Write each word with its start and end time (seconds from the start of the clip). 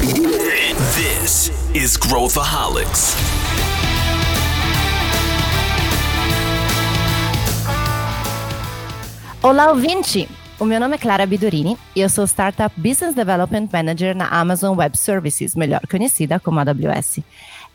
This 0.00 1.52
is 1.74 1.98
Growthaholics. 1.98 3.14
Olá, 9.42 9.68
ouvinte! 9.68 10.26
O 10.58 10.64
meu 10.64 10.80
nome 10.80 10.94
é 10.94 10.98
Clara 10.98 11.26
Bidurini 11.26 11.76
e 11.94 12.00
eu 12.00 12.08
sou 12.08 12.24
Startup 12.24 12.72
Business 12.80 13.14
Development 13.14 13.68
Manager 13.70 14.16
na 14.16 14.28
Amazon 14.28 14.74
Web 14.74 14.96
Services, 14.96 15.54
melhor 15.54 15.82
conhecida 15.86 16.40
como 16.40 16.60
AWS. 16.60 17.20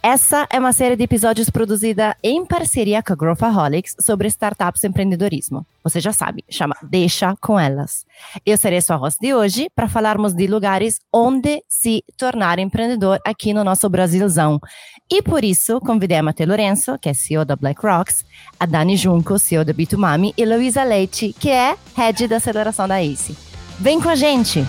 Essa 0.07 0.47
é 0.51 0.59
uma 0.59 0.71
série 0.71 0.95
de 0.95 1.01
episódios 1.01 1.49
produzida 1.49 2.15
em 2.21 2.45
parceria 2.45 3.01
com 3.01 3.11
a 3.11 3.15
Growthaholics 3.15 3.95
sobre 3.99 4.27
startups 4.27 4.83
e 4.83 4.87
empreendedorismo. 4.87 5.65
Você 5.83 5.99
já 5.99 6.13
sabe, 6.13 6.45
chama 6.47 6.75
Deixa 6.83 7.35
com 7.41 7.59
Elas. 7.59 8.05
Eu 8.45 8.55
serei 8.55 8.79
sua 8.81 8.97
host 8.97 9.19
de 9.19 9.33
hoje 9.33 9.67
para 9.75 9.89
falarmos 9.89 10.35
de 10.35 10.45
lugares 10.45 10.99
onde 11.11 11.59
se 11.67 12.03
tornar 12.15 12.59
empreendedor 12.59 13.19
aqui 13.25 13.51
no 13.51 13.63
nosso 13.63 13.89
Brasilzão. 13.89 14.59
E 15.09 15.23
por 15.23 15.43
isso, 15.43 15.79
convidei 15.79 16.19
a 16.19 16.23
Matheus 16.23 16.49
Lourenço, 16.49 16.99
que 16.99 17.09
é 17.09 17.13
CEO 17.15 17.43
da 17.43 17.55
BlackRocks, 17.55 18.23
a 18.59 18.67
Dani 18.67 18.95
Junco, 18.95 19.39
CEO 19.39 19.65
da 19.65 19.73
Bitumami, 19.73 20.35
e 20.37 20.45
Luísa 20.45 20.83
Leite, 20.83 21.33
que 21.39 21.49
é 21.49 21.75
Head 21.95 22.27
da 22.27 22.37
Aceleração 22.37 22.87
da 22.87 23.01
ACE. 23.01 23.35
Vem 23.79 23.99
com 23.99 24.09
a 24.09 24.15
gente! 24.15 24.63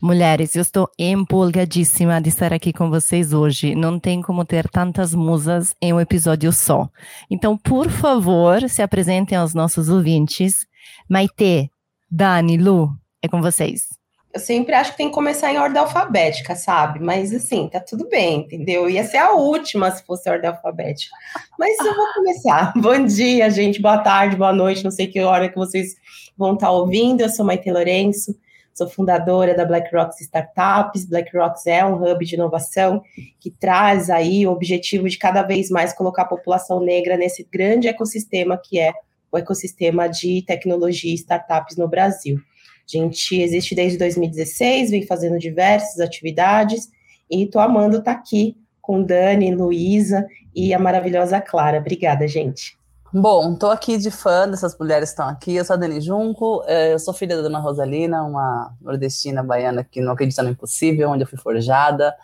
Mulheres, 0.00 0.54
eu 0.54 0.62
estou 0.62 0.88
empolgadíssima 0.96 2.20
de 2.20 2.28
estar 2.28 2.52
aqui 2.52 2.72
com 2.72 2.88
vocês 2.88 3.32
hoje. 3.32 3.74
Não 3.74 3.98
tem 3.98 4.22
como 4.22 4.44
ter 4.44 4.68
tantas 4.68 5.12
musas 5.12 5.74
em 5.82 5.92
um 5.92 5.98
episódio 5.98 6.52
só. 6.52 6.88
Então, 7.28 7.58
por 7.58 7.90
favor, 7.90 8.68
se 8.68 8.80
apresentem 8.80 9.36
aos 9.36 9.54
nossos 9.54 9.88
ouvintes. 9.88 10.68
Maite, 11.08 11.72
Dani, 12.08 12.56
Lu, 12.56 12.92
é 13.20 13.26
com 13.26 13.42
vocês. 13.42 13.88
Eu 14.32 14.38
sempre 14.38 14.72
acho 14.72 14.92
que 14.92 14.98
tem 14.98 15.08
que 15.08 15.14
começar 15.14 15.52
em 15.52 15.58
ordem 15.58 15.80
alfabética, 15.80 16.54
sabe? 16.54 17.00
Mas 17.00 17.34
assim, 17.34 17.68
tá 17.68 17.80
tudo 17.80 18.08
bem, 18.08 18.42
entendeu? 18.42 18.88
Ia 18.88 19.02
ser 19.02 19.16
a 19.16 19.32
última 19.32 19.90
se 19.90 20.04
fosse 20.06 20.30
ordem 20.30 20.48
alfabética. 20.48 21.16
Mas 21.58 21.76
eu 21.80 21.96
vou 21.96 22.06
começar. 22.14 22.72
Bom 22.78 23.04
dia, 23.04 23.50
gente. 23.50 23.82
Boa 23.82 23.98
tarde, 23.98 24.36
boa 24.36 24.52
noite. 24.52 24.84
Não 24.84 24.92
sei 24.92 25.08
que 25.08 25.20
hora 25.22 25.48
que 25.48 25.56
vocês 25.56 25.96
vão 26.36 26.54
estar 26.54 26.70
ouvindo. 26.70 27.22
Eu 27.22 27.28
sou 27.28 27.44
Maite 27.44 27.68
Lourenço 27.68 28.32
sou 28.78 28.88
fundadora 28.88 29.54
da 29.54 29.64
BlackRock 29.64 30.14
Startups. 30.22 31.04
BlackRock 31.04 31.58
é 31.66 31.84
um 31.84 32.00
hub 32.00 32.24
de 32.24 32.36
inovação 32.36 33.02
que 33.40 33.50
traz 33.50 34.08
aí 34.08 34.46
o 34.46 34.52
objetivo 34.52 35.08
de 35.08 35.18
cada 35.18 35.42
vez 35.42 35.68
mais 35.68 35.92
colocar 35.92 36.22
a 36.22 36.26
população 36.26 36.80
negra 36.80 37.16
nesse 37.16 37.46
grande 37.50 37.88
ecossistema 37.88 38.56
que 38.56 38.78
é 38.78 38.92
o 39.30 39.36
ecossistema 39.36 40.08
de 40.08 40.42
tecnologia 40.46 41.10
e 41.10 41.16
startups 41.16 41.76
no 41.76 41.88
Brasil. 41.88 42.38
A 42.38 42.96
gente 42.96 43.38
existe 43.38 43.74
desde 43.74 43.98
2016, 43.98 44.90
vem 44.90 45.04
fazendo 45.04 45.38
diversas 45.38 46.00
atividades 46.00 46.88
e 47.30 47.42
estou 47.42 47.60
amando 47.60 47.98
estar 47.98 48.14
tá 48.14 48.18
aqui 48.18 48.56
com 48.80 49.02
Dani, 49.02 49.54
Luísa 49.54 50.26
e 50.54 50.72
a 50.72 50.78
maravilhosa 50.78 51.40
Clara. 51.40 51.78
Obrigada, 51.78 52.26
gente. 52.26 52.77
Bom, 53.10 53.54
estou 53.54 53.70
aqui 53.70 53.96
de 53.96 54.10
fã 54.10 54.46
dessas 54.46 54.76
mulheres 54.78 55.08
que 55.08 55.12
estão 55.14 55.28
aqui. 55.28 55.56
Eu 55.56 55.64
sou 55.64 55.74
a 55.74 55.76
Dani 55.78 55.98
Junco, 55.98 56.62
eh, 56.66 56.92
eu 56.92 56.98
sou 56.98 57.14
filha 57.14 57.36
da 57.36 57.40
Dona 57.40 57.58
Rosalina, 57.58 58.22
uma 58.22 58.70
nordestina 58.82 59.42
baiana 59.42 59.82
que 59.82 60.02
não 60.02 60.12
acredita 60.12 60.42
no 60.42 60.50
impossível, 60.50 61.08
onde 61.08 61.24
eu 61.24 61.26
fui 61.26 61.38
forjada. 61.38 62.14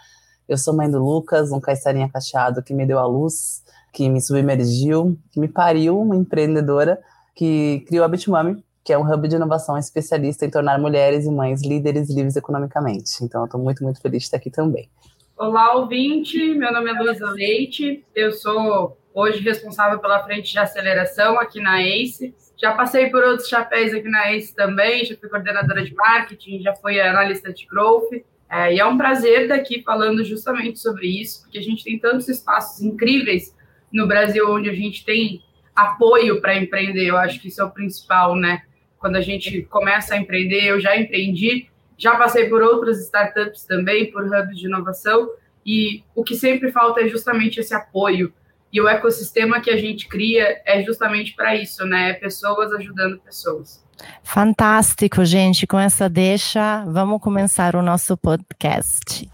Eu 0.47 0.59
sou 0.59 0.77
mãe 0.77 0.91
do 0.91 1.03
Lucas, 1.03 1.51
um 1.53 1.59
caiçarinha 1.59 2.07
cacheado 2.11 2.63
que 2.63 2.75
me 2.75 2.85
deu 2.85 2.99
a 2.99 3.07
luz, 3.07 3.65
que 3.95 4.11
me 4.11 4.21
submergiu, 4.21 5.19
que 5.33 5.41
me 5.41 5.49
pariu, 5.49 5.99
uma 5.99 6.17
empreendedora 6.17 7.01
que 7.35 7.83
criou 7.89 8.05
a 8.05 8.09
Bitmami, 8.09 8.63
que 8.85 8.93
é 8.93 8.99
um 8.99 9.11
hub 9.11 9.27
de 9.27 9.37
inovação 9.37 9.79
especialista 9.79 10.45
em 10.45 10.51
tornar 10.51 10.79
mulheres 10.79 11.25
e 11.25 11.31
mães 11.31 11.63
líderes 11.63 12.11
livres 12.11 12.37
economicamente. 12.37 13.25
Então, 13.25 13.41
eu 13.41 13.47
estou 13.47 13.59
muito, 13.59 13.83
muito 13.83 14.03
feliz 14.03 14.19
de 14.19 14.25
estar 14.27 14.37
aqui 14.37 14.51
também. 14.51 14.91
Olá, 15.35 15.77
ouvinte. 15.77 16.37
Meu 16.55 16.71
nome 16.71 16.91
é 16.91 16.93
Luísa 16.93 17.31
Leite. 17.31 18.05
Eu 18.15 18.33
sou 18.33 18.99
hoje 19.15 19.41
responsável 19.41 20.01
pela 20.01 20.23
frente 20.25 20.51
de 20.51 20.59
aceleração 20.59 21.39
aqui 21.39 21.61
na 21.61 21.81
ACE. 21.81 22.35
Já 22.61 22.73
passei 22.73 23.09
por 23.09 23.23
outros 23.23 23.49
chapéus 23.49 23.95
aqui 23.95 24.09
na 24.09 24.33
ACE 24.33 24.55
também, 24.55 25.05
já 25.05 25.17
fui 25.17 25.29
coordenadora 25.29 25.85
de 25.85 25.95
marketing, 25.95 26.61
já 26.61 26.75
fui 26.75 27.01
analista 27.01 27.53
de 27.53 27.65
growth. 27.67 28.13
É, 28.51 28.75
e 28.75 28.81
é 28.81 28.85
um 28.85 28.99
prazer 28.99 29.43
estar 29.43 29.55
aqui 29.55 29.83
falando 29.83 30.25
justamente 30.25 30.79
sobre 30.79 31.07
isso, 31.07 31.43
porque 31.43 31.59
a 31.59 31.63
gente 31.63 31.85
tem 31.85 31.99
tantos 31.99 32.29
espaços 32.29 32.83
incríveis 32.83 33.55
no 33.93 34.07
Brasil 34.07 34.51
onde 34.51 34.69
a 34.69 34.75
gente 34.75 35.05
tem 35.05 35.43
apoio 35.75 36.41
para 36.41 36.57
empreender. 36.57 37.07
Eu 37.07 37.17
acho 37.17 37.41
que 37.41 37.49
isso 37.49 37.61
é 37.61 37.65
o 37.65 37.71
principal, 37.71 38.35
né? 38.35 38.63
Quando 38.99 39.17
a 39.17 39.21
gente 39.21 39.63
começa 39.63 40.15
a 40.15 40.19
empreender, 40.19 40.65
eu 40.65 40.81
já 40.81 40.97
empreendi, 40.97 41.69
já 41.97 42.17
passei 42.17 42.49
por 42.49 42.63
outras 42.63 43.01
startups 43.05 43.65
também, 43.65 44.11
por 44.11 44.25
hubs 44.25 44.59
de 44.59 44.67
inovação, 44.67 45.31
e 45.65 46.03
o 46.15 46.25
que 46.25 46.35
sempre 46.35 46.71
falta 46.73 47.01
é 47.01 47.09
justamente 47.09 47.61
esse 47.61 47.75
apoio 47.75 48.33
e 48.75 48.81
o 48.81 48.89
ecossistema 48.89 49.61
que 49.61 49.71
a 49.71 49.77
gente 49.77 50.09
cria 50.09 50.61
é 50.67 50.83
justamente 50.83 51.33
para 51.37 51.55
isso, 51.55 51.87
né? 51.87 52.11
É 52.11 52.13
pessoas 52.15 52.73
ajudando 52.73 53.21
pessoas. 53.21 53.85
Fantástico, 54.25 55.25
gente. 55.25 55.65
Com 55.65 55.79
essa 55.79 56.09
deixa, 56.09 56.85
vamos 56.87 57.23
começar 57.23 57.77
o 57.77 57.83
nosso 57.83 58.17
podcast. 58.17 59.31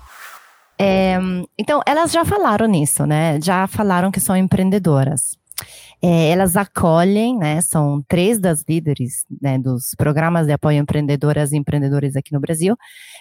É, 0.78 1.18
então, 1.58 1.80
elas 1.86 2.12
já 2.12 2.22
falaram 2.22 2.66
nisso, 2.66 3.06
né? 3.06 3.40
Já 3.40 3.66
falaram 3.66 4.10
que 4.10 4.20
são 4.20 4.36
empreendedoras. 4.36 5.39
É, 6.02 6.30
elas 6.30 6.56
acolhem, 6.56 7.36
né, 7.36 7.60
são 7.60 8.02
três 8.08 8.38
das 8.38 8.64
líderes 8.66 9.26
né, 9.40 9.58
dos 9.58 9.94
programas 9.98 10.46
de 10.46 10.52
apoio 10.52 10.78
a 10.78 10.80
empreendedoras 10.80 11.52
e 11.52 11.58
empreendedores 11.58 12.16
aqui 12.16 12.32
no 12.32 12.40
Brasil, 12.40 12.74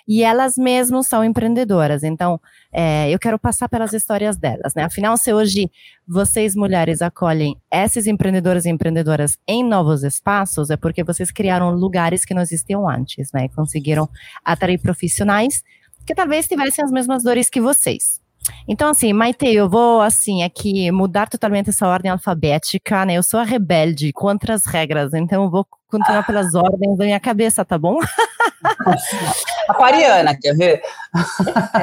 e 0.07 0.23
elas 0.23 0.55
mesmas 0.57 1.07
são 1.07 1.23
empreendedoras. 1.23 2.03
Então, 2.03 2.39
é, 2.71 3.09
eu 3.09 3.19
quero 3.19 3.37
passar 3.37 3.67
pelas 3.67 3.91
histórias 3.91 4.37
delas. 4.37 4.73
Né? 4.75 4.83
Afinal, 4.83 5.17
se 5.17 5.33
hoje 5.33 5.69
vocês, 6.07 6.55
mulheres, 6.55 7.01
acolhem 7.01 7.57
esses 7.71 8.07
empreendedores 8.07 8.65
e 8.65 8.69
empreendedoras 8.69 9.37
em 9.47 9.63
novos 9.63 10.03
espaços, 10.03 10.69
é 10.69 10.77
porque 10.77 11.03
vocês 11.03 11.31
criaram 11.31 11.71
lugares 11.71 12.23
que 12.23 12.33
não 12.33 12.41
existiam 12.41 12.89
antes, 12.89 13.31
né? 13.31 13.47
Conseguiram 13.49 14.09
atrair 14.43 14.79
profissionais 14.79 15.63
que 16.05 16.15
talvez 16.15 16.47
tivessem 16.47 16.83
as 16.83 16.91
mesmas 16.91 17.23
dores 17.23 17.49
que 17.49 17.61
vocês. 17.61 18.18
Então, 18.67 18.89
assim, 18.89 19.13
Maite, 19.13 19.47
eu 19.47 19.69
vou, 19.69 20.01
assim, 20.01 20.43
aqui 20.43 20.91
mudar 20.91 21.27
totalmente 21.27 21.69
essa 21.69 21.87
ordem 21.87 22.11
alfabética, 22.11 23.05
né? 23.05 23.13
Eu 23.15 23.23
sou 23.23 23.39
a 23.39 23.43
rebelde 23.43 24.11
contra 24.13 24.53
as 24.53 24.65
regras, 24.65 25.13
então 25.13 25.43
eu 25.43 25.49
vou 25.49 25.65
continuar 25.89 26.25
pelas 26.25 26.53
ordens 26.53 26.97
da 26.97 27.05
minha 27.05 27.19
cabeça, 27.19 27.65
tá 27.65 27.77
bom? 27.77 27.97
Aquariana, 29.67 30.37
quer 30.39 30.55
ver? 30.55 30.81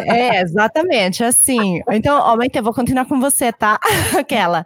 É, 0.06 0.40
exatamente, 0.40 1.24
assim. 1.24 1.80
Então, 1.90 2.18
ó, 2.20 2.36
eu 2.54 2.62
vou 2.62 2.72
continuar 2.72 3.06
com 3.06 3.20
você, 3.20 3.52
tá? 3.52 3.78
Aquela. 4.18 4.64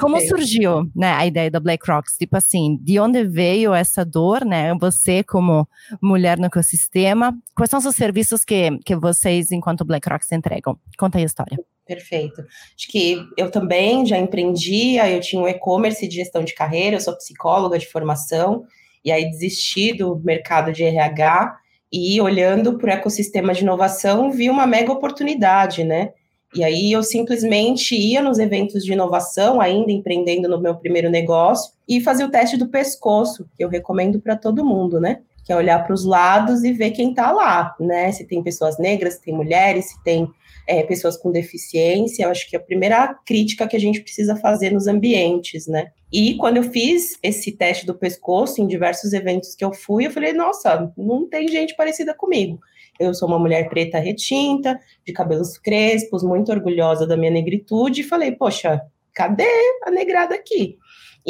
Como 0.00 0.20
surgiu, 0.20 0.90
né, 0.94 1.12
a 1.12 1.26
ideia 1.26 1.50
da 1.50 1.60
Black 1.60 1.90
Rocks? 1.90 2.16
Tipo 2.16 2.36
assim, 2.36 2.78
de 2.80 2.98
onde 2.98 3.24
veio 3.24 3.74
essa 3.74 4.04
dor, 4.04 4.44
né? 4.44 4.74
Você 4.80 5.22
como 5.22 5.68
mulher 6.00 6.38
no 6.38 6.46
ecossistema, 6.46 7.36
quais 7.54 7.70
são 7.70 7.78
os 7.78 7.96
serviços 7.96 8.44
que, 8.44 8.78
que 8.84 8.96
vocês, 8.96 9.52
enquanto 9.52 9.84
Black 9.84 10.08
Rocks, 10.08 10.32
entregam? 10.32 10.78
Conta 10.96 11.18
aí 11.18 11.24
a 11.24 11.26
história. 11.26 11.58
Perfeito. 11.86 12.42
Acho 12.42 12.88
que 12.90 13.18
eu 13.36 13.50
também 13.50 14.04
já 14.04 14.18
empreendia, 14.18 15.10
eu 15.10 15.20
tinha 15.20 15.40
um 15.40 15.48
e-commerce 15.48 16.06
de 16.06 16.16
gestão 16.16 16.44
de 16.44 16.54
carreira, 16.54 16.96
eu 16.96 17.00
sou 17.00 17.16
psicóloga 17.16 17.78
de 17.78 17.86
formação, 17.86 18.64
e 19.02 19.10
aí 19.10 19.30
desisti 19.30 19.94
do 19.94 20.20
mercado 20.22 20.70
de 20.70 20.84
RH 20.84 21.56
e 21.92 22.20
olhando 22.20 22.78
para 22.78 22.90
o 22.90 22.92
ecossistema 22.92 23.54
de 23.54 23.62
inovação, 23.62 24.30
vi 24.30 24.50
uma 24.50 24.66
mega 24.66 24.92
oportunidade, 24.92 25.84
né? 25.84 26.12
E 26.54 26.64
aí 26.64 26.92
eu 26.92 27.02
simplesmente 27.02 27.94
ia 27.94 28.22
nos 28.22 28.38
eventos 28.38 28.84
de 28.84 28.92
inovação, 28.92 29.60
ainda 29.60 29.92
empreendendo 29.92 30.48
no 30.48 30.60
meu 30.60 30.74
primeiro 30.74 31.10
negócio, 31.10 31.72
e 31.86 32.00
fazia 32.00 32.24
o 32.24 32.30
teste 32.30 32.56
do 32.56 32.68
pescoço, 32.68 33.46
que 33.56 33.62
eu 33.62 33.68
recomendo 33.68 34.20
para 34.20 34.36
todo 34.36 34.64
mundo, 34.64 34.98
né? 34.98 35.20
Que 35.44 35.52
é 35.52 35.56
olhar 35.56 35.84
para 35.84 35.94
os 35.94 36.04
lados 36.04 36.64
e 36.64 36.72
ver 36.72 36.92
quem 36.92 37.10
está 37.10 37.30
lá, 37.30 37.74
né? 37.78 38.10
Se 38.12 38.24
tem 38.24 38.42
pessoas 38.42 38.78
negras, 38.78 39.14
se 39.14 39.22
tem 39.22 39.34
mulheres, 39.34 39.90
se 39.90 40.02
tem 40.02 40.28
é, 40.66 40.82
pessoas 40.82 41.16
com 41.16 41.30
deficiência. 41.30 42.24
Eu 42.24 42.30
acho 42.30 42.48
que 42.48 42.56
é 42.56 42.58
a 42.58 42.62
primeira 42.62 43.14
crítica 43.26 43.66
que 43.66 43.76
a 43.76 43.80
gente 43.80 44.00
precisa 44.00 44.34
fazer 44.36 44.70
nos 44.70 44.86
ambientes, 44.86 45.66
né? 45.66 45.88
E 46.12 46.36
quando 46.36 46.56
eu 46.56 46.62
fiz 46.62 47.18
esse 47.22 47.52
teste 47.52 47.84
do 47.84 47.94
pescoço 47.94 48.60
em 48.60 48.66
diversos 48.66 49.12
eventos 49.12 49.54
que 49.54 49.64
eu 49.64 49.72
fui, 49.72 50.06
eu 50.06 50.10
falei, 50.10 50.32
nossa, 50.32 50.92
não 50.96 51.28
tem 51.28 51.48
gente 51.48 51.76
parecida 51.76 52.14
comigo. 52.14 52.58
Eu 52.98 53.14
sou 53.14 53.28
uma 53.28 53.38
mulher 53.38 53.68
preta 53.68 53.98
retinta, 53.98 54.78
de 55.06 55.12
cabelos 55.12 55.58
crespos, 55.58 56.22
muito 56.22 56.50
orgulhosa 56.50 57.06
da 57.06 57.16
minha 57.16 57.30
negritude, 57.30 58.00
e 58.00 58.04
falei, 58.04 58.32
poxa, 58.32 58.80
cadê 59.14 59.46
a 59.84 59.90
negrada 59.90 60.34
aqui? 60.34 60.78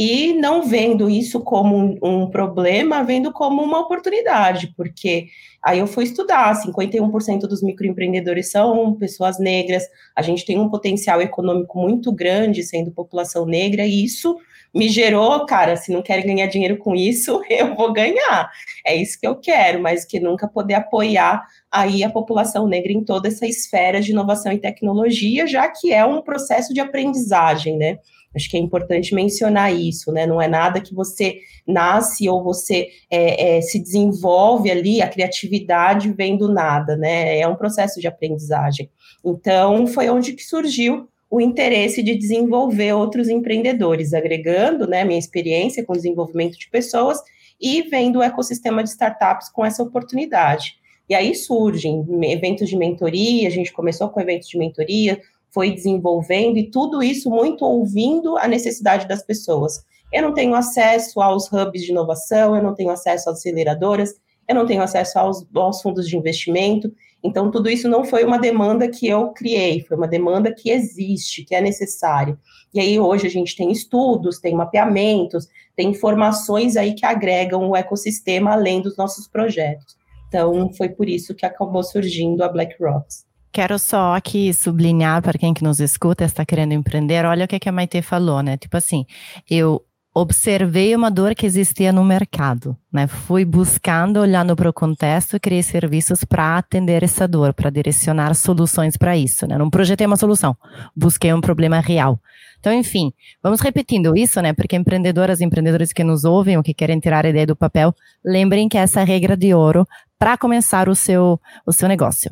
e 0.00 0.32
não 0.34 0.62
vendo 0.62 1.10
isso 1.10 1.40
como 1.40 1.76
um, 1.76 1.98
um, 2.00 2.30
problema, 2.30 3.02
vendo 3.02 3.32
como 3.32 3.60
uma 3.60 3.80
oportunidade, 3.80 4.72
porque 4.76 5.26
aí 5.60 5.80
eu 5.80 5.88
fui 5.88 6.04
estudar, 6.04 6.54
51% 6.54 7.40
dos 7.40 7.64
microempreendedores 7.64 8.48
são 8.48 8.94
pessoas 8.94 9.40
negras, 9.40 9.82
a 10.14 10.22
gente 10.22 10.46
tem 10.46 10.56
um 10.56 10.68
potencial 10.68 11.20
econômico 11.20 11.80
muito 11.80 12.12
grande 12.12 12.62
sendo 12.62 12.92
população 12.92 13.44
negra, 13.44 13.84
e 13.84 14.04
isso 14.04 14.36
me 14.78 14.88
gerou, 14.88 15.44
cara, 15.44 15.76
se 15.76 15.90
não 15.90 16.00
querem 16.00 16.24
ganhar 16.24 16.46
dinheiro 16.46 16.76
com 16.78 16.94
isso, 16.94 17.42
eu 17.50 17.74
vou 17.74 17.92
ganhar. 17.92 18.48
É 18.86 18.94
isso 18.94 19.18
que 19.18 19.26
eu 19.26 19.34
quero, 19.34 19.82
mas 19.82 20.04
que 20.04 20.20
nunca 20.20 20.46
poder 20.46 20.74
apoiar 20.74 21.44
aí 21.70 22.04
a 22.04 22.10
população 22.10 22.68
negra 22.68 22.92
em 22.92 23.04
toda 23.04 23.26
essa 23.26 23.44
esfera 23.44 24.00
de 24.00 24.12
inovação 24.12 24.52
e 24.52 24.58
tecnologia, 24.58 25.48
já 25.48 25.68
que 25.68 25.92
é 25.92 26.04
um 26.04 26.22
processo 26.22 26.72
de 26.72 26.80
aprendizagem, 26.80 27.76
né? 27.76 27.98
Acho 28.34 28.48
que 28.48 28.56
é 28.56 28.60
importante 28.60 29.14
mencionar 29.14 29.74
isso, 29.74 30.12
né? 30.12 30.26
Não 30.26 30.40
é 30.40 30.46
nada 30.46 30.80
que 30.80 30.94
você 30.94 31.38
nasce 31.66 32.28
ou 32.28 32.44
você 32.44 32.88
é, 33.10 33.56
é, 33.56 33.60
se 33.60 33.80
desenvolve 33.80 34.70
ali, 34.70 35.02
a 35.02 35.08
criatividade 35.08 36.12
vem 36.12 36.36
do 36.36 36.46
nada, 36.46 36.96
né? 36.96 37.40
É 37.40 37.48
um 37.48 37.56
processo 37.56 38.00
de 38.00 38.06
aprendizagem. 38.06 38.88
Então, 39.24 39.88
foi 39.88 40.08
onde 40.08 40.34
que 40.34 40.44
surgiu 40.44 41.08
o 41.30 41.40
interesse 41.40 42.02
de 42.02 42.14
desenvolver 42.14 42.92
outros 42.94 43.28
empreendedores, 43.28 44.14
agregando 44.14 44.86
né, 44.86 45.04
minha 45.04 45.18
experiência 45.18 45.84
com 45.84 45.92
desenvolvimento 45.92 46.58
de 46.58 46.70
pessoas 46.70 47.18
e 47.60 47.82
vendo 47.82 48.20
o 48.20 48.22
ecossistema 48.22 48.82
de 48.82 48.90
startups 48.90 49.50
com 49.50 49.64
essa 49.64 49.82
oportunidade. 49.82 50.76
E 51.08 51.14
aí 51.14 51.34
surgem 51.34 52.06
eventos 52.24 52.68
de 52.68 52.76
mentoria, 52.76 53.48
a 53.48 53.50
gente 53.50 53.72
começou 53.72 54.08
com 54.08 54.20
eventos 54.20 54.48
de 54.48 54.58
mentoria, 54.58 55.20
foi 55.50 55.70
desenvolvendo 55.70 56.58
e 56.58 56.70
tudo 56.70 57.02
isso 57.02 57.30
muito 57.30 57.64
ouvindo 57.64 58.36
a 58.36 58.46
necessidade 58.46 59.08
das 59.08 59.22
pessoas. 59.22 59.84
Eu 60.12 60.22
não 60.22 60.34
tenho 60.34 60.54
acesso 60.54 61.20
aos 61.20 61.50
hubs 61.52 61.82
de 61.82 61.90
inovação, 61.90 62.54
eu 62.54 62.62
não 62.62 62.74
tenho 62.74 62.90
acesso 62.90 63.28
às 63.30 63.38
aceleradoras, 63.38 64.14
eu 64.46 64.54
não 64.54 64.66
tenho 64.66 64.82
acesso 64.82 65.18
aos, 65.18 65.46
aos 65.54 65.82
fundos 65.82 66.08
de 66.08 66.16
investimento. 66.16 66.92
Então, 67.22 67.50
tudo 67.50 67.68
isso 67.68 67.88
não 67.88 68.04
foi 68.04 68.24
uma 68.24 68.38
demanda 68.38 68.88
que 68.88 69.08
eu 69.08 69.28
criei, 69.32 69.80
foi 69.80 69.96
uma 69.96 70.06
demanda 70.06 70.54
que 70.54 70.70
existe, 70.70 71.44
que 71.44 71.54
é 71.54 71.60
necessária. 71.60 72.38
E 72.72 72.78
aí, 72.80 72.98
hoje, 72.98 73.26
a 73.26 73.30
gente 73.30 73.56
tem 73.56 73.72
estudos, 73.72 74.38
tem 74.38 74.54
mapeamentos, 74.54 75.48
tem 75.74 75.90
informações 75.90 76.76
aí 76.76 76.94
que 76.94 77.04
agregam 77.04 77.68
o 77.68 77.76
ecossistema 77.76 78.52
além 78.52 78.80
dos 78.80 78.96
nossos 78.96 79.26
projetos. 79.26 79.96
Então, 80.28 80.72
foi 80.74 80.88
por 80.88 81.08
isso 81.08 81.34
que 81.34 81.46
acabou 81.46 81.82
surgindo 81.82 82.44
a 82.44 82.48
Black 82.48 82.76
Rocks. 82.80 83.26
Quero 83.50 83.78
só 83.78 84.14
aqui 84.14 84.52
sublinhar 84.52 85.22
para 85.22 85.38
quem 85.38 85.54
que 85.54 85.64
nos 85.64 85.80
escuta, 85.80 86.24
está 86.24 86.44
querendo 86.44 86.74
empreender, 86.74 87.24
olha 87.24 87.46
o 87.46 87.48
que, 87.48 87.68
a 87.68 87.72
Maite 87.72 88.02
falou, 88.02 88.42
né? 88.42 88.56
Tipo 88.58 88.76
assim, 88.76 89.06
eu 89.50 89.82
observei 90.14 90.94
uma 90.96 91.10
dor 91.10 91.34
que 91.34 91.46
existia 91.46 91.92
no 91.92 92.04
mercado, 92.04 92.76
né? 92.92 93.06
Fui 93.06 93.44
buscando, 93.44 94.20
olhando 94.20 94.56
para 94.56 94.68
o 94.68 94.72
contexto, 94.72 95.38
criei 95.38 95.62
serviços 95.62 96.24
para 96.24 96.58
atender 96.58 97.02
essa 97.02 97.28
dor, 97.28 97.52
para 97.54 97.70
direcionar 97.70 98.34
soluções 98.34 98.96
para 98.96 99.16
isso, 99.16 99.46
né? 99.46 99.56
Não 99.56 99.70
projetei 99.70 100.06
uma 100.06 100.16
solução, 100.16 100.56
busquei 100.96 101.32
um 101.32 101.40
problema 101.40 101.80
real. 101.80 102.20
Então, 102.58 102.72
enfim, 102.72 103.12
vamos 103.42 103.60
repetindo 103.60 104.16
isso, 104.16 104.40
né? 104.42 104.52
Porque 104.52 104.74
empreendedoras 104.74 105.40
e 105.40 105.44
empreendedores 105.44 105.92
que 105.92 106.02
nos 106.02 106.24
ouvem 106.24 106.56
ou 106.56 106.62
que 106.62 106.74
querem 106.74 106.98
tirar 106.98 107.24
a 107.24 107.28
ideia 107.28 107.46
do 107.46 107.54
papel, 107.54 107.94
lembrem 108.24 108.68
que 108.68 108.76
essa 108.76 109.04
regra 109.04 109.36
de 109.36 109.54
ouro 109.54 109.86
para 110.18 110.36
começar 110.36 110.88
o 110.88 110.94
seu, 110.94 111.40
o 111.64 111.72
seu 111.72 111.88
negócio. 111.88 112.30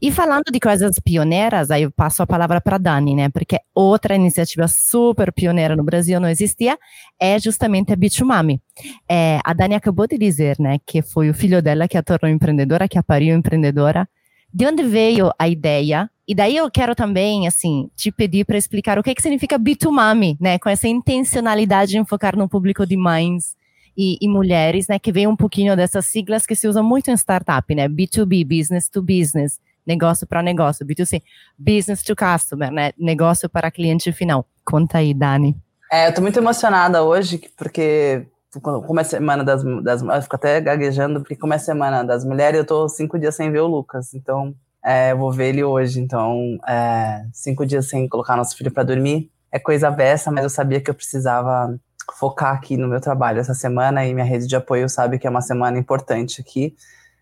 E 0.00 0.10
falando 0.10 0.44
de 0.50 0.58
coisas 0.58 0.98
pioneiras, 0.98 1.70
aí 1.70 1.82
eu 1.82 1.90
passo 1.90 2.22
a 2.22 2.26
palavra 2.26 2.60
para 2.60 2.78
Dani, 2.78 3.14
né? 3.14 3.28
Porque 3.28 3.58
outra 3.74 4.14
iniciativa 4.14 4.66
super 4.66 5.32
pioneira 5.32 5.76
no 5.76 5.84
Brasil 5.84 6.18
não 6.18 6.28
existia, 6.28 6.78
é 7.20 7.38
justamente 7.38 7.92
a 7.92 7.96
Bitumami. 7.96 8.62
É, 9.08 9.40
a 9.44 9.52
Dani 9.52 9.74
acabou 9.74 10.06
de 10.06 10.16
dizer, 10.16 10.56
né, 10.58 10.78
que 10.86 11.02
foi 11.02 11.28
o 11.28 11.34
filho 11.34 11.60
dela 11.60 11.86
que 11.86 11.98
a 11.98 12.02
tornou 12.02 12.30
empreendedora, 12.30 12.88
que 12.88 12.98
a 12.98 13.02
pariu 13.02 13.36
empreendedora. 13.36 14.08
De 14.52 14.66
onde 14.66 14.82
veio 14.82 15.30
a 15.38 15.46
ideia? 15.46 16.10
E 16.26 16.34
daí 16.34 16.56
eu 16.56 16.70
quero 16.70 16.94
também, 16.94 17.46
assim, 17.46 17.90
te 17.94 18.10
pedir 18.10 18.46
para 18.46 18.56
explicar 18.56 18.98
o 18.98 19.02
que, 19.02 19.14
que 19.14 19.20
significa 19.20 19.58
Bitumami, 19.58 20.38
né? 20.40 20.58
Com 20.58 20.70
essa 20.70 20.88
intencionalidade 20.88 21.90
de 21.90 21.98
enfocar 21.98 22.36
no 22.36 22.48
público 22.48 22.86
de 22.86 22.96
mães 22.96 23.57
e, 23.98 24.16
e, 24.20 24.28
mulheres, 24.28 24.86
né, 24.86 24.96
que 24.96 25.10
vem 25.10 25.26
um 25.26 25.34
pouquinho 25.34 25.74
dessas 25.74 26.06
siglas 26.06 26.46
que 26.46 26.54
se 26.54 26.68
usam 26.68 26.84
muito 26.84 27.10
em 27.10 27.16
startup, 27.16 27.74
né, 27.74 27.88
B2B, 27.88 28.46
business 28.46 28.88
to 28.88 29.02
business, 29.02 29.58
negócio 29.84 30.24
para 30.24 30.40
negócio, 30.40 30.86
B2C, 30.86 31.20
business 31.58 32.04
to 32.04 32.14
customer, 32.14 32.70
né, 32.70 32.92
negócio 32.96 33.48
para 33.48 33.72
cliente 33.72 34.12
final. 34.12 34.46
Conta 34.64 34.98
aí, 34.98 35.12
Dani. 35.12 35.56
É, 35.90 36.06
eu 36.06 36.14
tô 36.14 36.20
muito 36.20 36.38
emocionada 36.38 37.02
hoje, 37.02 37.40
porque 37.56 38.24
como 38.62 39.00
é 39.00 39.04
semana 39.04 39.42
das, 39.42 39.64
das 39.82 40.00
eu 40.00 40.22
fico 40.22 40.36
até 40.36 40.60
gaguejando, 40.60 41.20
porque 41.20 41.34
como 41.34 41.54
é 41.54 41.58
semana 41.58 42.04
das 42.04 42.24
mulheres, 42.24 42.58
eu 42.58 42.64
tô 42.64 42.88
cinco 42.88 43.18
dias 43.18 43.34
sem 43.34 43.50
ver 43.50 43.60
o 43.62 43.66
Lucas, 43.66 44.14
então 44.14 44.54
é, 44.84 45.10
eu 45.10 45.18
vou 45.18 45.32
ver 45.32 45.48
ele 45.48 45.64
hoje, 45.64 46.00
então 46.00 46.56
é, 46.68 47.24
cinco 47.32 47.66
dias 47.66 47.88
sem 47.88 48.08
colocar 48.08 48.36
nosso 48.36 48.56
filho 48.56 48.70
para 48.70 48.84
dormir, 48.84 49.28
é 49.50 49.58
coisa 49.58 49.90
beça, 49.90 50.30
mas 50.30 50.44
eu 50.44 50.50
sabia 50.50 50.80
que 50.80 50.88
eu 50.88 50.94
precisava 50.94 51.74
focar 52.16 52.54
aqui 52.54 52.76
no 52.76 52.88
meu 52.88 53.00
trabalho 53.00 53.40
essa 53.40 53.54
semana 53.54 54.06
e 54.06 54.14
minha 54.14 54.26
rede 54.26 54.46
de 54.46 54.56
apoio 54.56 54.88
sabe 54.88 55.18
que 55.18 55.26
é 55.26 55.30
uma 55.30 55.42
semana 55.42 55.78
importante 55.78 56.40
aqui. 56.40 56.74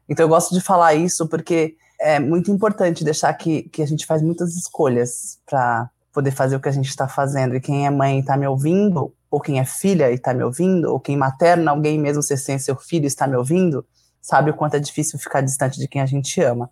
Então 0.08 0.24
eu 0.24 0.28
gosto 0.28 0.54
de 0.54 0.60
falar 0.60 0.94
isso 0.94 1.26
porque 1.28 1.76
é 2.00 2.18
muito 2.18 2.50
importante 2.50 3.04
deixar 3.04 3.32
que, 3.34 3.64
que 3.64 3.82
a 3.82 3.86
gente 3.86 4.06
faz 4.06 4.22
muitas 4.22 4.54
escolhas 4.54 5.38
para 5.46 5.90
poder 6.12 6.30
fazer 6.30 6.56
o 6.56 6.60
que 6.60 6.68
a 6.68 6.72
gente 6.72 6.88
está 6.88 7.08
fazendo. 7.08 7.54
E 7.54 7.60
quem 7.60 7.86
é 7.86 7.90
mãe 7.90 8.16
e 8.16 8.20
está 8.20 8.36
me 8.36 8.46
ouvindo, 8.46 9.12
ou 9.30 9.40
quem 9.40 9.58
é 9.60 9.64
filha 9.64 10.10
e 10.10 10.14
está 10.14 10.32
me 10.32 10.42
ouvindo, 10.42 10.90
ou 10.90 11.00
quem 11.00 11.16
materna 11.16 11.70
alguém 11.70 11.98
mesmo 11.98 12.22
ser 12.22 12.36
sem 12.36 12.58
seu 12.58 12.76
filho 12.76 13.06
está 13.06 13.26
me 13.26 13.36
ouvindo, 13.36 13.84
sabe 14.20 14.50
o 14.50 14.54
quanto 14.54 14.76
é 14.76 14.78
difícil 14.78 15.18
ficar 15.18 15.40
distante 15.40 15.78
de 15.78 15.86
quem 15.86 16.00
a 16.00 16.06
gente 16.06 16.40
ama. 16.40 16.70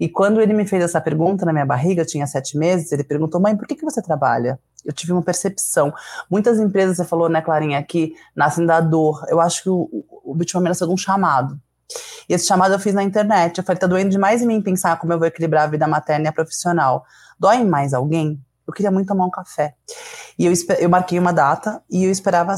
E 0.00 0.08
quando 0.08 0.40
ele 0.40 0.52
me 0.52 0.66
fez 0.66 0.82
essa 0.82 1.00
pergunta 1.00 1.46
na 1.46 1.52
minha 1.52 1.66
barriga, 1.66 2.02
eu 2.02 2.06
tinha 2.06 2.26
sete 2.26 2.58
meses, 2.58 2.90
ele 2.90 3.04
perguntou, 3.04 3.40
mãe, 3.40 3.56
por 3.56 3.68
que, 3.68 3.76
que 3.76 3.84
você 3.84 4.02
trabalha? 4.02 4.58
Eu 4.84 4.92
tive 4.92 5.12
uma 5.12 5.22
percepção. 5.22 5.92
Muitas 6.30 6.58
empresas, 6.58 6.96
você 6.96 7.04
falou, 7.04 7.28
né, 7.28 7.40
Clarinha, 7.40 7.82
que 7.82 8.14
nascem 8.34 8.66
da 8.66 8.80
dor. 8.80 9.24
Eu 9.28 9.40
acho 9.40 9.62
que 9.62 9.70
o, 9.70 9.88
o 10.24 10.34
Bitcoin 10.34 10.64
nasceu 10.64 10.86
de 10.86 10.92
um 10.92 10.96
chamado. 10.96 11.60
E 12.28 12.34
esse 12.34 12.46
chamado 12.46 12.74
eu 12.74 12.78
fiz 12.78 12.94
na 12.94 13.02
internet. 13.02 13.58
Eu 13.58 13.64
falei, 13.64 13.78
tá 13.78 13.86
doendo 13.86 14.10
demais 14.10 14.42
em 14.42 14.46
mim 14.46 14.60
pensar 14.60 14.98
como 14.98 15.12
eu 15.12 15.18
vou 15.18 15.26
equilibrar 15.26 15.64
a 15.64 15.66
vida 15.66 15.86
materna 15.86 16.26
e 16.26 16.28
a 16.28 16.32
profissional. 16.32 17.04
Dói 17.38 17.64
mais 17.64 17.94
alguém? 17.94 18.40
Eu 18.66 18.72
queria 18.72 18.90
muito 18.90 19.08
tomar 19.08 19.26
um 19.26 19.30
café. 19.30 19.74
E 20.38 20.46
eu, 20.46 20.52
eu 20.78 20.88
marquei 20.88 21.18
uma 21.18 21.32
data 21.32 21.82
e 21.90 22.04
eu 22.04 22.10
esperava 22.10 22.54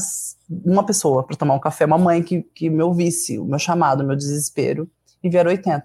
uma 0.63 0.85
pessoa 0.85 1.23
para 1.23 1.35
tomar 1.35 1.55
um 1.55 1.59
café, 1.59 1.85
uma 1.85 1.97
mãe 1.97 2.21
que, 2.21 2.43
que 2.53 2.69
me 2.69 2.83
ouvisse, 2.83 3.39
o 3.39 3.45
meu 3.45 3.59
chamado, 3.59 4.01
o 4.01 4.07
meu 4.07 4.15
desespero, 4.15 4.89
e 5.23 5.29
vieram 5.29 5.49
80. 5.49 5.83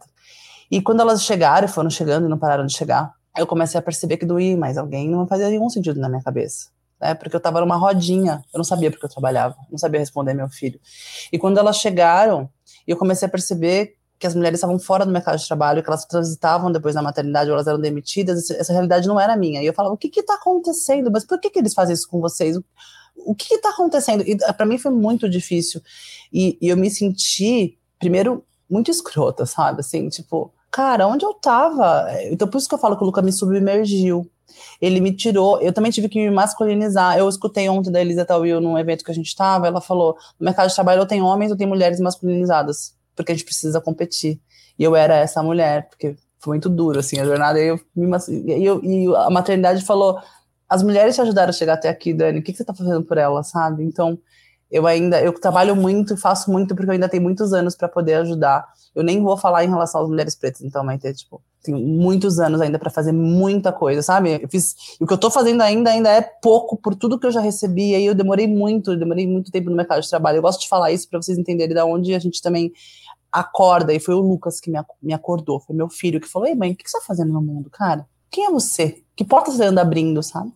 E 0.71 0.81
quando 0.81 1.01
elas 1.01 1.25
chegaram, 1.25 1.67
foram 1.67 1.91
chegando 1.91 2.27
e 2.27 2.29
não 2.29 2.39
pararam 2.39 2.67
de 2.67 2.77
chegar, 2.77 3.13
eu 3.37 3.47
comecei 3.47 3.79
a 3.79 3.83
perceber 3.83 4.17
que 4.17 4.27
doía 4.27 4.57
mais 4.57 4.77
alguém, 4.77 5.09
não 5.09 5.27
fazia 5.27 5.49
nenhum 5.49 5.69
sentido 5.69 6.01
na 6.01 6.09
minha 6.09 6.23
cabeça. 6.23 6.69
Né, 7.01 7.15
porque 7.15 7.35
eu 7.35 7.39
estava 7.39 7.61
numa 7.61 7.77
rodinha, 7.77 8.45
eu 8.53 8.59
não 8.59 8.65
sabia 8.65 8.91
porque 8.91 9.07
eu 9.07 9.11
trabalhava, 9.11 9.57
não 9.71 9.79
sabia 9.79 10.01
responder 10.01 10.35
meu 10.35 10.49
filho. 10.49 10.79
E 11.33 11.39
quando 11.39 11.59
elas 11.59 11.79
chegaram, 11.79 12.51
eu 12.87 12.97
comecei 12.97 13.27
a 13.27 13.31
perceber 13.31 13.97
que 14.19 14.27
as 14.27 14.35
mulheres 14.35 14.59
estavam 14.59 14.79
fora 14.79 15.07
do 15.07 15.11
mercado 15.11 15.39
de 15.39 15.47
trabalho, 15.47 15.83
que 15.83 15.89
elas 15.89 16.05
transitavam 16.05 16.71
depois 16.71 16.95
da 16.95 17.01
maternidade 17.01 17.49
ou 17.49 17.55
elas 17.55 17.67
eram 17.67 17.81
demitidas, 17.81 18.51
essa 18.51 18.71
realidade 18.71 19.09
não 19.09 19.19
era 19.19 19.35
minha. 19.35 19.63
E 19.63 19.67
eu 19.67 19.73
falava, 19.73 19.95
o 19.95 19.97
que 19.97 20.11
está 20.21 20.35
acontecendo? 20.35 21.11
Mas 21.11 21.25
por 21.25 21.41
que, 21.41 21.49
que 21.49 21.59
eles 21.59 21.73
fazem 21.73 21.95
isso 21.95 22.07
com 22.07 22.21
vocês? 22.21 22.59
O, 23.17 23.35
que 23.35 23.55
está 23.55 23.71
acontecendo? 23.71 24.23
E 24.23 24.37
para 24.37 24.67
mim 24.67 24.77
foi 24.77 24.91
muito 24.91 25.27
difícil. 25.27 25.81
E, 26.31 26.59
e 26.61 26.69
eu 26.69 26.77
me 26.77 26.91
senti, 26.91 27.79
primeiro, 27.99 28.45
muito 28.69 28.91
escrota, 28.91 29.47
sabe? 29.47 29.81
Assim, 29.81 30.07
tipo, 30.11 30.53
cara, 30.71 31.07
onde 31.07 31.25
eu 31.25 31.35
tava? 31.35 32.07
Então, 32.31 32.49
por 32.49 32.59
isso 32.59 32.69
que 32.69 32.75
eu 32.75 32.79
falo 32.79 32.97
que 32.97 33.03
o 33.03 33.07
Luca 33.07 33.23
me 33.23 33.33
submergiu. 33.33 34.31
Ele 34.81 35.01
me 35.01 35.13
tirou, 35.13 35.61
eu 35.61 35.73
também 35.73 35.93
tive 35.93 36.09
que 36.09 36.19
me 36.19 36.31
masculinizar. 36.31 37.17
Eu 37.19 37.29
escutei 37.29 37.69
ontem 37.69 37.91
da 37.91 38.01
Elisa 38.01 38.25
Tawil 38.25 38.61
num 38.61 38.79
evento 38.79 39.05
que 39.05 39.11
a 39.11 39.15
gente 39.15 39.35
tava, 39.35 39.67
ela 39.67 39.81
falou: 39.81 40.17
no 40.39 40.45
mercado 40.45 40.69
de 40.69 40.75
trabalho 40.75 41.01
eu 41.01 41.07
tenho 41.07 41.25
homens, 41.25 41.51
eu 41.51 41.57
tenho 41.57 41.69
mulheres 41.69 42.01
masculinizadas, 42.01 42.95
porque 43.15 43.33
a 43.33 43.35
gente 43.35 43.45
precisa 43.45 43.81
competir. 43.81 44.41
E 44.79 44.83
eu 44.83 44.97
era 44.97 45.17
essa 45.17 45.43
mulher, 45.43 45.89
porque 45.89 46.17
foi 46.39 46.53
muito 46.55 46.69
duro, 46.69 46.99
assim, 46.99 47.19
a 47.21 47.25
jornada. 47.25 47.61
E, 47.61 47.69
eu, 47.69 47.81
eu, 48.47 48.85
e 48.85 49.15
a 49.15 49.31
maternidade 49.31 49.85
falou: 49.85 50.19
as 50.69 50.83
mulheres 50.83 51.15
te 51.15 51.21
ajudaram 51.21 51.51
a 51.51 51.53
chegar 51.53 51.75
até 51.75 51.89
aqui, 51.89 52.15
Dani, 52.15 52.41
o 52.41 52.43
que, 52.43 52.53
que 52.53 52.59
você 52.59 52.65
tá 52.65 52.75
fazendo 52.75 53.03
por 53.05 53.19
elas, 53.19 53.49
sabe? 53.49 53.85
Então, 53.85 54.19
eu 54.71 54.87
ainda 54.87 55.21
eu 55.21 55.33
trabalho 55.33 55.75
muito, 55.75 56.17
faço 56.17 56.51
muito 56.51 56.75
porque 56.75 56.89
eu 56.91 56.95
ainda 56.95 57.09
tenho 57.09 57.23
muitos 57.23 57.53
anos 57.53 57.75
para 57.75 57.89
poder 57.89 58.15
ajudar. 58.15 58.67
Eu 58.95 59.03
nem 59.03 59.23
vou 59.23 59.37
falar 59.37 59.65
em 59.65 59.69
relação 59.69 60.03
às 60.03 60.09
mulheres 60.09 60.35
pretas, 60.37 60.63
então 60.63 60.85
vai 60.85 60.99
ter 60.99 61.13
tipo 61.15 61.43
tenho 61.63 61.79
muitos 61.79 62.39
anos 62.39 62.61
ainda 62.61 62.79
para 62.79 62.91
fazer 62.91 63.13
muita 63.13 63.73
coisa, 63.73 64.03
sabe? 64.03 64.41
Eu 64.43 64.49
fiz 64.49 64.75
o 64.99 65.07
que 65.07 65.13
eu 65.13 65.17
estou 65.17 65.31
fazendo 65.31 65.61
ainda 65.61 65.91
ainda 65.91 66.09
é 66.11 66.23
pouco 66.23 66.77
por 66.77 66.95
tudo 66.95 67.19
que 67.19 67.27
eu 67.27 67.31
já 67.31 67.41
recebi. 67.41 67.95
Aí 67.95 68.07
eu 68.07 68.15
demorei 68.15 68.47
muito, 68.47 68.97
demorei 68.97 69.27
muito 69.27 69.51
tempo 69.51 69.69
no 69.69 69.77
mercado 69.77 70.01
de 70.01 70.09
trabalho. 70.09 70.39
Eu 70.39 70.43
gosto 70.43 70.61
de 70.61 70.69
falar 70.69 70.91
isso 70.91 71.09
para 71.09 71.21
vocês 71.21 71.37
entenderem 71.37 71.75
da 71.75 71.85
onde 71.85 72.15
a 72.15 72.19
gente 72.19 72.41
também 72.41 72.73
acorda. 73.31 73.93
E 73.93 74.01
foi 74.01 74.15
o 74.15 74.21
Lucas 74.21 74.61
que 74.61 74.73
me, 75.03 75.13
acordou, 75.13 75.61
foi 75.61 75.77
meu 75.77 75.89
filho 75.89 76.21
que 76.21 76.29
falou: 76.29 76.49
"Ei, 76.49 76.55
mãe, 76.55 76.73
o 76.73 76.77
que 76.77 76.89
você 76.89 76.97
está 76.97 77.07
fazendo 77.07 77.33
no 77.33 77.43
mundo, 77.43 77.69
cara? 77.71 78.07
Quem 78.31 78.47
é 78.47 78.51
você? 78.51 79.03
Que 79.15 79.25
porta 79.25 79.51
você 79.51 79.65
anda 79.65 79.83
abrindo, 79.83 80.23
sabe?" 80.23 80.53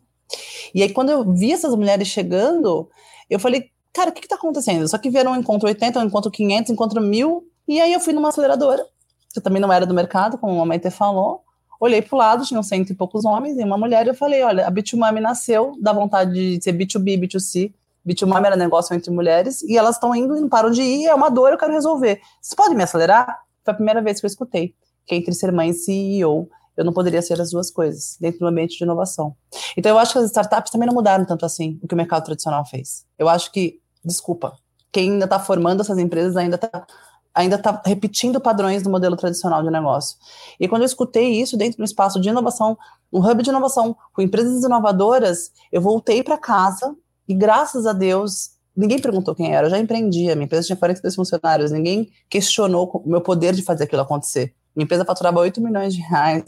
E 0.75 0.83
aí 0.83 0.93
quando 0.93 1.11
eu 1.11 1.33
vi 1.33 1.53
essas 1.53 1.75
mulheres 1.75 2.09
chegando, 2.09 2.89
eu 3.29 3.39
falei: 3.39 3.74
cara, 3.95 4.11
o 4.11 4.13
que, 4.13 4.21
que 4.21 4.29
tá 4.29 4.37
acontecendo? 4.37 4.87
Só 4.89 4.99
que 4.99 5.09
vieram 5.09 5.33
um 5.33 5.37
encontro 5.37 5.69
80, 5.69 5.99
um 6.01 6.05
encontro 6.05 6.31
500, 6.31 6.71
um 6.71 6.75
encontro 6.75 7.01
1000, 7.01 7.45
e 7.67 7.81
aí 7.81 7.93
eu 7.93 8.01
fui 8.01 8.13
numa 8.13 8.29
aceleradora, 8.29 8.85
que 9.33 9.41
também 9.41 9.63
não 9.63 9.73
era 9.73 9.87
do 9.87 9.95
mercado, 9.95 10.37
como 10.37 10.61
a 10.61 10.67
Maite 10.67 10.91
falou, 10.91 11.43
olhei 11.81 12.03
pro 12.03 12.17
lado, 12.17 12.45
tinham 12.45 12.63
cento 12.63 12.91
e 12.91 12.95
poucos 12.95 13.25
homens 13.25 13.57
e 13.59 13.63
uma 13.63 13.79
mulher, 13.79 14.05
e 14.07 14.11
eu 14.11 14.15
falei, 14.15 14.43
olha, 14.43 14.67
a 14.67 14.71
Bitumami 14.71 15.21
nasceu 15.21 15.73
da 15.81 15.93
vontade 15.93 16.33
de 16.59 16.63
ser 16.63 16.73
B2B, 16.73 17.19
B2C, 17.21 17.73
Bitumami 18.05 18.47
era 18.47 18.57
negócio 18.57 18.95
entre 18.95 19.11
mulheres 19.11 19.63
e 19.63 19.79
elas 19.79 19.97
estão 19.97 20.15
indo 20.15 20.37
e 20.37 20.41
não 20.41 20.49
param 20.49 20.71
de 20.71 20.83
ir, 20.83 21.07
é 21.07 21.15
uma 21.15 21.31
dor, 21.31 21.53
eu 21.53 21.59
quero 21.59 21.73
resolver. 21.73 22.21
Você 22.41 22.55
pode 22.55 22.75
me 22.75 22.83
acelerar? 22.83 23.41
Foi 23.65 23.73
a 23.73 23.75
primeira 23.75 24.03
vez 24.03 24.21
que 24.21 24.27
eu 24.27 24.29
escutei 24.29 24.75
que 25.07 25.15
entre 25.15 25.35
ser 25.35 25.53
mãe 25.53 25.71
e 25.71 25.75
CEO, 25.75 26.49
eu 26.77 26.85
não 26.85 26.93
poderia 26.93 27.23
ser 27.23 27.41
as 27.41 27.51
duas 27.51 27.71
coisas, 27.71 28.17
dentro 28.21 28.41
do 28.41 28.47
ambiente 28.47 28.77
de 28.77 28.85
inovação. 28.85 29.37
Então 29.77 29.93
eu 29.93 29.99
acho 29.99 30.13
que 30.13 30.19
as 30.19 30.27
startups 30.27 30.73
também 30.73 30.87
não 30.87 30.95
mudaram 30.95 31.25
tanto 31.25 31.47
assim 31.47 31.79
o 31.83 31.87
que 31.87 31.95
o 31.95 31.97
mercado 31.97 32.25
tradicional 32.25 32.65
fez. 32.65 33.05
Eu 33.19 33.29
acho 33.29 33.53
que, 33.53 33.81
desculpa, 34.05 34.57
quem 34.93 35.13
ainda 35.13 35.25
está 35.25 35.39
formando 35.39 35.81
essas 35.81 35.99
empresas 35.99 36.37
ainda 36.37 36.57
está 36.57 36.87
ainda 37.35 37.57
está 37.57 37.83
repetindo 37.85 38.41
padrões 38.41 38.85
do 38.85 38.91
modelo 38.91 39.17
tradicional 39.17 39.61
de 39.61 39.69
negócio. 39.69 40.17
E 40.61 40.69
quando 40.69 40.83
eu 40.83 40.87
escutei 40.87 41.41
isso 41.41 41.57
dentro 41.57 41.79
do 41.79 41.85
espaço 41.85 42.21
de 42.21 42.29
inovação, 42.29 42.79
um 43.13 43.19
hub 43.19 43.43
de 43.43 43.51
inovação 43.51 43.97
com 44.13 44.23
empresas 44.23 44.63
inovadoras, 44.63 45.51
eu 45.73 45.81
voltei 45.81 46.23
para 46.23 46.39
casa 46.39 46.95
e 47.29 47.35
graças 47.35 47.87
a 47.87 47.93
Deus 47.93 48.51
ninguém 48.77 49.01
perguntou 49.01 49.35
quem 49.35 49.53
era. 49.53 49.67
Eu 49.67 49.71
já 49.71 49.79
empreendia, 49.79 50.35
minha 50.37 50.45
empresa 50.45 50.67
tinha 50.67 50.77
42 50.77 51.15
funcionários, 51.15 51.73
ninguém 51.73 52.09
questionou 52.29 53.03
o 53.05 53.09
meu 53.09 53.21
poder 53.21 53.53
de 53.53 53.63
fazer 53.63 53.85
aquilo 53.85 54.03
acontecer. 54.03 54.55
Minha 54.75 54.85
empresa 54.85 55.05
faturava 55.05 55.41
8 55.41 55.61
milhões 55.61 55.95
de 55.95 56.01
reais, 56.01 56.45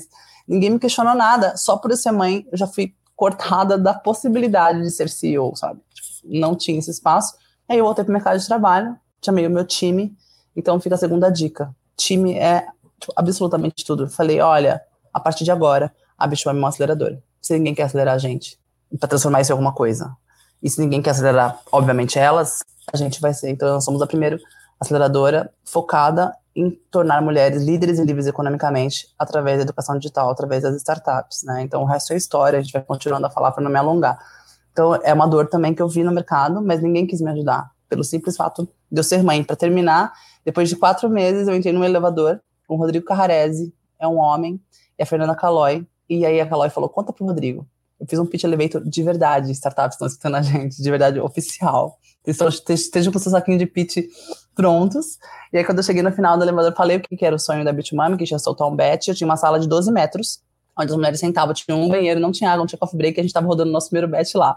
ninguém 0.47 0.71
me 0.71 0.79
questionou 0.79 1.15
nada. 1.15 1.57
Só 1.57 1.77
por 1.77 1.91
eu 1.91 1.97
ser 1.97 2.13
mãe, 2.13 2.47
eu 2.51 2.59
já 2.59 2.67
fui 2.67 2.95
cortada 3.15 3.79
da 3.79 3.95
possibilidade 3.95 4.83
de 4.83 4.91
ser 4.91 5.09
CEO, 5.09 5.57
sabe? 5.57 5.81
Não 6.25 6.55
tinha 6.55 6.79
esse 6.79 6.91
espaço. 6.91 7.35
Aí 7.69 7.79
eu 7.79 7.85
voltei 7.85 8.05
para 8.05 8.11
o 8.11 8.15
mercado 8.15 8.39
de 8.39 8.47
trabalho, 8.47 8.97
chamei 9.23 9.47
o 9.47 9.51
meu 9.51 9.65
time 9.65 10.17
então 10.57 10.81
fica 10.81 10.95
a 10.95 10.99
segunda 10.99 11.29
dica. 11.29 11.75
Time 11.97 12.35
é 12.35 12.67
tipo, 12.99 13.13
absolutamente 13.15 13.85
tudo. 13.85 14.09
Falei, 14.09 14.41
olha, 14.41 14.81
a 15.13 15.21
partir 15.21 15.45
de 15.45 15.51
agora, 15.51 15.93
a 16.17 16.27
Bicho 16.27 16.49
é 16.49 16.53
uma 16.53 16.69
aceleradora. 16.69 17.23
Se 17.43 17.53
ninguém 17.53 17.75
quer 17.75 17.83
acelerar 17.83 18.15
a 18.15 18.19
gente, 18.19 18.59
para 18.99 19.09
transformar 19.09 19.43
isso 19.43 19.53
em 19.53 19.55
alguma 19.55 19.73
coisa. 19.73 20.17
E 20.63 20.71
se 20.71 20.81
ninguém 20.81 21.03
quer 21.03 21.11
acelerar, 21.11 21.61
obviamente, 21.71 22.19
elas, 22.19 22.61
a 22.91 22.97
gente 22.97 23.21
vai 23.21 23.35
ser. 23.35 23.51
Então, 23.51 23.69
nós 23.69 23.85
somos 23.85 24.01
a 24.01 24.07
primeira 24.07 24.39
aceleradora 24.81 25.53
focada 25.63 26.35
em 26.55 26.71
tornar 26.91 27.21
mulheres 27.21 27.63
líderes 27.63 27.99
e 27.99 28.05
livres 28.05 28.27
economicamente 28.27 29.09
através 29.19 29.59
da 29.59 29.65
educação 29.65 29.99
digital, 29.99 30.31
através 30.31 30.63
das 30.63 30.75
startups, 30.77 31.43
né? 31.43 31.61
Então, 31.61 31.83
o 31.83 31.85
resto 31.85 32.15
é 32.15 32.17
história, 32.17 32.59
a 32.59 32.63
gente 32.63 32.73
vai 32.73 32.81
continuando 32.81 33.27
a 33.27 33.31
falar 33.31 33.53
para 33.53 33.63
não 33.63 33.71
me 33.71 33.79
alongar. 33.79 34.19
Então, 34.77 34.95
é 34.97 35.15
uma 35.15 35.27
dor 35.27 35.49
também 35.49 35.73
que 35.73 35.81
eu 35.81 35.89
vi 35.89 36.05
no 36.05 36.13
mercado, 36.13 36.61
mas 36.61 36.83
ninguém 36.83 37.07
quis 37.07 37.23
me 37.23 37.31
ajudar, 37.31 37.71
pelo 37.89 38.05
simples 38.05 38.37
fato 38.37 38.69
de 38.93 39.01
eu 39.01 39.03
ser 39.03 39.23
mãe. 39.23 39.43
Para 39.43 39.57
terminar, 39.57 40.13
depois 40.45 40.69
de 40.69 40.77
quatro 40.77 41.09
meses, 41.09 41.49
eu 41.49 41.57
entrei 41.57 41.73
num 41.73 41.83
elevador 41.83 42.43
com 42.69 42.75
o 42.75 42.77
Rodrigo 42.77 43.07
Carrarese, 43.07 43.73
é 43.99 44.07
um 44.07 44.19
homem, 44.19 44.61
e 44.99 45.03
a 45.03 45.07
Fernanda 45.07 45.35
Calói. 45.35 45.87
E 46.11 46.27
aí 46.27 46.43
a 46.43 46.47
Calói 46.47 46.69
falou: 46.69 46.91
conta 46.91 47.11
pro 47.11 47.25
Rodrigo. 47.25 47.67
Eu 47.99 48.07
fiz 48.07 48.19
um 48.19 48.27
pitch 48.27 48.45
elevator 48.45 48.85
de 48.85 49.03
verdade, 49.03 49.51
startups 49.53 49.95
estão 49.95 50.07
escutando 50.07 50.35
a 50.35 50.43
gente, 50.43 50.77
de 50.77 50.91
verdade, 50.91 51.19
oficial. 51.21 51.97
Estejam 52.69 53.11
com 53.11 53.19
seu 53.19 53.33
saquinho 53.33 53.57
de 53.57 53.65
pitch 53.65 53.97
prontos. 54.55 55.17
E 55.55 55.57
aí, 55.57 55.65
quando 55.65 55.79
eu 55.79 55.85
cheguei 55.85 56.03
no 56.03 56.13
final 56.13 56.37
do 56.37 56.45
elevador, 56.45 56.75
falei 56.75 56.99
o 56.99 57.01
que, 57.01 57.25
era 57.25 57.35
o 57.35 57.39
sonho 57.39 57.65
da 57.65 57.73
Bitmami, 57.73 58.19
que 58.19 58.25
tinha 58.25 58.39
soltar 58.39 58.69
um 58.69 58.77
bet. 58.77 59.09
Eu 59.09 59.15
tinha 59.15 59.27
uma 59.27 59.39
sala 59.39 59.59
de 59.59 59.67
12 59.67 59.91
metros, 59.91 60.43
onde 60.79 60.91
as 60.91 60.97
mulheres 60.97 61.21
sentavam, 61.21 61.55
tinha 61.55 61.77
um 61.77 61.89
banheiro, 61.89 62.21
não 62.21 62.33
tinha 62.33 62.51
água, 62.51 62.61
não 62.61 62.67
tinha 62.67 62.79
coffee 62.79 62.99
break, 62.99 63.19
a 63.19 63.23
gente 63.23 63.31
estava 63.31 63.47
rodando 63.47 63.71
o 63.71 63.73
nosso 63.73 63.89
primeiro 63.89 64.09
bet 64.09 64.37
lá. 64.37 64.57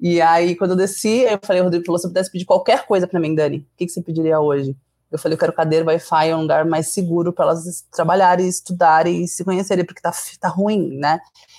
E 0.00 0.20
aí, 0.20 0.54
quando 0.54 0.72
eu 0.72 0.76
desci, 0.76 1.22
eu 1.22 1.38
falei, 1.42 1.60
Rodrigo 1.60 1.98
se 1.98 2.06
eu 2.06 2.10
pudesse 2.10 2.30
pedir 2.30 2.44
qualquer 2.44 2.86
coisa 2.86 3.06
para 3.06 3.18
mim, 3.18 3.34
Dani, 3.34 3.58
o 3.58 3.66
que, 3.76 3.86
que 3.86 3.92
você 3.92 4.00
pediria 4.00 4.38
hoje? 4.38 4.76
Eu 5.10 5.18
falei, 5.18 5.34
eu 5.34 5.38
quero 5.38 5.52
cadeira, 5.52 5.86
Wi-Fi, 5.86 6.34
um 6.34 6.42
lugar 6.42 6.64
mais 6.66 6.88
seguro 6.88 7.32
para 7.32 7.46
elas 7.46 7.84
trabalharem, 7.90 8.46
estudarem 8.46 9.24
e 9.24 9.28
se 9.28 9.42
conhecerem, 9.42 9.84
porque 9.84 10.00
tá, 10.00 10.12
tá 10.38 10.48
ruim, 10.48 10.98
né? 10.98 11.18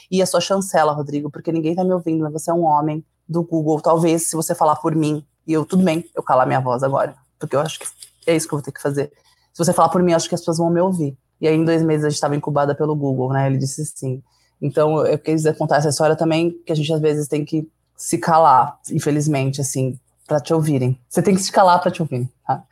E 0.10 0.22
a 0.22 0.26
sua 0.26 0.40
chancela, 0.40 0.94
Rodrigo, 0.94 1.30
porque 1.32 1.52
ninguém 1.52 1.76
tá 1.76 1.84
me 1.84 1.92
ouvindo, 1.92 2.22
mas 2.22 2.32
você 2.32 2.52
é 2.52 2.54
um 2.54 2.64
homem 2.64 3.04
do 3.28 3.44
Google. 3.44 3.82
Talvez, 3.82 4.28
se 4.28 4.36
você 4.36 4.54
falar 4.54 4.76
por 4.76 4.96
mim, 4.96 5.26
e 5.48 5.54
eu, 5.54 5.66
tudo 5.66 5.84
bem, 5.84 6.06
eu 6.16 6.22
calar 6.22 6.46
minha 6.46 6.60
voz 6.60 6.84
agora, 6.84 7.16
porque 7.40 7.56
eu 7.56 7.60
acho 7.60 7.80
que 7.80 7.88
é 8.28 8.36
isso 8.36 8.48
que 8.48 8.54
eu 8.54 8.58
vou 8.58 8.64
ter 8.64 8.72
que 8.72 8.82
fazer. 8.82 9.12
Se 9.52 9.66
você 9.66 9.74
falar 9.74 9.90
por 9.90 10.02
mim, 10.02 10.14
acho 10.14 10.30
que 10.30 10.36
as 10.36 10.42
pessoas 10.42 10.60
vão 10.60 10.70
me 10.70 10.80
ouvir. 10.80 11.18
E 11.42 11.48
aí, 11.48 11.56
em 11.56 11.64
dois 11.64 11.82
meses, 11.82 12.06
a 12.06 12.10
gente 12.10 12.16
estava 12.16 12.36
incubada 12.36 12.76
pelo 12.76 12.96
Google, 12.96 13.32
né? 13.32 13.48
Ele 13.48 13.58
disse 13.58 13.86
sim. 13.86 14.22
Então, 14.62 15.06
eu 15.06 15.18
quis 15.18 15.44
contar 15.58 15.78
essa 15.78 15.90
história 15.90 16.16
também, 16.16 16.52
que 16.66 16.72
a 16.72 16.76
gente 16.76 16.92
às 16.92 17.00
vezes 17.00 17.28
tem 17.28 17.46
que 17.46 17.68
se 17.96 18.18
calar, 18.18 18.78
infelizmente, 18.92 19.62
assim, 19.62 19.98
para 20.28 20.40
te 20.40 20.54
ouvirem. 20.54 21.00
Você 21.10 21.22
tem 21.22 21.34
que 21.34 21.42
se 21.42 21.52
calar 21.52 21.82
para 21.82 21.92
te 21.92 22.02
ouvirem, 22.02 22.30
tá? 22.46 22.64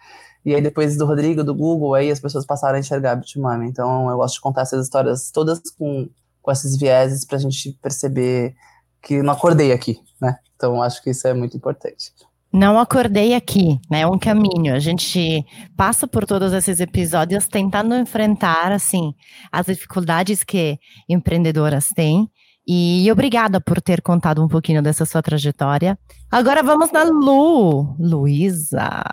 E 0.46 0.56
aí, 0.56 0.62
depois 0.62 0.98
do 0.98 1.06
Rodrigo, 1.06 1.44
do 1.44 1.54
Google, 1.54 1.94
aí 1.94 2.10
as 2.10 2.20
pessoas 2.20 2.46
passaram 2.46 2.76
a 2.76 2.80
enxergar 2.80 3.12
a 3.12 3.16
Bitmami. 3.16 3.68
Então, 3.68 4.10
eu 4.10 4.18
gosto 4.18 4.36
de 4.36 4.42
contar 4.42 4.62
essas 4.62 4.86
histórias 4.86 5.30
todas 5.32 5.60
com, 5.72 6.08
com 6.42 6.52
esses 6.52 6.78
vieses 6.78 7.26
para 7.26 7.38
a 7.38 7.42
gente 7.42 7.74
perceber 7.82 8.56
que 9.02 9.22
não 9.22 9.34
acordei 9.34 9.72
aqui, 9.72 10.00
né? 10.22 10.38
Então, 10.56 10.82
acho 10.82 11.04
que 11.04 11.10
isso 11.10 11.28
é 11.28 11.34
muito 11.34 11.56
importante. 11.56 12.14
Não 12.58 12.80
acordei 12.80 13.36
aqui, 13.36 13.80
né? 13.88 14.02
É 14.02 14.08
um 14.08 14.18
caminho. 14.18 14.74
A 14.74 14.80
gente 14.80 15.46
passa 15.76 16.08
por 16.08 16.26
todos 16.26 16.52
esses 16.54 16.80
episódios 16.80 17.48
tentando 17.48 17.96
enfrentar, 17.96 18.72
assim, 18.72 19.14
as 19.52 19.68
dificuldades 19.68 20.44
que 20.44 20.80
empreendedoras 21.08 21.90
têm. 21.90 22.28
E 22.68 23.08
obrigada 23.12 23.62
por 23.62 23.80
ter 23.80 24.02
contado 24.02 24.44
um 24.44 24.48
pouquinho 24.48 24.82
dessa 24.82 25.06
sua 25.06 25.22
trajetória. 25.22 26.00
Agora 26.32 26.64
vamos 26.64 26.92
na 26.92 27.04
Lu, 27.04 27.96
Luísa. 28.00 29.04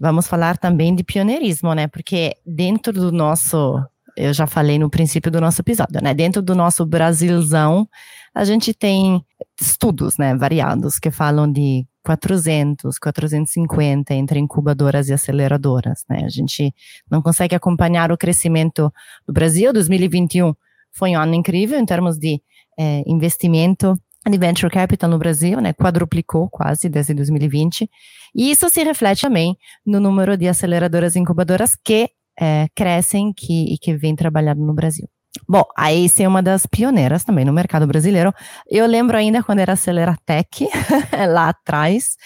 Vamos 0.00 0.26
falar 0.26 0.58
também 0.58 0.92
de 0.92 1.04
pioneirismo, 1.04 1.72
né? 1.72 1.86
Porque 1.86 2.34
dentro 2.44 2.92
do 2.92 3.12
nosso, 3.12 3.80
eu 4.16 4.32
já 4.32 4.48
falei 4.48 4.80
no 4.80 4.90
princípio 4.90 5.30
do 5.30 5.40
nosso 5.40 5.60
episódio, 5.60 6.02
né? 6.02 6.12
Dentro 6.12 6.42
do 6.42 6.56
nosso 6.56 6.84
Brasilzão, 6.84 7.88
a 8.34 8.44
gente 8.44 8.74
tem 8.74 9.24
estudos, 9.60 10.16
né, 10.18 10.34
variados 10.36 10.98
que 10.98 11.10
falam 11.10 11.50
de 11.50 11.86
400, 12.04 12.98
450 12.98 14.14
entre 14.14 14.38
incubadoras 14.38 15.08
e 15.08 15.12
aceleradoras, 15.12 16.04
né? 16.08 16.24
A 16.24 16.28
gente 16.28 16.74
não 17.10 17.20
consegue 17.20 17.54
acompanhar 17.54 18.10
o 18.10 18.18
crescimento 18.18 18.92
do 19.26 19.32
Brasil. 19.32 19.72
2021 19.72 20.54
foi 20.92 21.10
um 21.10 21.20
ano 21.20 21.34
incrível 21.34 21.78
em 21.78 21.86
termos 21.86 22.18
de 22.18 22.42
é, 22.78 23.02
investimento 23.06 23.94
de 24.28 24.36
venture 24.36 24.70
capital 24.70 25.08
no 25.08 25.18
Brasil, 25.18 25.60
né, 25.60 25.72
quadruplicou 25.72 26.48
quase 26.50 26.88
desde 26.90 27.14
2020, 27.14 27.88
e 28.34 28.50
isso 28.50 28.68
se 28.68 28.82
reflete 28.82 29.22
também 29.22 29.56
no 29.84 29.98
número 29.98 30.36
de 30.36 30.46
aceleradoras 30.46 31.16
e 31.16 31.18
incubadoras 31.18 31.74
que 31.74 32.10
é, 32.38 32.68
crescem 32.74 33.32
que, 33.32 33.74
e 33.74 33.78
que 33.78 33.96
vêm 33.96 34.14
trabalhando 34.14 34.60
no 34.60 34.74
Brasil. 34.74 35.08
Bom, 35.50 35.64
a 35.76 35.92
Ace 35.92 36.22
é 36.22 36.28
uma 36.28 36.40
das 36.40 36.64
pioneiras 36.64 37.24
também 37.24 37.44
no 37.44 37.52
mercado 37.52 37.84
brasileiro. 37.84 38.32
Eu 38.68 38.86
lembro 38.86 39.16
ainda 39.16 39.42
quando 39.42 39.58
era 39.58 39.72
Aceleratec, 39.72 40.68
lá 41.28 41.48
atrás, 41.48 42.16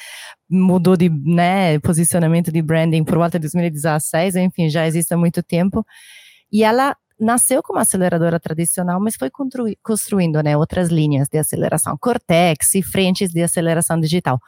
mudou 0.47 0.95
de 0.95 1.09
né, 1.09 1.79
posicionamento 1.79 2.53
de 2.53 2.61
branding 2.61 3.03
por 3.03 3.17
volta 3.17 3.39
de 3.39 3.45
2016, 3.45 4.37
enfim, 4.37 4.69
já 4.69 4.87
existe 4.87 5.15
há 5.15 5.17
muito 5.17 5.43
tempo. 5.43 5.83
E 6.53 6.63
ela 6.63 6.95
nasceu 7.19 7.63
como 7.63 7.79
aceleradora 7.79 8.39
tradicional, 8.39 9.01
mas 9.01 9.17
foi 9.17 9.31
construindo 9.83 10.43
né, 10.43 10.55
outras 10.55 10.91
linhas 10.91 11.27
de 11.27 11.39
aceleração, 11.39 11.97
Cortex 11.99 12.75
e 12.75 12.83
frentes 12.83 13.31
de 13.31 13.43
aceleração 13.43 13.99
digital. 13.99 14.39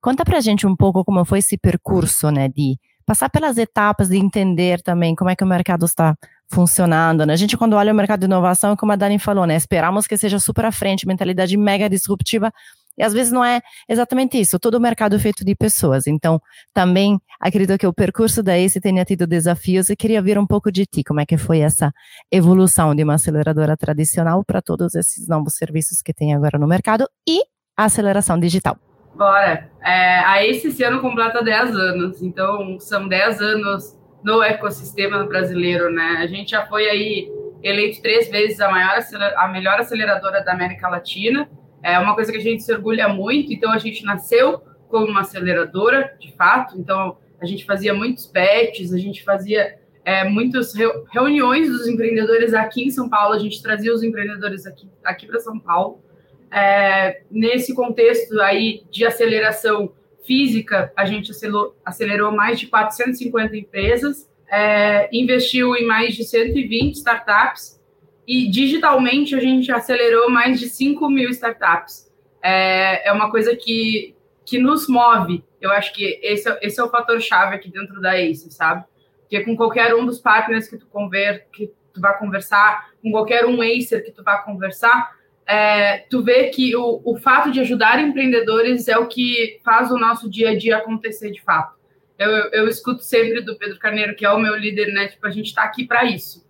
Conta 0.00 0.24
pra 0.24 0.40
gente 0.40 0.66
um 0.66 0.74
pouco 0.74 1.04
como 1.04 1.24
foi 1.24 1.38
esse 1.38 1.56
percurso, 1.56 2.32
né, 2.32 2.48
de 2.48 2.76
passar 3.06 3.30
pelas 3.30 3.56
etapas, 3.56 4.08
de 4.08 4.16
entender 4.16 4.82
também 4.82 5.14
como 5.14 5.30
é 5.30 5.36
que 5.36 5.44
o 5.44 5.46
mercado 5.46 5.86
está 5.86 6.16
funcionando. 6.50 7.26
Né? 7.26 7.32
A 7.32 7.36
gente, 7.36 7.56
quando 7.56 7.74
olha 7.74 7.92
o 7.92 7.96
mercado 7.96 8.20
de 8.20 8.26
inovação, 8.26 8.76
como 8.76 8.92
a 8.92 8.96
Dani 8.96 9.18
falou, 9.18 9.46
né, 9.46 9.56
esperamos 9.56 10.06
que 10.06 10.16
seja 10.16 10.38
super 10.38 10.64
à 10.64 10.72
frente, 10.72 11.06
mentalidade 11.06 11.56
mega 11.56 11.88
disruptiva, 11.88 12.52
e 12.98 13.02
às 13.02 13.12
vezes 13.12 13.30
não 13.30 13.44
é 13.44 13.60
exatamente 13.88 14.40
isso, 14.40 14.58
todo 14.58 14.76
o 14.76 14.80
mercado 14.80 15.16
é 15.16 15.18
feito 15.18 15.44
de 15.44 15.54
pessoas. 15.54 16.06
Então, 16.06 16.40
também 16.72 17.20
acredito 17.38 17.76
que 17.78 17.86
o 17.86 17.92
percurso 17.92 18.42
da 18.42 18.56
ACE 18.58 18.80
tenha 18.80 19.04
tido 19.04 19.26
desafios 19.26 19.90
e 19.90 19.96
queria 19.96 20.22
ver 20.22 20.38
um 20.38 20.46
pouco 20.46 20.72
de 20.72 20.86
ti, 20.86 21.04
como 21.04 21.20
é 21.20 21.26
que 21.26 21.36
foi 21.36 21.58
essa 21.58 21.92
evolução 22.32 22.94
de 22.94 23.04
uma 23.04 23.14
aceleradora 23.14 23.76
tradicional 23.76 24.42
para 24.44 24.62
todos 24.62 24.94
esses 24.94 25.28
novos 25.28 25.56
serviços 25.56 26.00
que 26.00 26.14
tem 26.14 26.34
agora 26.34 26.58
no 26.58 26.66
mercado 26.66 27.06
e 27.28 27.42
a 27.76 27.84
aceleração 27.84 28.40
digital. 28.40 28.78
Bora. 29.14 29.70
É, 29.82 30.18
a 30.20 30.42
ACE 30.44 30.68
esse 30.68 30.82
ano 30.82 31.00
completa 31.00 31.42
10 31.42 31.74
anos, 31.74 32.22
então 32.22 32.78
são 32.80 33.06
10 33.08 33.40
anos 33.40 33.96
no 34.26 34.42
ecossistema 34.42 35.24
brasileiro, 35.24 35.88
né? 35.88 36.16
A 36.18 36.26
gente 36.26 36.50
já 36.50 36.66
foi 36.66 36.88
aí 36.90 37.32
eleito 37.62 38.02
três 38.02 38.28
vezes 38.28 38.60
a, 38.60 38.68
maior, 38.68 38.98
a 39.36 39.46
melhor 39.46 39.78
aceleradora 39.78 40.42
da 40.42 40.52
América 40.52 40.88
Latina, 40.88 41.48
é 41.80 41.96
uma 41.96 42.12
coisa 42.12 42.32
que 42.32 42.38
a 42.38 42.42
gente 42.42 42.64
se 42.64 42.72
orgulha 42.72 43.08
muito. 43.08 43.52
Então, 43.52 43.70
a 43.70 43.78
gente 43.78 44.04
nasceu 44.04 44.60
como 44.88 45.06
uma 45.06 45.20
aceleradora, 45.20 46.12
de 46.18 46.32
fato. 46.32 46.76
Então, 46.76 47.18
a 47.40 47.46
gente 47.46 47.64
fazia 47.64 47.94
muitos 47.94 48.26
patches, 48.26 48.92
a 48.92 48.98
gente 48.98 49.22
fazia 49.22 49.78
é, 50.04 50.24
muitas 50.24 50.74
reuniões 51.12 51.68
dos 51.68 51.86
empreendedores 51.86 52.52
aqui 52.52 52.82
em 52.82 52.90
São 52.90 53.08
Paulo. 53.08 53.32
A 53.32 53.38
gente 53.38 53.62
trazia 53.62 53.94
os 53.94 54.02
empreendedores 54.02 54.66
aqui, 54.66 54.90
aqui 55.04 55.28
para 55.28 55.38
São 55.38 55.56
Paulo. 55.60 56.02
É, 56.50 57.22
nesse 57.30 57.72
contexto 57.72 58.40
aí 58.40 58.82
de 58.90 59.06
aceleração 59.06 59.92
física, 60.26 60.92
a 60.96 61.04
gente 61.04 61.30
acelerou, 61.30 61.76
acelerou 61.84 62.32
mais 62.32 62.58
de 62.58 62.66
450 62.66 63.56
empresas, 63.56 64.28
é, 64.50 65.08
investiu 65.12 65.74
em 65.76 65.86
mais 65.86 66.14
de 66.14 66.24
120 66.24 66.94
startups 66.94 67.80
e 68.26 68.48
digitalmente 68.50 69.34
a 69.34 69.40
gente 69.40 69.70
acelerou 69.70 70.28
mais 70.30 70.58
de 70.58 70.68
5 70.68 71.08
mil 71.08 71.30
startups. 71.30 72.10
É, 72.42 73.08
é 73.08 73.12
uma 73.12 73.30
coisa 73.30 73.56
que 73.56 74.16
que 74.46 74.58
nos 74.58 74.88
move. 74.88 75.44
Eu 75.60 75.72
acho 75.72 75.92
que 75.92 76.20
esse, 76.22 76.48
é, 76.48 76.58
esse 76.62 76.80
é 76.80 76.84
o 76.84 76.88
fator 76.88 77.20
chave 77.20 77.56
aqui 77.56 77.68
dentro 77.68 78.00
da 78.00 78.16
ACE, 78.16 78.50
sabe? 78.52 78.84
Porque 79.20 79.40
com 79.40 79.56
qualquer 79.56 79.92
um 79.94 80.06
dos 80.06 80.20
partners 80.20 80.68
que 80.68 80.78
tu, 80.78 80.86
conver, 80.86 81.48
que 81.52 81.66
tu 81.92 82.00
vai 82.00 82.16
conversar, 82.16 82.90
com 83.02 83.10
qualquer 83.10 83.44
um 83.44 83.60
Acer 83.60 84.04
que 84.04 84.12
tu 84.12 84.22
vai 84.22 84.42
conversar, 84.44 85.15
é, 85.46 85.98
tu 86.10 86.22
vê 86.22 86.48
que 86.48 86.74
o, 86.74 87.00
o 87.04 87.16
fato 87.16 87.52
de 87.52 87.60
ajudar 87.60 88.00
empreendedores 88.00 88.88
é 88.88 88.98
o 88.98 89.06
que 89.06 89.60
faz 89.64 89.90
o 89.92 89.98
nosso 89.98 90.28
dia 90.28 90.50
a 90.50 90.58
dia 90.58 90.76
acontecer 90.76 91.30
de 91.30 91.40
fato. 91.40 91.76
Eu, 92.18 92.28
eu, 92.28 92.50
eu 92.50 92.68
escuto 92.68 93.02
sempre 93.02 93.40
do 93.42 93.56
Pedro 93.56 93.78
Carneiro, 93.78 94.16
que 94.16 94.26
é 94.26 94.30
o 94.30 94.40
meu 94.40 94.56
líder, 94.56 94.92
né? 94.92 95.06
Tipo, 95.06 95.26
a 95.26 95.30
gente 95.30 95.46
está 95.46 95.62
aqui 95.62 95.86
para 95.86 96.04
isso. 96.04 96.44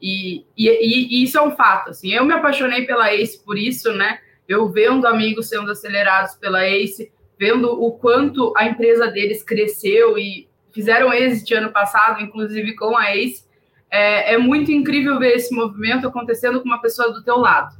E, 0.00 0.46
e, 0.56 0.68
e, 0.68 1.22
isso 1.22 1.36
é 1.36 1.42
um 1.42 1.50
fato, 1.50 1.90
assim. 1.90 2.10
Eu 2.10 2.24
me 2.24 2.32
apaixonei 2.32 2.86
pela 2.86 3.12
ACE 3.12 3.44
por 3.44 3.58
isso, 3.58 3.92
né? 3.92 4.20
Eu 4.48 4.68
vendo 4.68 5.06
amigos 5.06 5.48
sendo 5.48 5.70
acelerados 5.70 6.34
pela 6.36 6.66
ACE, 6.66 7.12
vendo 7.38 7.70
o 7.70 7.92
quanto 7.92 8.54
a 8.56 8.64
empresa 8.64 9.08
deles 9.08 9.42
cresceu 9.42 10.16
e 10.16 10.48
fizeram 10.72 11.12
exit 11.12 11.52
ano 11.52 11.70
passado, 11.70 12.22
inclusive 12.22 12.74
com 12.76 12.96
a 12.96 13.14
ACE. 13.14 13.44
É, 13.90 14.34
é 14.34 14.38
muito 14.38 14.70
incrível 14.70 15.18
ver 15.18 15.34
esse 15.34 15.54
movimento 15.54 16.06
acontecendo 16.06 16.60
com 16.60 16.66
uma 16.66 16.80
pessoa 16.80 17.12
do 17.12 17.22
teu 17.22 17.36
lado 17.36 17.77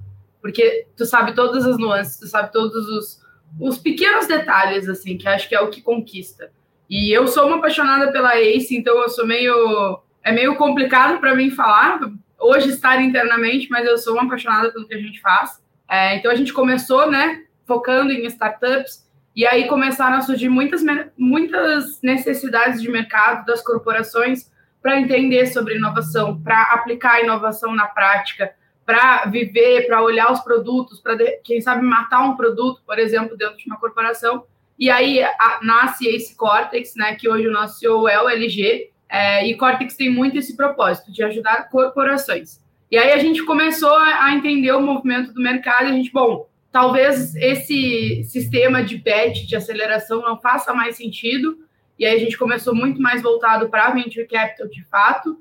porque 0.48 0.86
tu 0.96 1.04
sabe 1.04 1.34
todas 1.34 1.66
as 1.66 1.76
nuances, 1.76 2.18
tu 2.18 2.26
sabe 2.26 2.50
todos 2.50 2.88
os, 2.88 3.20
os 3.60 3.76
pequenos 3.76 4.26
detalhes, 4.26 4.88
assim, 4.88 5.18
que 5.18 5.28
acho 5.28 5.46
que 5.46 5.54
é 5.54 5.60
o 5.60 5.68
que 5.68 5.82
conquista. 5.82 6.50
E 6.88 7.14
eu 7.14 7.28
sou 7.28 7.48
uma 7.48 7.58
apaixonada 7.58 8.10
pela 8.10 8.34
Ace, 8.40 8.74
então 8.74 8.96
eu 8.96 9.10
sou 9.10 9.26
meio. 9.26 10.00
É 10.24 10.32
meio 10.32 10.56
complicado 10.56 11.20
para 11.20 11.34
mim 11.34 11.50
falar, 11.50 12.00
hoje 12.40 12.70
estar 12.70 12.98
internamente, 13.02 13.68
mas 13.70 13.86
eu 13.86 13.98
sou 13.98 14.14
uma 14.14 14.22
apaixonada 14.22 14.72
pelo 14.72 14.88
que 14.88 14.94
a 14.94 14.98
gente 14.98 15.20
faz. 15.20 15.62
É, 15.86 16.16
então 16.16 16.30
a 16.30 16.34
gente 16.34 16.54
começou, 16.54 17.10
né, 17.10 17.42
focando 17.66 18.10
em 18.10 18.24
startups, 18.24 19.06
e 19.36 19.46
aí 19.46 19.68
começaram 19.68 20.16
a 20.16 20.22
surgir 20.22 20.48
muitas, 20.48 20.82
muitas 21.18 22.00
necessidades 22.00 22.80
de 22.80 22.90
mercado 22.90 23.44
das 23.44 23.62
corporações 23.62 24.50
para 24.80 24.98
entender 24.98 25.46
sobre 25.48 25.76
inovação, 25.76 26.40
para 26.40 26.72
aplicar 26.72 27.16
a 27.16 27.20
inovação 27.20 27.74
na 27.74 27.86
prática, 27.86 28.50
para 28.88 29.26
viver, 29.26 29.86
para 29.86 30.02
olhar 30.02 30.32
os 30.32 30.40
produtos, 30.40 30.98
para, 30.98 31.14
quem 31.44 31.60
sabe, 31.60 31.84
matar 31.84 32.22
um 32.22 32.36
produto, 32.36 32.80
por 32.86 32.98
exemplo, 32.98 33.36
dentro 33.36 33.58
de 33.58 33.66
uma 33.66 33.76
corporação. 33.76 34.44
E 34.78 34.88
aí 34.88 35.22
a, 35.22 35.58
nasce 35.62 36.08
esse 36.08 36.34
Cortex, 36.34 36.94
né, 36.96 37.14
que 37.14 37.28
hoje 37.28 37.46
o 37.46 37.52
nosso 37.52 37.78
CEO 37.78 38.08
é 38.08 38.18
o 38.18 38.30
LG, 38.30 38.90
é, 39.06 39.46
e 39.46 39.54
Cortex 39.58 39.94
tem 39.94 40.08
muito 40.08 40.38
esse 40.38 40.56
propósito 40.56 41.12
de 41.12 41.22
ajudar 41.22 41.68
corporações. 41.68 42.64
E 42.90 42.96
aí 42.96 43.12
a 43.12 43.18
gente 43.18 43.44
começou 43.44 43.92
a, 43.92 44.24
a 44.24 44.34
entender 44.34 44.72
o 44.72 44.80
movimento 44.80 45.34
do 45.34 45.42
mercado 45.42 45.84
e 45.84 45.88
a 45.88 45.92
gente, 45.92 46.10
bom, 46.10 46.48
talvez 46.72 47.36
esse 47.36 48.24
sistema 48.24 48.82
de 48.82 48.96
bet, 48.96 49.46
de 49.46 49.54
aceleração, 49.54 50.22
não 50.22 50.40
faça 50.40 50.72
mais 50.72 50.96
sentido. 50.96 51.58
E 51.98 52.06
aí 52.06 52.16
a 52.16 52.18
gente 52.18 52.38
começou 52.38 52.74
muito 52.74 53.02
mais 53.02 53.20
voltado 53.20 53.68
para 53.68 53.90
venture 53.90 54.26
capital 54.26 54.66
de 54.66 54.82
fato. 54.84 55.38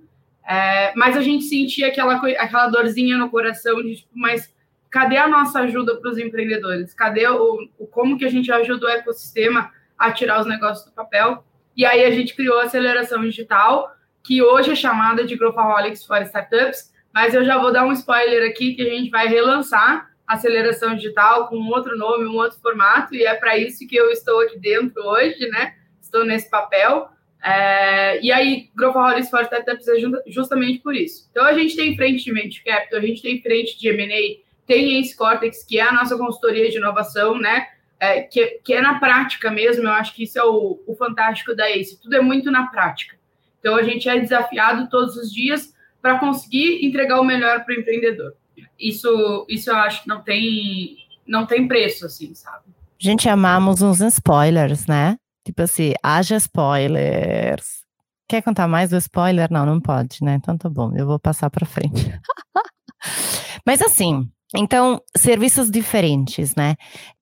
É, 0.48 0.94
mas 0.96 1.18
a 1.18 1.22
gente 1.22 1.44
sentia 1.44 1.88
aquela, 1.88 2.16
aquela 2.16 2.68
dorzinha 2.70 3.18
no 3.18 3.30
coração 3.30 3.84
de 3.84 3.98
tipo, 3.98 4.10
mas 4.13 4.56
cadê 4.89 5.18
a 5.18 5.27
nossa 5.27 5.60
ajuda 5.60 5.98
para 5.98 6.10
os 6.10 6.18
empreendedores? 6.18 6.94
Cadê 6.94 7.27
o, 7.27 7.68
o, 7.77 7.86
como 7.86 8.18
que 8.18 8.24
a 8.24 8.30
gente 8.30 8.50
ajuda 8.50 8.86
o 8.86 8.89
ecossistema 8.89 9.72
a 9.98 10.12
tirar 10.12 10.39
os 10.39 10.48
negócios 10.48 10.86
do 10.86 10.94
papel? 10.94 11.44
E 11.75 11.86
aí 11.86 12.06
a 12.06 12.12
gente 12.12 12.34
criou 12.34 12.60
a 12.60 12.63
aceleração 12.63 13.22
digital, 13.22 13.92
que 14.24 14.42
hoje 14.42 14.72
é 14.72 14.75
chamada 14.75 15.25
de 15.25 15.36
Growthaholics 15.36 16.06
for 16.06 16.22
Startups, 16.22 16.94
mas 17.13 17.34
eu 17.34 17.44
já 17.44 17.58
vou 17.58 17.72
dar 17.72 17.86
um 17.86 17.92
spoiler 17.92 18.50
aqui 18.50 18.74
que 18.74 18.82
a 18.82 18.89
gente 18.89 19.10
vai 19.10 19.27
relançar 19.27 20.10
a 20.25 20.34
aceleração 20.34 20.96
digital 20.96 21.48
com 21.48 21.58
outro 21.68 21.98
nome, 21.98 22.25
um 22.25 22.36
outro 22.36 22.60
formato, 22.60 23.13
e 23.13 23.25
é 23.25 23.34
para 23.36 23.58
isso 23.58 23.88
que 23.88 23.96
eu 23.96 24.10
estou 24.12 24.42
aqui 24.42 24.58
dentro 24.60 25.01
hoje, 25.04 25.48
né? 25.50 25.75
Estou 26.01 26.25
nesse 26.25 26.50
papel. 26.50 27.10
É, 27.48 28.20
e 28.22 28.30
aí, 28.30 28.70
Growthaholics 28.75 29.30
for 29.30 29.42
Startups 29.44 29.88
é 29.88 29.94
justamente 30.27 30.80
por 30.80 30.94
isso. 30.94 31.30
Então, 31.32 31.46
a 31.46 31.54
gente 31.54 31.77
tem 31.77 31.96
frente 31.96 32.25
de 32.25 32.34
Venture 32.34 32.62
Capital, 32.66 33.00
a 33.00 33.01
gente 33.01 33.22
tem 33.22 33.42
frente 33.42 33.80
de 33.80 33.88
M&A, 33.88 34.44
tem 34.68 35.00
Ace 35.00 35.16
Cortex, 35.16 35.64
que 35.64 35.79
é 35.79 35.83
a 35.83 35.94
nossa 35.94 36.18
consultoria 36.18 36.70
de 36.70 36.75
inovação, 36.75 37.40
né? 37.40 37.68
É, 38.01 38.22
que, 38.24 38.60
que, 38.66 38.74
é 38.74 38.81
na 38.81 39.00
prática 39.00 39.50
mesmo, 39.50 39.86
eu 39.86 39.92
acho 39.92 40.14
que 40.14 40.24
isso 40.24 40.38
é 40.38 40.44
o, 40.44 40.83
o 40.86 40.94
fantástico 40.94 41.55
da 41.55 41.72
Ace, 41.72 42.01
tudo 42.01 42.18
é 42.18 42.22
muito 42.22 42.51
na 42.51 42.68
prática. 42.68 43.16
Então, 43.62 43.77
a 43.77 43.83
gente 43.83 44.10
é 44.10 44.20
desafiado 44.20 44.90
todos 44.90 45.16
os 45.16 45.31
dias 45.31 45.74
para 46.01 46.20
conseguir 46.20 46.86
entregar 46.86 47.22
o 47.22 47.24
melhor 47.24 47.64
para 47.64 47.74
o 47.74 47.79
empreendedor. 47.79 48.33
Isso, 48.77 49.46
isso 49.48 49.70
eu 49.70 49.75
acho 49.77 50.03
que 50.03 50.10
não 50.10 50.22
tem, 50.22 50.98
não 51.25 51.46
tem 51.46 51.66
preço, 51.66 52.05
assim, 52.05 52.36
sabe? 52.36 52.66
Gente, 53.00 53.29
amamos 53.29 53.81
uns 53.81 54.01
spoilers, 54.01 54.86
né? 54.86 55.16
Tipo 55.48 55.62
assim, 55.62 55.94
haja 56.03 56.36
spoilers. 56.36 57.86
Quer 58.27 58.42
contar 58.42 58.68
mais 58.68 58.90
do 58.90 58.98
spoiler? 58.98 59.50
Não, 59.50 59.66
não 59.66 59.79
pode, 59.79 60.18
né? 60.22 60.36
Então 60.36 60.57
tá 60.57 60.70
bom, 60.70 60.92
eu 60.94 61.07
vou 61.07 61.18
passar 61.18 61.50
para 61.50 61.66
frente. 61.66 62.12
Mas 63.66 63.81
assim, 63.81 64.29
então, 64.53 65.01
serviços 65.16 65.72
diferentes, 65.72 66.53
né? 66.53 66.75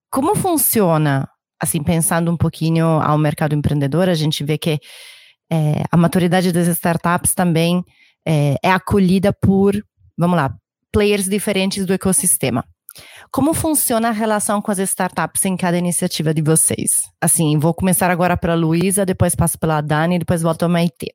Como 0.09 0.33
funciona, 0.35 1.29
assim, 1.61 1.83
pensando 1.83 2.31
um 2.31 2.37
pouquinho 2.37 2.87
ao 2.99 3.15
mercado 3.15 3.53
empreendedor, 3.53 4.09
a 4.09 4.15
gente 4.15 4.43
vê 4.43 4.57
que 4.57 4.79
é, 5.51 5.83
a 5.91 5.95
maturidade 5.95 6.51
das 6.51 6.67
startups 6.67 7.35
também 7.35 7.83
é, 8.25 8.55
é 8.63 8.71
acolhida 8.71 9.31
por, 9.31 9.75
vamos 10.17 10.35
lá, 10.35 10.51
players 10.91 11.29
diferentes 11.29 11.85
do 11.85 11.93
ecossistema. 11.93 12.65
Como 13.31 13.53
funciona 13.53 14.09
a 14.09 14.11
relação 14.11 14.61
com 14.61 14.71
as 14.71 14.79
startups 14.79 15.45
em 15.45 15.57
cada 15.57 15.77
iniciativa 15.77 16.33
de 16.33 16.41
vocês? 16.41 16.91
Assim, 17.21 17.57
vou 17.57 17.73
começar 17.73 18.09
agora 18.09 18.37
pela 18.37 18.55
Luísa, 18.55 19.05
depois 19.05 19.35
passo 19.35 19.59
pela 19.59 19.81
Dani, 19.81 20.19
depois 20.19 20.41
volto 20.41 20.63
ao 20.63 20.69
Maite. 20.69 21.13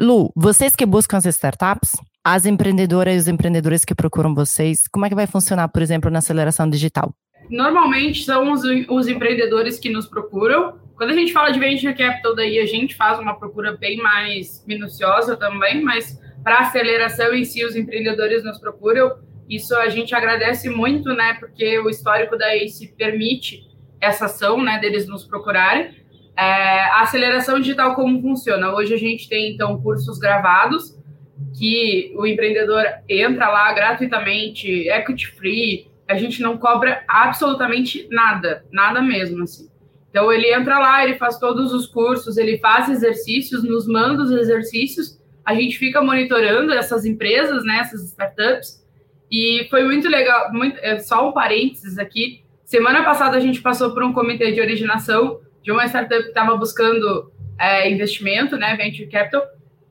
Lu, 0.00 0.32
vocês 0.34 0.74
que 0.74 0.84
buscam 0.84 1.16
as 1.16 1.26
startups, 1.26 1.92
as 2.24 2.44
empreendedoras 2.44 3.14
e 3.14 3.18
os 3.18 3.28
empreendedores 3.28 3.84
que 3.84 3.94
procuram 3.94 4.34
vocês, 4.34 4.82
como 4.92 5.06
é 5.06 5.08
que 5.08 5.14
vai 5.14 5.26
funcionar, 5.26 5.68
por 5.68 5.80
exemplo, 5.82 6.10
na 6.10 6.18
aceleração 6.18 6.68
digital? 6.68 7.14
Normalmente 7.48 8.24
são 8.24 8.52
os, 8.52 8.62
os 8.88 9.08
empreendedores 9.08 9.78
que 9.78 9.88
nos 9.88 10.06
procuram. 10.06 10.78
Quando 10.96 11.10
a 11.10 11.14
gente 11.14 11.32
fala 11.32 11.50
de 11.50 11.60
venture 11.60 11.94
capital, 11.94 12.34
daí 12.34 12.58
a 12.58 12.66
gente 12.66 12.96
faz 12.96 13.18
uma 13.18 13.38
procura 13.38 13.76
bem 13.76 13.98
mais 13.98 14.64
minuciosa 14.66 15.36
também, 15.36 15.82
mas 15.82 16.18
para 16.42 16.58
aceleração 16.58 17.34
em 17.34 17.44
si, 17.44 17.64
os 17.64 17.76
empreendedores 17.76 18.44
nos 18.44 18.58
procuram. 18.58 19.12
Isso 19.48 19.74
a 19.76 19.88
gente 19.88 20.14
agradece 20.14 20.68
muito, 20.68 21.14
né? 21.14 21.34
Porque 21.34 21.78
o 21.78 21.88
histórico 21.88 22.36
da 22.36 22.54
ACE 22.54 22.88
permite 22.96 23.66
essa 24.00 24.26
ação, 24.26 24.62
né? 24.62 24.78
Deles 24.78 25.06
nos 25.06 25.24
procurarem. 25.24 25.94
É, 26.36 26.80
a 26.90 27.02
aceleração 27.02 27.58
digital, 27.58 27.94
como 27.94 28.20
funciona? 28.20 28.74
Hoje 28.74 28.92
a 28.92 28.98
gente 28.98 29.28
tem, 29.28 29.54
então, 29.54 29.80
cursos 29.80 30.18
gravados 30.18 30.96
que 31.56 32.12
o 32.16 32.26
empreendedor 32.26 32.84
entra 33.08 33.48
lá 33.48 33.72
gratuitamente, 33.72 34.88
equity 34.88 35.26
free, 35.28 35.90
a 36.08 36.16
gente 36.16 36.40
não 36.40 36.56
cobra 36.56 37.04
absolutamente 37.08 38.06
nada, 38.10 38.64
nada 38.70 39.02
mesmo, 39.02 39.42
assim. 39.42 39.68
Então, 40.10 40.32
ele 40.32 40.52
entra 40.52 40.78
lá, 40.78 41.04
ele 41.04 41.16
faz 41.16 41.38
todos 41.38 41.72
os 41.72 41.86
cursos, 41.86 42.36
ele 42.36 42.58
faz 42.58 42.88
exercícios, 42.88 43.62
nos 43.62 43.86
manda 43.86 44.22
os 44.22 44.30
exercícios, 44.30 45.20
a 45.44 45.54
gente 45.54 45.78
fica 45.78 46.00
monitorando 46.00 46.72
essas 46.72 47.04
empresas, 47.04 47.64
né, 47.64 47.80
essas 47.80 48.02
startups, 48.04 48.82
e 49.30 49.66
foi 49.70 49.84
muito 49.84 50.08
legal, 50.08 50.52
muito, 50.52 50.78
é, 50.78 50.98
só 50.98 51.28
um 51.28 51.32
parênteses 51.32 51.98
aqui. 51.98 52.44
Semana 52.64 53.04
passada 53.04 53.36
a 53.36 53.40
gente 53.40 53.60
passou 53.60 53.92
por 53.92 54.02
um 54.02 54.12
comitê 54.12 54.52
de 54.52 54.60
originação 54.60 55.40
de 55.62 55.72
uma 55.72 55.86
startup 55.86 56.22
que 56.22 56.28
estava 56.28 56.56
buscando 56.56 57.32
é, 57.58 57.90
investimento, 57.90 58.56
né, 58.56 58.76
venture 58.76 59.08
capital, 59.08 59.42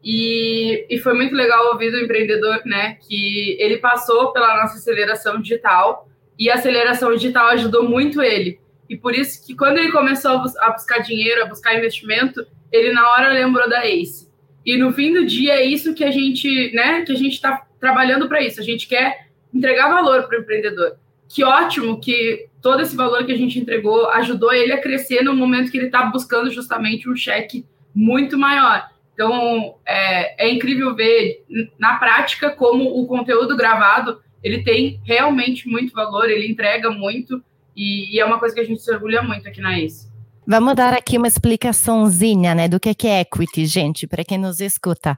e, 0.03 0.85
e 0.89 0.99
foi 0.99 1.13
muito 1.13 1.33
legal 1.35 1.71
ouvir 1.71 1.91
do 1.91 1.99
empreendedor, 1.99 2.61
né, 2.65 2.97
que 3.07 3.57
ele 3.59 3.77
passou 3.77 4.31
pela 4.31 4.61
nossa 4.61 4.75
aceleração 4.75 5.41
digital 5.41 6.07
e 6.37 6.49
a 6.49 6.55
aceleração 6.55 7.13
digital 7.13 7.47
ajudou 7.49 7.89
muito 7.89 8.21
ele. 8.21 8.59
E 8.89 8.95
por 8.95 9.15
isso 9.15 9.45
que 9.45 9.55
quando 9.55 9.79
ele 9.79 9.91
começou 9.91 10.31
a, 10.31 10.37
bus 10.37 10.55
a 10.57 10.69
buscar 10.69 10.99
dinheiro, 10.99 11.43
a 11.43 11.47
buscar 11.47 11.75
investimento, 11.75 12.45
ele 12.71 12.93
na 12.93 13.09
hora 13.09 13.33
lembrou 13.33 13.67
da 13.67 13.85
Ace. 13.87 14.29
E 14.65 14.77
no 14.77 14.91
fim 14.93 15.13
do 15.13 15.25
dia 15.25 15.55
é 15.55 15.65
isso 15.65 15.93
que 15.93 16.03
a 16.03 16.11
gente, 16.11 16.71
né, 16.73 17.01
que 17.01 17.11
a 17.11 17.15
gente 17.15 17.33
está 17.33 17.65
trabalhando 17.79 18.27
para 18.27 18.43
isso. 18.43 18.59
A 18.59 18.63
gente 18.63 18.87
quer 18.87 19.24
entregar 19.55 19.89
valor 19.89 20.27
para 20.27 20.37
o 20.37 20.41
empreendedor. 20.41 20.97
Que 21.27 21.43
ótimo 21.43 21.99
que 21.99 22.47
todo 22.61 22.81
esse 22.81 22.95
valor 22.95 23.25
que 23.25 23.31
a 23.31 23.37
gente 23.37 23.59
entregou 23.59 24.09
ajudou 24.09 24.53
ele 24.53 24.73
a 24.73 24.81
crescer 24.81 25.23
no 25.23 25.35
momento 25.35 25.71
que 25.71 25.77
ele 25.77 25.87
está 25.87 26.05
buscando 26.05 26.51
justamente 26.51 27.09
um 27.09 27.15
cheque 27.15 27.65
muito 27.93 28.37
maior. 28.37 28.89
Então, 29.13 29.75
é, 29.85 30.45
é, 30.45 30.51
incrível 30.51 30.93
ver 30.93 31.45
na 31.79 31.95
prática 31.95 32.49
como 32.49 32.99
o 32.99 33.07
conteúdo 33.07 33.55
gravado 33.55 34.19
ele 34.43 34.61
tem 34.61 34.99
realmente 35.03 35.67
muito 35.67 35.93
valor, 35.93 36.29
ele 36.29 36.51
entrega 36.51 36.91
muito 36.91 37.41
e, 37.75 38.13
e 38.13 38.19
é 38.19 38.25
uma 38.25 38.37
coisa 38.37 38.53
que 38.53 38.61
a 38.61 38.65
gente 38.65 38.81
se 38.81 38.91
orgulha 38.91 39.23
muito 39.23 39.47
aqui 39.47 39.61
na 39.61 39.79
ACE. 39.79 40.07
Vamos 40.47 40.75
dar 40.75 40.93
aqui 40.93 41.17
uma 41.17 41.27
explicaçãozinha, 41.27 42.53
né, 42.53 42.67
do 42.67 42.79
que 42.79 43.07
é 43.07 43.21
equity, 43.21 43.65
gente, 43.65 44.05
para 44.05 44.23
quem 44.23 44.37
nos 44.37 44.59
escuta. 44.59 45.17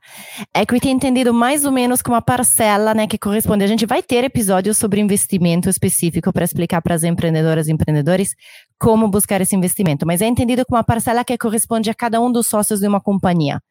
Equity 0.56 0.88
é 0.88 0.92
entendido 0.92 1.34
mais 1.34 1.66
ou 1.66 1.72
menos 1.72 2.02
como 2.02 2.16
uma 2.16 2.22
parcela, 2.22 2.94
né, 2.94 3.08
que 3.08 3.18
corresponde. 3.18 3.62
A 3.62 3.68
gente 3.68 3.86
vai 3.86 4.02
ter 4.02 4.24
episódios 4.24 4.78
sobre 4.78 5.02
investimento 5.02 5.70
específico 5.70 6.32
para 6.32 6.46
explicar 6.46 6.82
para 6.82 6.96
as 6.96 7.04
empreendedoras 7.04 7.68
e 7.68 7.74
empreendedores 7.74 8.36
como 8.80 9.10
buscar 9.10 9.42
esse 9.42 9.54
investimento, 9.54 10.08
mas 10.08 10.22
é 10.22 10.28
entendido 10.28 10.66
como 10.66 10.78
uma 10.78 10.84
parcela 10.84 11.26
que 11.26 11.38
corresponde 11.38 11.90
a 11.90 11.94
cada 11.94 12.22
um 12.22 12.32
dos 12.32 12.48
sócios 12.48 12.80
de 12.80 12.88
uma 12.88 13.02
companhia. 13.02 13.62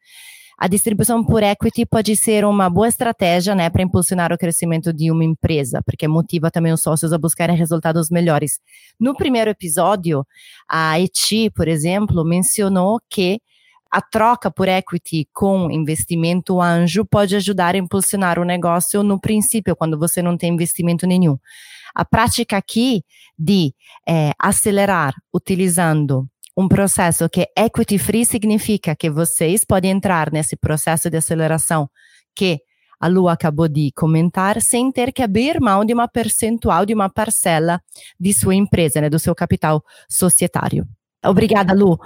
A 0.57 0.67
distribuição 0.67 1.23
por 1.23 1.43
equity 1.43 1.85
pode 1.85 2.15
ser 2.15 2.43
uma 2.43 2.67
boa 2.67 2.87
estratégia 2.87 3.53
né, 3.53 3.69
para 3.69 3.83
impulsionar 3.83 4.33
o 4.33 4.37
crescimento 4.37 4.91
de 4.91 5.11
uma 5.11 5.23
empresa, 5.23 5.83
porque 5.85 6.07
motiva 6.07 6.49
também 6.49 6.73
os 6.73 6.81
sócios 6.81 7.13
a 7.13 7.17
buscarem 7.17 7.55
resultados 7.55 8.09
melhores. 8.09 8.59
No 8.99 9.15
primeiro 9.15 9.51
episódio, 9.51 10.25
a 10.67 10.99
Eti, 10.99 11.51
por 11.51 11.67
exemplo, 11.67 12.25
mencionou 12.25 12.99
que 13.07 13.39
a 13.91 14.01
troca 14.01 14.49
por 14.49 14.67
equity 14.67 15.27
com 15.31 15.69
investimento 15.69 16.59
anjo 16.59 17.05
pode 17.05 17.35
ajudar 17.35 17.75
a 17.75 17.77
impulsionar 17.77 18.39
o 18.39 18.43
negócio 18.43 19.03
no 19.03 19.19
princípio, 19.19 19.75
quando 19.75 19.97
você 19.97 20.23
não 20.23 20.35
tem 20.35 20.53
investimento 20.53 21.05
nenhum. 21.05 21.37
A 21.93 22.03
prática 22.03 22.57
aqui 22.57 23.03
de 23.37 23.73
é, 24.07 24.31
acelerar 24.39 25.13
utilizando 25.31 26.27
um 26.57 26.67
processo 26.67 27.29
que 27.29 27.41
é 27.41 27.65
equity 27.65 27.99
free 27.99 28.25
significa 28.25 28.95
que 28.95 29.11
vocês 29.11 29.63
podem 29.63 29.91
entrar 29.91 30.31
nesse 30.31 30.55
processo 30.57 31.07
de 31.07 31.17
aceleração 31.17 31.87
que 32.35 32.59
a 32.99 33.07
Lu 33.07 33.27
acabou 33.27 33.67
de 33.67 33.91
comentar, 33.95 34.59
sem 34.59 34.91
ter 34.91 35.13
que 35.13 35.21
abrir 35.21 35.61
mão 35.61 35.85
de 35.85 35.93
uma 35.93 36.07
percentual, 36.07 36.83
de 36.83 36.95
uma 36.95 37.09
parcela 37.09 37.79
de 38.19 38.33
sua 38.33 38.55
empresa, 38.55 38.99
né, 38.99 39.07
do 39.07 39.19
seu 39.19 39.35
capital 39.35 39.83
societário. 40.09 40.87
Obrigada, 41.23 41.73
Lu. 41.73 41.99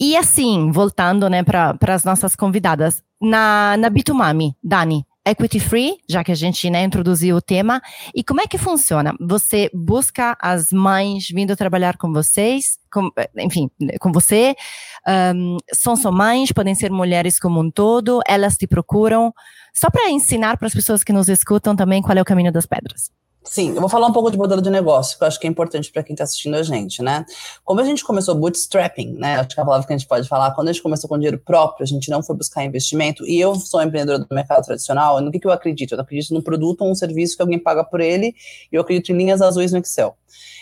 E 0.00 0.16
assim, 0.16 0.70
voltando 0.72 1.28
né, 1.28 1.42
para 1.42 1.76
as 1.88 2.04
nossas 2.04 2.34
convidadas, 2.34 3.02
na, 3.20 3.76
na 3.76 3.90
Bitumami, 3.90 4.56
Dani, 4.62 5.04
equity 5.30 5.60
free, 5.60 5.98
já 6.08 6.24
que 6.24 6.32
a 6.32 6.34
gente 6.34 6.68
né, 6.70 6.82
introduziu 6.82 7.36
o 7.36 7.40
tema. 7.40 7.80
E 8.14 8.22
como 8.24 8.40
é 8.40 8.46
que 8.46 8.58
funciona? 8.58 9.14
Você 9.20 9.70
busca 9.74 10.36
as 10.40 10.72
mães 10.72 11.28
vindo 11.28 11.56
trabalhar 11.56 11.96
com 11.96 12.12
vocês, 12.12 12.78
com, 12.92 13.10
enfim, 13.36 13.70
com 14.00 14.12
você. 14.12 14.54
Um, 15.34 15.56
são 15.72 15.96
só 15.96 16.10
mães, 16.10 16.52
podem 16.52 16.74
ser 16.74 16.90
mulheres 16.90 17.38
como 17.38 17.60
um 17.60 17.70
todo, 17.70 18.20
elas 18.26 18.56
te 18.56 18.66
procuram. 18.66 19.32
Só 19.74 19.90
para 19.90 20.10
ensinar 20.10 20.56
para 20.56 20.66
as 20.66 20.74
pessoas 20.74 21.04
que 21.04 21.12
nos 21.12 21.28
escutam 21.28 21.76
também 21.76 22.02
qual 22.02 22.16
é 22.16 22.22
o 22.22 22.24
caminho 22.24 22.52
das 22.52 22.66
pedras. 22.66 23.10
Sim, 23.50 23.70
eu 23.70 23.80
vou 23.80 23.88
falar 23.88 24.06
um 24.06 24.12
pouco 24.12 24.30
de 24.30 24.36
modelo 24.36 24.60
de 24.60 24.68
negócio, 24.68 25.16
que 25.16 25.24
eu 25.24 25.28
acho 25.28 25.40
que 25.40 25.46
é 25.46 25.50
importante 25.50 25.90
para 25.90 26.02
quem 26.02 26.12
está 26.12 26.24
assistindo 26.24 26.54
a 26.54 26.62
gente, 26.62 27.02
né? 27.02 27.24
Como 27.64 27.80
a 27.80 27.84
gente 27.84 28.04
começou 28.04 28.34
bootstrapping, 28.34 29.14
né? 29.14 29.36
Acho 29.36 29.48
que 29.48 29.58
é 29.58 29.62
a 29.62 29.64
palavra 29.66 29.86
que 29.86 29.92
a 29.94 29.96
gente 29.96 30.06
pode 30.06 30.28
falar, 30.28 30.50
quando 30.50 30.68
a 30.68 30.72
gente 30.72 30.82
começou 30.82 31.08
com 31.08 31.16
dinheiro 31.16 31.38
próprio, 31.38 31.82
a 31.82 31.86
gente 31.86 32.10
não 32.10 32.22
foi 32.22 32.36
buscar 32.36 32.62
investimento, 32.62 33.26
e 33.26 33.40
eu 33.40 33.54
sou 33.54 33.82
empreendedora 33.82 34.18
do 34.18 34.26
mercado 34.30 34.66
tradicional, 34.66 35.22
no 35.22 35.32
que, 35.32 35.40
que 35.40 35.46
eu 35.46 35.50
acredito? 35.50 35.94
Eu 35.94 36.00
acredito 36.00 36.34
num 36.34 36.42
produto 36.42 36.82
ou 36.82 36.90
um 36.90 36.94
serviço 36.94 37.36
que 37.36 37.42
alguém 37.42 37.58
paga 37.58 37.82
por 37.82 38.02
ele, 38.02 38.34
e 38.70 38.76
eu 38.76 38.82
acredito 38.82 39.12
em 39.12 39.16
linhas 39.16 39.40
azuis 39.40 39.72
no 39.72 39.78
Excel. 39.78 40.14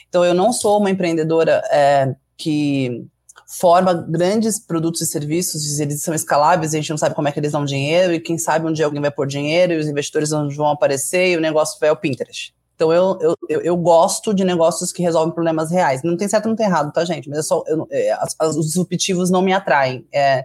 Então, 0.08 0.24
eu 0.24 0.32
não 0.32 0.52
sou 0.52 0.78
uma 0.78 0.88
empreendedora 0.88 1.60
é, 1.72 2.14
que 2.36 3.04
forma 3.48 3.94
grandes 3.94 4.60
produtos 4.60 5.00
e 5.00 5.06
serviços, 5.06 5.80
eles 5.80 6.02
são 6.02 6.14
escaláveis, 6.14 6.72
a 6.72 6.76
gente 6.76 6.90
não 6.90 6.98
sabe 6.98 7.16
como 7.16 7.26
é 7.26 7.32
que 7.32 7.40
eles 7.40 7.50
dão 7.50 7.64
dinheiro, 7.64 8.14
e 8.14 8.20
quem 8.20 8.38
sabe 8.38 8.64
um 8.64 8.72
dia 8.72 8.84
alguém 8.84 9.00
vai 9.00 9.10
pôr 9.10 9.26
dinheiro, 9.26 9.72
e 9.72 9.76
os 9.76 9.88
investidores 9.88 10.30
vão 10.30 10.68
aparecer, 10.68 11.32
e 11.32 11.36
o 11.36 11.40
negócio 11.40 11.80
vai 11.80 11.88
ao 11.88 11.96
Pinterest. 11.96 12.55
Então 12.76 12.92
eu, 12.92 13.18
eu, 13.20 13.34
eu, 13.48 13.60
eu, 13.62 13.76
gosto 13.76 14.34
de 14.34 14.44
negócios 14.44 14.92
que 14.92 15.02
resolvem 15.02 15.34
problemas 15.34 15.70
reais. 15.70 16.02
Não 16.04 16.14
tem 16.14 16.28
certo, 16.28 16.46
não 16.46 16.54
tem 16.54 16.66
errado, 16.66 16.92
tá, 16.92 17.04
gente? 17.06 17.28
Mas 17.28 17.38
é 17.38 17.42
só, 17.42 17.64
eu, 17.66 17.88
as, 18.20 18.36
as, 18.38 18.56
os 18.56 18.66
disruptivos 18.66 19.30
não 19.30 19.40
me 19.40 19.52
atraem. 19.52 20.06
É, 20.12 20.44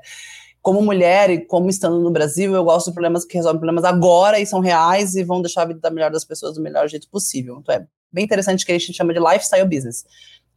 como 0.62 0.82
mulher 0.82 1.30
e 1.30 1.46
como 1.46 1.70
estando 1.70 2.00
no 2.00 2.10
Brasil, 2.10 2.56
eu 2.56 2.64
gosto 2.64 2.88
de 2.88 2.94
problemas 2.94 3.26
que 3.26 3.36
resolvem 3.36 3.60
problemas 3.60 3.84
agora 3.84 4.40
e 4.40 4.46
são 4.46 4.62
reais 4.62 5.14
e 5.16 5.24
vão 5.24 5.42
deixar 5.42 5.64
a 5.64 5.66
vida 5.66 5.90
melhor 5.90 6.10
das 6.10 6.24
pessoas 6.24 6.56
do 6.56 6.62
melhor 6.62 6.88
jeito 6.88 7.10
possível. 7.10 7.58
Então 7.60 7.76
é 7.76 7.86
bem 8.12 8.24
interessante 8.24 8.66
que 8.66 8.72
a 8.72 8.78
gente 8.78 8.94
chama 8.94 9.14
de 9.14 9.20
lifestyle 9.20 9.68
business, 9.68 10.06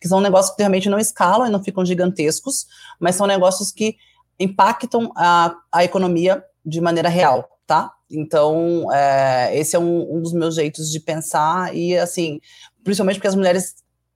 que 0.00 0.06
são 0.06 0.20
negócios 0.20 0.54
que 0.54 0.62
realmente 0.62 0.88
não 0.88 0.98
escalam 0.98 1.48
e 1.48 1.50
não 1.50 1.62
ficam 1.62 1.84
gigantescos, 1.84 2.66
mas 3.00 3.16
são 3.16 3.26
negócios 3.26 3.72
que 3.72 3.96
impactam 4.38 5.10
a, 5.16 5.56
a 5.72 5.82
economia 5.82 6.44
de 6.64 6.80
maneira 6.80 7.08
real, 7.08 7.48
tá? 7.66 7.93
Então, 8.10 8.92
é, 8.92 9.56
esse 9.56 9.74
é 9.74 9.78
um, 9.78 10.16
um, 10.16 10.22
dos 10.22 10.32
meus 10.32 10.54
jeitos 10.54 10.90
de 10.90 11.00
pensar, 11.00 11.74
e 11.74 11.96
assim, 11.96 12.40
principalmente 12.82 13.16
porque 13.16 13.28
as 13.28 13.34
mulheres 13.34 13.74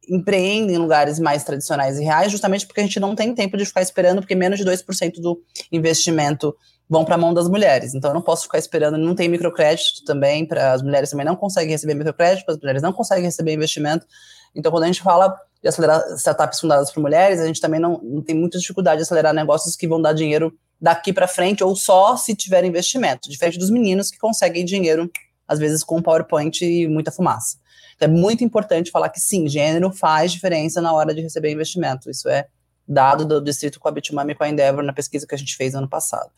empreendem 0.08 0.76
em 0.76 0.78
lugares 0.78 1.18
mais 1.18 1.44
tradicionais 1.44 1.98
e 1.98 2.04
reais, 2.04 2.32
justamente 2.32 2.66
porque 2.66 2.80
a 2.80 2.84
gente 2.84 2.98
não 2.98 3.14
tem 3.14 3.34
tempo 3.34 3.56
de 3.56 3.66
ficar 3.66 3.82
esperando, 3.82 4.20
porque 4.20 4.34
menos 4.34 4.58
de 4.58 4.64
2% 4.64 5.20
do 5.20 5.42
investimento 5.70 6.54
vão 6.88 7.04
para 7.04 7.16
a 7.16 7.18
mão 7.18 7.34
das 7.34 7.48
mulheres. 7.48 7.94
Então, 7.94 8.10
eu 8.10 8.14
não 8.14 8.22
posso 8.22 8.44
ficar 8.44 8.58
esperando, 8.58 8.96
não 8.96 9.14
tem 9.14 9.28
microcrédito 9.28 10.04
também, 10.06 10.46
para 10.46 10.72
as 10.72 10.82
mulheres 10.82 11.10
também 11.10 11.26
não 11.26 11.36
conseguem 11.36 11.70
receber 11.70 11.94
microcrédito, 11.94 12.50
as 12.50 12.58
mulheres 12.58 12.82
não 12.82 12.92
conseguem 12.92 13.24
receber 13.24 13.52
investimento. 13.52 14.06
Então, 14.54 14.72
quando 14.72 14.84
a 14.84 14.86
gente 14.86 15.02
fala 15.02 15.36
de 15.62 15.68
acelerar 15.68 16.02
startups 16.16 16.60
fundadas 16.60 16.90
por 16.90 17.00
mulheres, 17.00 17.40
a 17.40 17.46
gente 17.46 17.60
também 17.60 17.80
não, 17.80 18.00
não 18.02 18.22
tem 18.22 18.34
muita 18.34 18.58
dificuldade 18.58 18.98
de 18.98 19.02
acelerar 19.02 19.34
negócios 19.34 19.76
que 19.76 19.86
vão 19.86 20.00
dar 20.00 20.14
dinheiro 20.14 20.52
daqui 20.80 21.12
para 21.12 21.26
frente 21.26 21.62
ou 21.62 21.74
só 21.74 22.16
se 22.16 22.34
tiver 22.34 22.64
investimento, 22.64 23.28
diferente 23.28 23.58
dos 23.58 23.70
meninos 23.70 24.10
que 24.10 24.18
conseguem 24.18 24.64
dinheiro 24.64 25.10
às 25.46 25.58
vezes 25.58 25.82
com 25.82 26.02
PowerPoint 26.02 26.62
e 26.62 26.86
muita 26.86 27.10
fumaça. 27.10 27.56
Então 27.96 28.08
é 28.08 28.12
muito 28.12 28.44
importante 28.44 28.90
falar 28.90 29.08
que 29.08 29.18
sim, 29.18 29.48
gênero 29.48 29.90
faz 29.90 30.30
diferença 30.30 30.80
na 30.80 30.92
hora 30.92 31.14
de 31.14 31.22
receber 31.22 31.50
investimento. 31.50 32.10
Isso 32.10 32.28
é 32.28 32.46
dado 32.86 33.24
do 33.26 33.40
distrito 33.42 33.78
com 33.78 33.88
a 33.88 33.90
Bitmami 33.90 34.32
e 34.32 34.34
com 34.34 34.44
a 34.44 34.48
Endeavor 34.48 34.82
na 34.82 34.92
pesquisa 34.92 35.26
que 35.26 35.34
a 35.34 35.38
gente 35.38 35.54
fez 35.56 35.74
ano 35.74 35.88
passado. 35.88 36.30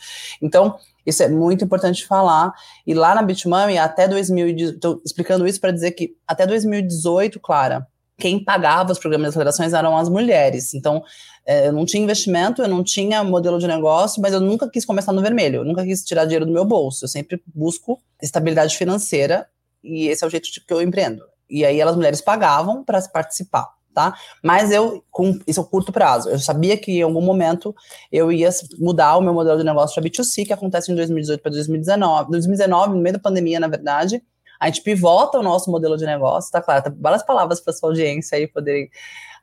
Então, 0.43 0.77
isso 1.07 1.23
é 1.23 1.29
muito 1.29 1.65
importante 1.65 2.05
falar. 2.07 2.53
E 2.85 2.93
lá 2.93 3.15
na 3.15 3.23
Bitmami, 3.23 3.79
até 3.79 4.09
2018, 4.09 4.75
estou 4.75 5.03
explicando 5.05 5.47
isso 5.47 5.61
para 5.61 5.71
dizer 5.71 5.93
que 5.93 6.17
até 6.27 6.47
2018, 6.47 7.39
Clara, 7.39 7.87
quem 8.21 8.45
pagava 8.45 8.93
os 8.93 8.99
programas 8.99 9.25
de 9.25 9.29
acelerações 9.31 9.73
eram 9.73 9.97
as 9.97 10.09
mulheres. 10.09 10.75
Então, 10.75 11.03
é, 11.47 11.69
eu 11.69 11.73
não 11.73 11.85
tinha 11.85 12.03
investimento, 12.03 12.63
eu 12.63 12.69
não 12.69 12.85
tinha 12.85 13.25
modelo 13.25 13.59
de 13.59 13.67
negócio, 13.67 14.21
mas 14.21 14.33
eu 14.33 14.41
nunca 14.41 14.69
quis 14.69 14.85
começar 14.85 15.13
no 15.13 15.23
vermelho, 15.23 15.57
eu 15.57 15.65
nunca 15.65 15.83
quis 15.85 16.05
tirar 16.05 16.25
dinheiro 16.25 16.47
do 16.47 16.53
meu 16.53 16.65
bolso. 16.65 17.05
Eu 17.05 17.09
sempre 17.09 17.43
busco 17.47 18.01
estabilidade 18.23 18.77
financeira 18.77 19.49
e 19.83 20.09
esse 20.09 20.23
é 20.23 20.27
o 20.27 20.31
jeito 20.31 20.49
que 20.67 20.73
eu 20.73 20.83
empreendo. 20.83 21.25
E 21.49 21.65
aí 21.65 21.81
elas 21.81 21.97
mulheres 21.97 22.21
pagavam 22.21 22.85
para 22.85 23.01
participar, 23.09 23.67
tá? 23.93 24.15
Mas 24.45 24.71
eu, 24.71 25.03
com 25.11 25.39
isso 25.47 25.61
é 25.61 25.65
curto 25.65 25.93
prazo, 25.93 26.29
eu 26.29 26.39
sabia 26.39 26.77
que 26.77 26.93
em 26.93 27.03
algum 27.03 27.23
momento 27.23 27.75
eu 28.13 28.31
ia 28.31 28.51
mudar 28.79 29.17
o 29.17 29.21
meu 29.21 29.35
modelo 29.35 29.59
de 29.59 29.65
negócio 29.65 30.01
para 30.01 30.09
B2C, 30.09 30.47
que 30.47 30.53
acontece 30.53 30.93
em 30.93 30.95
2018 30.95 31.41
para 31.41 31.51
2019, 31.51 32.31
2019, 32.31 32.95
no 32.95 33.01
meio 33.01 33.15
da 33.15 33.19
pandemia, 33.19 33.59
na 33.59 33.67
verdade, 33.67 34.23
a 34.61 34.67
gente 34.67 34.83
pivota 34.83 35.39
o 35.39 35.43
nosso 35.43 35.71
modelo 35.71 35.97
de 35.97 36.05
negócio, 36.05 36.53
tá 36.53 36.61
claro? 36.61 36.85
Tá 36.85 36.93
várias 36.95 37.23
palavras 37.23 37.61
para 37.61 37.73
sua 37.73 37.89
audiência 37.89 38.37
aí 38.37 38.47
poderem. 38.47 38.91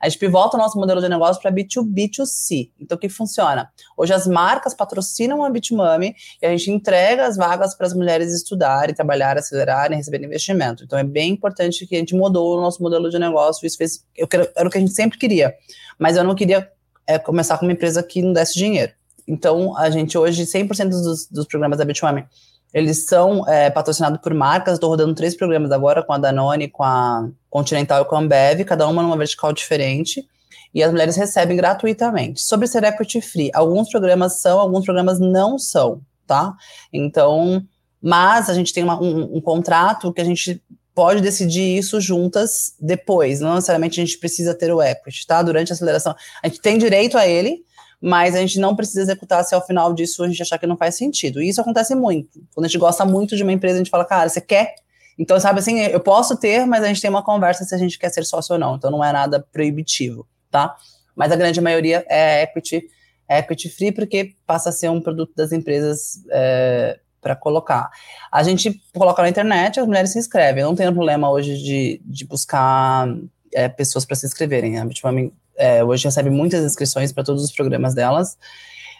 A 0.00 0.08
gente 0.08 0.16
pivota 0.16 0.56
o 0.56 0.60
nosso 0.60 0.78
modelo 0.78 1.00
de 1.00 1.08
negócio 1.08 1.42
para 1.42 1.50
B2B2C. 1.50 2.70
Então, 2.78 2.94
o 2.94 2.98
que 2.98 3.08
funciona? 3.08 3.68
Hoje 3.96 4.12
as 4.12 4.28
marcas 4.28 4.72
patrocinam 4.74 5.44
a 5.44 5.50
Bitmami 5.50 6.14
e 6.40 6.46
a 6.46 6.50
gente 6.50 6.70
entrega 6.70 7.26
as 7.26 7.36
vagas 7.36 7.74
para 7.74 7.84
as 7.84 7.92
mulheres 7.92 8.32
estudarem, 8.32 8.94
trabalhar, 8.94 9.36
acelerarem, 9.36 9.98
receber 9.98 10.22
investimento. 10.22 10.84
Então, 10.84 10.96
é 10.96 11.02
bem 11.02 11.32
importante 11.32 11.84
que 11.84 11.96
a 11.96 11.98
gente 11.98 12.14
mudou 12.14 12.56
o 12.56 12.60
nosso 12.60 12.80
modelo 12.80 13.10
de 13.10 13.18
negócio. 13.18 13.66
Isso 13.66 13.76
fez, 13.76 14.04
eu 14.16 14.28
quero, 14.28 14.48
era 14.54 14.68
o 14.68 14.70
que 14.70 14.78
a 14.78 14.80
gente 14.80 14.92
sempre 14.92 15.18
queria, 15.18 15.52
mas 15.98 16.16
eu 16.16 16.22
não 16.22 16.36
queria 16.36 16.70
é, 17.04 17.18
começar 17.18 17.58
com 17.58 17.66
uma 17.66 17.72
empresa 17.72 18.00
que 18.04 18.22
não 18.22 18.32
desse 18.32 18.54
dinheiro. 18.54 18.92
Então, 19.26 19.76
a 19.76 19.90
gente 19.90 20.16
hoje, 20.16 20.44
100% 20.44 20.90
dos, 20.90 21.26
dos 21.26 21.46
programas 21.46 21.76
da 21.76 21.84
Bitmami 21.84 22.24
eles 22.72 23.06
são 23.06 23.48
é, 23.48 23.70
patrocinados 23.70 24.20
por 24.20 24.34
marcas. 24.34 24.74
Estou 24.74 24.90
rodando 24.90 25.14
três 25.14 25.36
programas 25.36 25.72
agora 25.72 26.02
com 26.02 26.12
a 26.12 26.18
Danone, 26.18 26.68
com 26.68 26.82
a 26.82 27.28
Continental 27.48 28.02
e 28.02 28.04
com 28.04 28.16
a 28.16 28.18
Ambev, 28.18 28.64
cada 28.64 28.86
uma 28.86 29.02
numa 29.02 29.16
vertical 29.16 29.52
diferente. 29.52 30.26
E 30.74 30.82
as 30.82 30.90
mulheres 30.90 31.16
recebem 31.16 31.56
gratuitamente. 31.56 32.42
Sobre 32.42 32.66
ser 32.66 32.84
equity 32.84 33.20
free, 33.20 33.50
alguns 33.54 33.88
programas 33.88 34.40
são, 34.40 34.60
alguns 34.60 34.84
programas 34.84 35.18
não 35.18 35.58
são, 35.58 36.02
tá? 36.26 36.54
Então, 36.92 37.62
mas 38.02 38.50
a 38.50 38.54
gente 38.54 38.72
tem 38.72 38.84
uma, 38.84 39.00
um, 39.00 39.36
um 39.36 39.40
contrato 39.40 40.12
que 40.12 40.20
a 40.20 40.24
gente 40.24 40.62
pode 40.94 41.22
decidir 41.22 41.78
isso 41.78 42.00
juntas 42.00 42.74
depois. 42.78 43.40
Não 43.40 43.54
necessariamente 43.54 44.00
a 44.00 44.04
gente 44.04 44.18
precisa 44.18 44.54
ter 44.54 44.72
o 44.72 44.82
equity, 44.82 45.26
tá? 45.26 45.42
Durante 45.42 45.72
a 45.72 45.74
aceleração. 45.74 46.14
A 46.42 46.48
gente 46.48 46.60
tem 46.60 46.76
direito 46.76 47.16
a 47.16 47.26
ele, 47.26 47.64
mas 48.00 48.34
a 48.34 48.38
gente 48.38 48.58
não 48.60 48.76
precisa 48.76 49.02
executar 49.02 49.44
se 49.44 49.54
ao 49.54 49.66
final 49.66 49.92
disso 49.92 50.22
a 50.22 50.28
gente 50.28 50.40
achar 50.40 50.58
que 50.58 50.66
não 50.66 50.76
faz 50.76 50.96
sentido. 50.96 51.42
E 51.42 51.48
isso 51.48 51.60
acontece 51.60 51.94
muito. 51.94 52.40
Quando 52.54 52.66
a 52.66 52.68
gente 52.68 52.78
gosta 52.78 53.04
muito 53.04 53.36
de 53.36 53.42
uma 53.42 53.52
empresa, 53.52 53.74
a 53.74 53.78
gente 53.78 53.90
fala, 53.90 54.04
cara, 54.04 54.28
você 54.28 54.40
quer? 54.40 54.74
Então, 55.18 55.38
sabe 55.40 55.58
assim, 55.58 55.80
eu 55.80 55.98
posso 55.98 56.36
ter, 56.36 56.64
mas 56.64 56.84
a 56.84 56.86
gente 56.86 57.00
tem 57.00 57.10
uma 57.10 57.24
conversa 57.24 57.64
se 57.64 57.74
a 57.74 57.78
gente 57.78 57.98
quer 57.98 58.08
ser 58.10 58.24
sócio 58.24 58.52
ou 58.52 58.58
não. 58.58 58.76
Então, 58.76 58.90
não 58.90 59.04
é 59.04 59.12
nada 59.12 59.44
proibitivo, 59.52 60.26
tá? 60.48 60.76
Mas 61.16 61.32
a 61.32 61.36
grande 61.36 61.60
maioria 61.60 62.06
é 62.08 62.44
equity, 62.44 62.84
é 63.28 63.38
equity 63.38 63.68
free, 63.68 63.90
porque 63.90 64.36
passa 64.46 64.68
a 64.68 64.72
ser 64.72 64.88
um 64.88 65.00
produto 65.00 65.32
das 65.34 65.50
empresas 65.50 66.22
é, 66.30 67.00
para 67.20 67.34
colocar. 67.34 67.90
A 68.30 68.44
gente 68.44 68.80
coloca 68.94 69.20
na 69.20 69.28
internet, 69.28 69.80
as 69.80 69.86
mulheres 69.86 70.12
se 70.12 70.20
inscrevem. 70.20 70.62
Eu 70.62 70.68
não 70.68 70.76
tenho 70.76 70.92
problema 70.92 71.28
hoje 71.28 71.58
de, 71.58 72.00
de 72.04 72.24
buscar 72.24 73.08
é, 73.52 73.68
pessoas 73.68 74.04
para 74.04 74.14
se 74.14 74.24
inscreverem. 74.24 74.78
A 74.78 74.84
Bitmami 74.84 75.32
é, 75.58 75.84
hoje 75.84 76.04
recebe 76.04 76.30
muitas 76.30 76.64
inscrições 76.64 77.12
para 77.12 77.24
todos 77.24 77.42
os 77.42 77.52
programas 77.52 77.94
delas. 77.94 78.38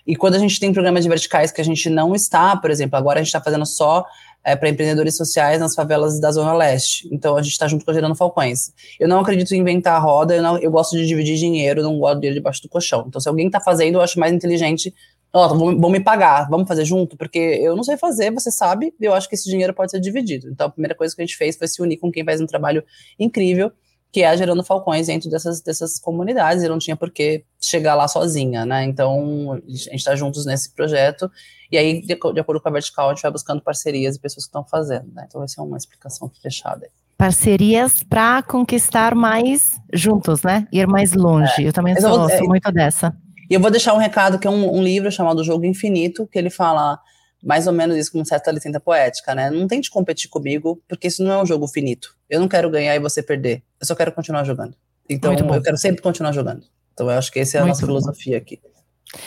E 0.07 0.16
quando 0.16 0.35
a 0.35 0.38
gente 0.38 0.59
tem 0.59 0.73
programas 0.73 1.05
de 1.05 1.09
verticais 1.09 1.53
que 1.53 1.61
a 1.61 1.64
gente 1.64 1.88
não 1.90 2.14
está, 2.14 2.57
por 2.57 2.71
exemplo, 2.71 2.97
agora 2.97 3.21
a 3.21 3.23
gente 3.23 3.29
está 3.29 3.40
fazendo 3.40 3.66
só 3.66 4.05
é, 4.42 4.57
para 4.57 4.68
empreendedores 4.68 5.16
sociais 5.16 5.61
nas 5.61 5.75
favelas 5.75 6.18
da 6.18 6.33
Zona 6.33 6.55
Leste. 6.55 7.09
Então 7.12 7.37
a 7.37 7.42
gente 7.42 7.53
está 7.53 7.68
junto 7.68 7.85
com 7.85 7.90
a 7.90 7.94
Gerando 7.94 8.14
Falcões. 8.14 8.73
Eu 8.99 9.07
não 9.07 9.21
acredito 9.21 9.53
em 9.53 9.59
inventar 9.59 9.97
a 9.97 9.99
roda, 9.99 10.35
eu, 10.35 10.42
não, 10.42 10.59
eu 10.59 10.71
gosto 10.71 10.97
de 10.97 11.07
dividir 11.07 11.37
dinheiro, 11.37 11.83
não 11.83 11.99
gosto 11.99 12.21
de 12.21 12.33
debaixo 12.33 12.62
do 12.62 12.68
colchão. 12.68 13.05
Então 13.07 13.21
se 13.21 13.29
alguém 13.29 13.47
está 13.47 13.61
fazendo, 13.61 13.97
eu 13.97 14.01
acho 14.01 14.18
mais 14.18 14.33
inteligente. 14.33 14.94
Ó, 15.31 15.44
oh, 15.44 15.75
vão, 15.79 15.90
me 15.90 16.01
pagar, 16.01 16.49
vamos 16.49 16.66
fazer 16.66 16.87
junto, 16.87 17.14
porque 17.14 17.38
eu 17.38 17.77
não 17.77 17.85
sei 17.85 17.99
fazer, 17.99 18.31
você 18.31 18.51
sabe, 18.51 18.94
eu 18.99 19.12
acho 19.12 19.29
que 19.29 19.35
esse 19.35 19.51
dinheiro 19.51 19.75
pode 19.75 19.90
ser 19.90 20.01
dividido. 20.01 20.49
Então 20.49 20.68
a 20.68 20.71
primeira 20.71 20.94
coisa 20.94 21.14
que 21.14 21.21
a 21.21 21.27
gente 21.27 21.37
fez 21.37 21.55
foi 21.55 21.68
se 21.68 21.83
unir 21.83 21.99
com 21.99 22.11
quem 22.11 22.25
faz 22.25 22.40
um 22.40 22.47
trabalho 22.47 22.83
incrível 23.18 23.71
que 24.11 24.23
é 24.23 24.37
gerando 24.37 24.64
falcões 24.64 25.07
dentro 25.07 25.29
dessas, 25.31 25.61
dessas 25.61 25.99
comunidades, 25.99 26.62
e 26.62 26.68
não 26.68 26.79
tinha 26.79 26.97
por 26.97 27.11
que 27.11 27.44
chegar 27.61 27.94
lá 27.94 28.09
sozinha, 28.09 28.64
né? 28.64 28.85
Então, 28.85 29.53
a 29.53 29.71
gente 29.71 29.97
está 29.97 30.16
juntos 30.16 30.47
nesse 30.47 30.73
projeto, 30.75 31.31
e 31.71 31.77
aí, 31.77 32.01
de, 32.01 32.07
de, 32.07 32.40
acordo 32.40 32.61
com 32.61 32.68
a 32.68 32.73
vertical, 32.73 33.11
a 33.11 33.14
gente 33.14 33.23
vai 33.23 33.31
buscando 33.31 33.61
parcerias 33.61 34.16
e 34.16 34.21
pessoas 34.21 34.44
que 34.44 34.49
estão 34.49 34.64
fazendo, 34.64 35.12
né? 35.12 35.25
Então, 35.29 35.40
vai 35.40 35.49
ser 35.49 35.61
uma 35.61 35.77
explicação 35.77 36.31
fechada. 36.42 36.87
Aí. 36.87 36.90
Parcerias 37.18 38.03
para 38.03 38.42
conquistar 38.42 39.14
mais 39.14 39.79
juntos, 39.92 40.42
né? 40.42 40.66
Ir 40.73 40.87
mais 40.87 41.12
longe. 41.12 41.64
É, 41.64 41.68
eu 41.68 41.73
também 41.73 41.94
sou, 42.01 42.11
eu 42.11 42.18
vou, 42.21 42.31
sou 42.31 42.49
muito 42.49 42.73
dessa. 42.73 43.14
E 43.51 43.55
eu 43.55 43.61
vou 43.61 43.71
deixar 43.71 43.92
um 43.92 43.99
recado, 43.99 44.38
que 44.38 44.47
é 44.47 44.51
um, 44.51 44.77
um 44.77 44.83
livro 44.83 45.11
chamado 45.11 45.44
Jogo 45.44 45.66
Infinito, 45.66 46.27
que 46.27 46.38
ele 46.38 46.49
fala 46.49 46.99
mais 47.42 47.66
ou 47.66 47.72
menos 47.72 47.96
isso 47.96 48.12
com 48.12 48.24
certa 48.24 48.51
licença 48.51 48.81
poética, 48.81 49.35
né? 49.35 49.51
Não 49.51 49.66
tente 49.66 49.90
competir 49.90 50.29
comigo, 50.29 50.83
porque 50.88 51.09
isso 51.09 51.22
não 51.22 51.33
é 51.33 51.42
um 51.42 51.46
jogo 51.46 51.66
finito. 51.68 52.16
Eu 52.29 52.40
não 52.40 52.48
quero 52.48 52.70
ganhar 52.70 52.94
e 52.94 52.98
você 52.98 53.22
perder. 53.22 53.62
Eu 53.81 53.87
só 53.87 53.94
quero 53.94 54.12
continuar 54.12 54.44
jogando. 54.44 54.74
Então, 55.09 55.33
eu 55.33 55.62
quero 55.62 55.77
sempre 55.77 56.03
continuar 56.03 56.33
jogando. 56.33 56.64
Então, 56.92 57.11
eu 57.11 57.16
acho 57.16 57.33
que 57.33 57.40
essa 57.40 57.59
é 57.59 57.61
a 57.61 57.64
Muito 57.64 57.74
nossa 57.74 57.87
bom. 57.87 57.87
filosofia 57.87 58.37
aqui. 58.37 58.61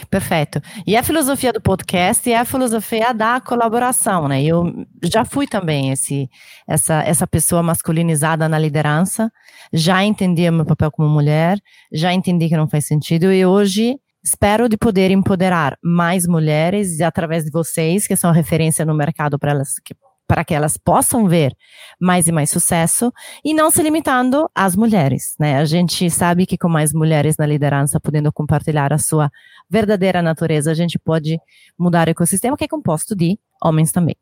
Perfeito. 0.10 0.62
E 0.86 0.96
a 0.96 1.02
filosofia 1.02 1.52
do 1.52 1.60
podcast 1.60 2.32
é 2.32 2.38
a 2.38 2.46
filosofia 2.46 3.14
da 3.14 3.42
colaboração, 3.42 4.28
né? 4.28 4.44
Eu 4.44 4.86
já 5.04 5.26
fui 5.26 5.48
também 5.48 5.92
esse, 5.92 6.30
essa, 6.68 7.02
essa 7.02 7.26
pessoa 7.26 7.64
masculinizada 7.64 8.48
na 8.48 8.60
liderança, 8.60 9.32
já 9.74 10.04
entendi 10.04 10.48
o 10.48 10.54
meu 10.54 10.66
papel 10.66 10.92
como 10.92 11.10
mulher, 11.10 11.58
já 11.92 12.14
entendi 12.14 12.48
que 12.48 12.58
não 12.58 12.70
faz 12.70 12.86
sentido 12.86 13.32
e 13.34 13.44
hoje 13.44 13.98
Espero 14.24 14.70
de 14.70 14.78
poder 14.78 15.10
empoderar 15.10 15.78
mais 15.84 16.28
mulheres 16.28 17.02
através 17.02 17.44
de 17.44 17.52
vocês, 17.52 18.06
que 18.06 18.16
são 18.16 18.32
referência 18.32 18.86
no 18.86 18.94
mercado 18.94 19.40
para 19.40 19.52
elas 19.52 19.80
que 19.84 19.96
para 20.28 20.46
que 20.46 20.54
elas 20.54 20.78
possam 20.78 21.28
ver 21.28 21.54
mais 22.00 22.26
e 22.26 22.32
mais 22.32 22.50
sucesso 22.50 23.12
e 23.44 23.54
não 23.54 23.70
se 23.70 23.84
limitando 23.84 24.50
às 24.56 24.78
mulheres, 24.78 25.36
né? 25.38 25.58
A 25.58 25.66
gente 25.66 26.10
sabe 26.10 26.46
que 26.46 26.58
com 26.58 26.70
mais 26.70 26.94
mulheres 26.94 27.36
na 27.36 27.46
liderança 27.46 28.00
podendo 28.00 28.32
compartilhar 28.32 28.94
a 28.94 28.98
sua 28.98 29.30
verdadeira 29.70 30.22
natureza, 30.22 30.72
a 30.72 30.74
gente 30.74 30.98
pode 30.98 31.38
mudar 31.78 32.08
o 32.08 32.12
ecossistema 32.12 32.56
que 32.56 32.64
é 32.64 32.68
composto 32.70 33.14
de 33.14 33.38
homens 33.62 33.92
também. 33.92 34.16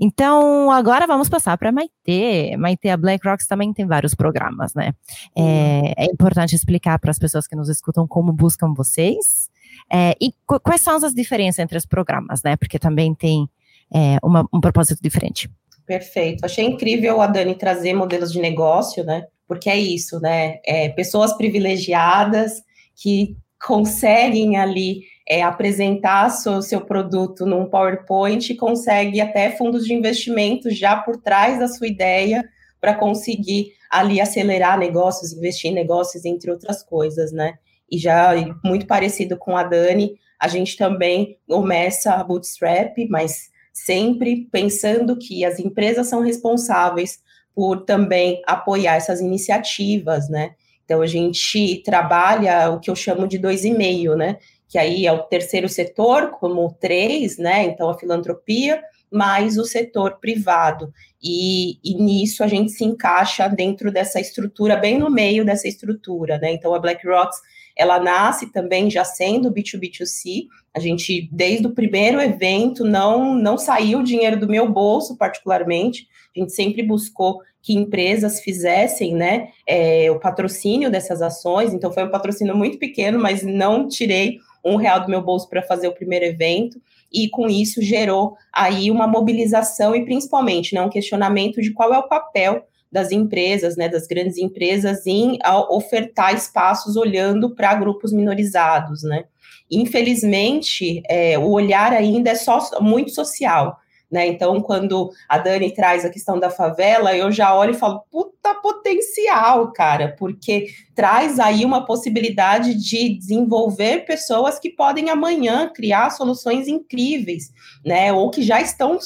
Então, 0.00 0.70
agora 0.70 1.06
vamos 1.06 1.28
passar 1.28 1.56
para 1.58 1.72
Maite. 1.72 2.56
Maite, 2.58 2.88
a 2.88 2.96
Black 2.96 3.26
Rocks 3.26 3.46
também 3.46 3.72
tem 3.72 3.86
vários 3.86 4.14
programas, 4.14 4.74
né? 4.74 4.92
É, 5.36 6.04
é 6.04 6.06
importante 6.06 6.54
explicar 6.54 6.98
para 6.98 7.10
as 7.10 7.18
pessoas 7.18 7.46
que 7.46 7.56
nos 7.56 7.68
escutam 7.68 8.06
como 8.06 8.32
buscam 8.32 8.72
vocês 8.74 9.48
é, 9.92 10.14
e 10.20 10.32
quais 10.46 10.80
são 10.80 10.96
as 10.96 11.14
diferenças 11.14 11.58
entre 11.58 11.76
os 11.76 11.86
programas, 11.86 12.42
né? 12.42 12.56
Porque 12.56 12.78
também 12.78 13.14
tem 13.14 13.48
é, 13.92 14.18
uma, 14.22 14.48
um 14.52 14.60
propósito 14.60 15.02
diferente. 15.02 15.50
Perfeito. 15.86 16.44
Achei 16.44 16.64
incrível 16.64 17.20
a 17.20 17.26
Dani 17.26 17.54
trazer 17.54 17.92
modelos 17.94 18.32
de 18.32 18.40
negócio, 18.40 19.04
né? 19.04 19.26
Porque 19.46 19.68
é 19.68 19.76
isso, 19.76 20.18
né? 20.20 20.58
É, 20.64 20.88
pessoas 20.90 21.36
privilegiadas 21.36 22.62
que 22.96 23.36
conseguem 23.64 24.56
ali 24.56 25.02
é, 25.26 25.42
apresentar 25.42 26.28
seu, 26.30 26.60
seu 26.60 26.80
produto 26.82 27.46
num 27.46 27.66
PowerPoint 27.66 28.52
e 28.52 28.56
consegue 28.56 29.20
até 29.20 29.50
fundos 29.50 29.84
de 29.84 29.94
investimento 29.94 30.70
já 30.70 30.96
por 30.96 31.16
trás 31.16 31.58
da 31.58 31.68
sua 31.68 31.86
ideia 31.86 32.44
para 32.80 32.94
conseguir 32.94 33.72
ali 33.90 34.20
acelerar 34.20 34.78
negócios, 34.78 35.32
investir 35.32 35.70
em 35.70 35.74
negócios, 35.74 36.24
entre 36.24 36.50
outras 36.50 36.82
coisas, 36.82 37.32
né? 37.32 37.54
E 37.90 37.96
já 37.96 38.32
muito 38.62 38.86
parecido 38.86 39.36
com 39.38 39.56
a 39.56 39.62
Dani, 39.62 40.18
a 40.38 40.48
gente 40.48 40.76
também 40.76 41.38
começa 41.48 42.12
a 42.12 42.24
bootstrap, 42.24 42.98
mas 43.08 43.50
sempre 43.72 44.48
pensando 44.52 45.16
que 45.16 45.44
as 45.44 45.58
empresas 45.58 46.06
são 46.06 46.20
responsáveis 46.20 47.20
por 47.54 47.84
também 47.84 48.42
apoiar 48.46 48.96
essas 48.96 49.20
iniciativas, 49.20 50.28
né? 50.28 50.54
Então 50.84 51.00
a 51.00 51.06
gente 51.06 51.82
trabalha 51.82 52.70
o 52.70 52.78
que 52.78 52.90
eu 52.90 52.96
chamo 52.96 53.26
de 53.26 53.38
dois 53.38 53.64
e 53.64 53.70
meio, 53.70 54.16
né? 54.16 54.38
Que 54.68 54.78
aí 54.78 55.06
é 55.06 55.12
o 55.12 55.22
terceiro 55.22 55.68
setor, 55.68 56.30
como 56.32 56.76
três, 56.80 57.38
né? 57.38 57.64
Então 57.64 57.88
a 57.88 57.98
filantropia, 57.98 58.82
mais 59.10 59.56
o 59.56 59.64
setor 59.64 60.18
privado. 60.20 60.92
E, 61.22 61.78
e, 61.84 61.94
nisso 61.94 62.42
a 62.42 62.46
gente 62.46 62.72
se 62.72 62.84
encaixa 62.84 63.48
dentro 63.48 63.90
dessa 63.90 64.20
estrutura, 64.20 64.76
bem 64.76 64.98
no 64.98 65.10
meio 65.10 65.44
dessa 65.44 65.68
estrutura, 65.68 66.38
né? 66.38 66.52
Então 66.52 66.74
a 66.74 66.78
Black 66.78 67.06
Rocks 67.06 67.38
ela 67.76 67.98
nasce 67.98 68.52
também 68.52 68.90
já 68.90 69.04
sendo 69.04 69.52
B2B2C. 69.52 70.46
A 70.72 70.78
gente, 70.78 71.28
desde 71.32 71.66
o 71.66 71.74
primeiro 71.74 72.20
evento, 72.20 72.84
não, 72.84 73.34
não 73.34 73.58
saiu 73.58 74.02
dinheiro 74.02 74.38
do 74.38 74.48
meu 74.48 74.70
bolso, 74.70 75.16
particularmente. 75.16 76.06
A 76.36 76.40
gente 76.40 76.52
sempre 76.52 76.82
buscou 76.82 77.40
que 77.60 77.74
empresas 77.74 78.40
fizessem 78.40 79.14
né, 79.14 79.48
é, 79.66 80.10
o 80.10 80.20
patrocínio 80.20 80.90
dessas 80.90 81.20
ações. 81.20 81.72
Então, 81.72 81.92
foi 81.92 82.04
um 82.04 82.10
patrocínio 82.10 82.56
muito 82.56 82.78
pequeno, 82.78 83.18
mas 83.18 83.42
não 83.42 83.88
tirei 83.88 84.38
um 84.64 84.76
real 84.76 85.00
do 85.00 85.10
meu 85.10 85.22
bolso 85.22 85.48
para 85.48 85.62
fazer 85.62 85.88
o 85.88 85.94
primeiro 85.94 86.24
evento. 86.24 86.80
E 87.12 87.28
com 87.28 87.48
isso 87.48 87.82
gerou 87.82 88.36
aí 88.52 88.90
uma 88.90 89.06
mobilização 89.06 89.94
e 89.94 90.04
principalmente 90.04 90.74
né, 90.74 90.82
um 90.82 90.88
questionamento 90.88 91.60
de 91.60 91.72
qual 91.72 91.92
é 91.92 91.98
o 91.98 92.08
papel 92.08 92.66
das 92.90 93.10
empresas, 93.10 93.76
né, 93.76 93.88
das 93.88 94.06
grandes 94.06 94.38
empresas, 94.38 95.06
em 95.06 95.38
ofertar 95.68 96.34
espaços 96.34 96.96
olhando 96.96 97.54
para 97.54 97.74
grupos 97.74 98.12
minorizados, 98.12 99.02
né. 99.02 99.24
Infelizmente, 99.70 101.02
é, 101.08 101.38
o 101.38 101.50
olhar 101.50 101.92
ainda 101.92 102.30
é 102.30 102.34
só 102.34 102.60
muito 102.80 103.10
social. 103.10 103.78
Né? 104.10 104.26
Então, 104.28 104.60
quando 104.60 105.10
a 105.28 105.38
Dani 105.38 105.72
traz 105.72 106.04
a 106.04 106.10
questão 106.10 106.38
da 106.38 106.50
favela, 106.50 107.16
eu 107.16 107.32
já 107.32 107.54
olho 107.54 107.72
e 107.72 107.78
falo, 107.78 108.04
puta 108.10 108.54
potencial, 108.54 109.72
cara, 109.72 110.14
porque 110.18 110.66
traz 110.94 111.40
aí 111.40 111.64
uma 111.64 111.84
possibilidade 111.84 112.74
de 112.74 113.08
desenvolver 113.08 114.04
pessoas 114.04 114.58
que 114.58 114.70
podem 114.70 115.10
amanhã 115.10 115.70
criar 115.74 116.10
soluções 116.10 116.68
incríveis, 116.68 117.52
né? 117.84 118.12
Ou 118.12 118.30
que 118.30 118.42
já 118.42 118.60
estão 118.60 118.98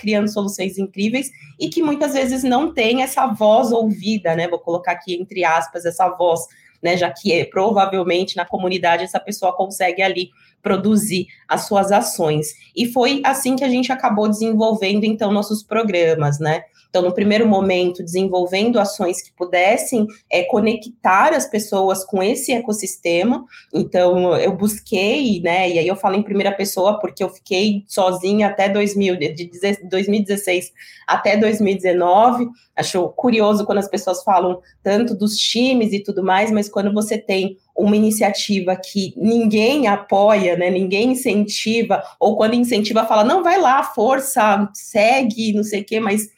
criando 0.00 0.32
soluções 0.32 0.78
incríveis 0.78 1.30
e 1.60 1.68
que 1.68 1.82
muitas 1.82 2.14
vezes 2.14 2.42
não 2.42 2.72
têm 2.72 3.02
essa 3.02 3.26
voz 3.26 3.72
ouvida, 3.72 4.34
né? 4.34 4.48
Vou 4.48 4.58
colocar 4.58 4.92
aqui 4.92 5.14
entre 5.14 5.44
aspas 5.44 5.84
essa 5.84 6.08
voz 6.08 6.40
né? 6.84 6.98
Já 6.98 7.10
que 7.10 7.32
é, 7.32 7.46
provavelmente 7.46 8.36
na 8.36 8.44
comunidade 8.44 9.04
essa 9.04 9.18
pessoa 9.18 9.56
consegue 9.56 10.02
ali 10.02 10.28
produzir 10.64 11.26
as 11.46 11.68
suas 11.68 11.92
ações. 11.92 12.48
E 12.74 12.86
foi 12.86 13.20
assim 13.22 13.54
que 13.54 13.62
a 13.62 13.68
gente 13.68 13.92
acabou 13.92 14.28
desenvolvendo, 14.28 15.04
então, 15.04 15.30
nossos 15.30 15.62
programas, 15.62 16.40
né? 16.40 16.64
Então, 16.94 17.02
no 17.02 17.12
primeiro 17.12 17.44
momento, 17.44 18.04
desenvolvendo 18.04 18.78
ações 18.78 19.20
que 19.20 19.32
pudessem 19.32 20.06
é, 20.30 20.44
conectar 20.44 21.34
as 21.34 21.44
pessoas 21.44 22.04
com 22.04 22.22
esse 22.22 22.52
ecossistema. 22.52 23.44
Então, 23.74 24.36
eu 24.36 24.56
busquei, 24.56 25.40
né? 25.40 25.68
E 25.68 25.78
aí 25.80 25.88
eu 25.88 25.96
falo 25.96 26.14
em 26.14 26.22
primeira 26.22 26.52
pessoa 26.52 27.00
porque 27.00 27.24
eu 27.24 27.28
fiquei 27.28 27.82
sozinha 27.88 28.46
até 28.46 28.68
2000, 28.68 29.18
de 29.18 29.50
2016 29.90 30.72
até 31.04 31.36
2019. 31.36 32.46
Acho 32.76 33.08
curioso 33.08 33.66
quando 33.66 33.78
as 33.78 33.88
pessoas 33.88 34.22
falam 34.22 34.60
tanto 34.80 35.16
dos 35.16 35.36
times 35.36 35.92
e 35.92 36.00
tudo 36.00 36.22
mais, 36.22 36.52
mas 36.52 36.68
quando 36.68 36.94
você 36.94 37.18
tem 37.18 37.58
uma 37.76 37.96
iniciativa 37.96 38.76
que 38.76 39.12
ninguém 39.16 39.88
apoia, 39.88 40.56
né, 40.56 40.70
ninguém 40.70 41.12
incentiva, 41.12 42.02
ou 42.20 42.36
quando 42.36 42.54
incentiva, 42.54 43.04
fala, 43.04 43.24
não, 43.24 43.42
vai 43.42 43.60
lá, 43.60 43.82
força, 43.82 44.68
segue, 44.72 45.52
não 45.52 45.64
sei 45.64 45.80
o 45.80 45.84
quê, 45.84 45.98
mas 45.98 46.28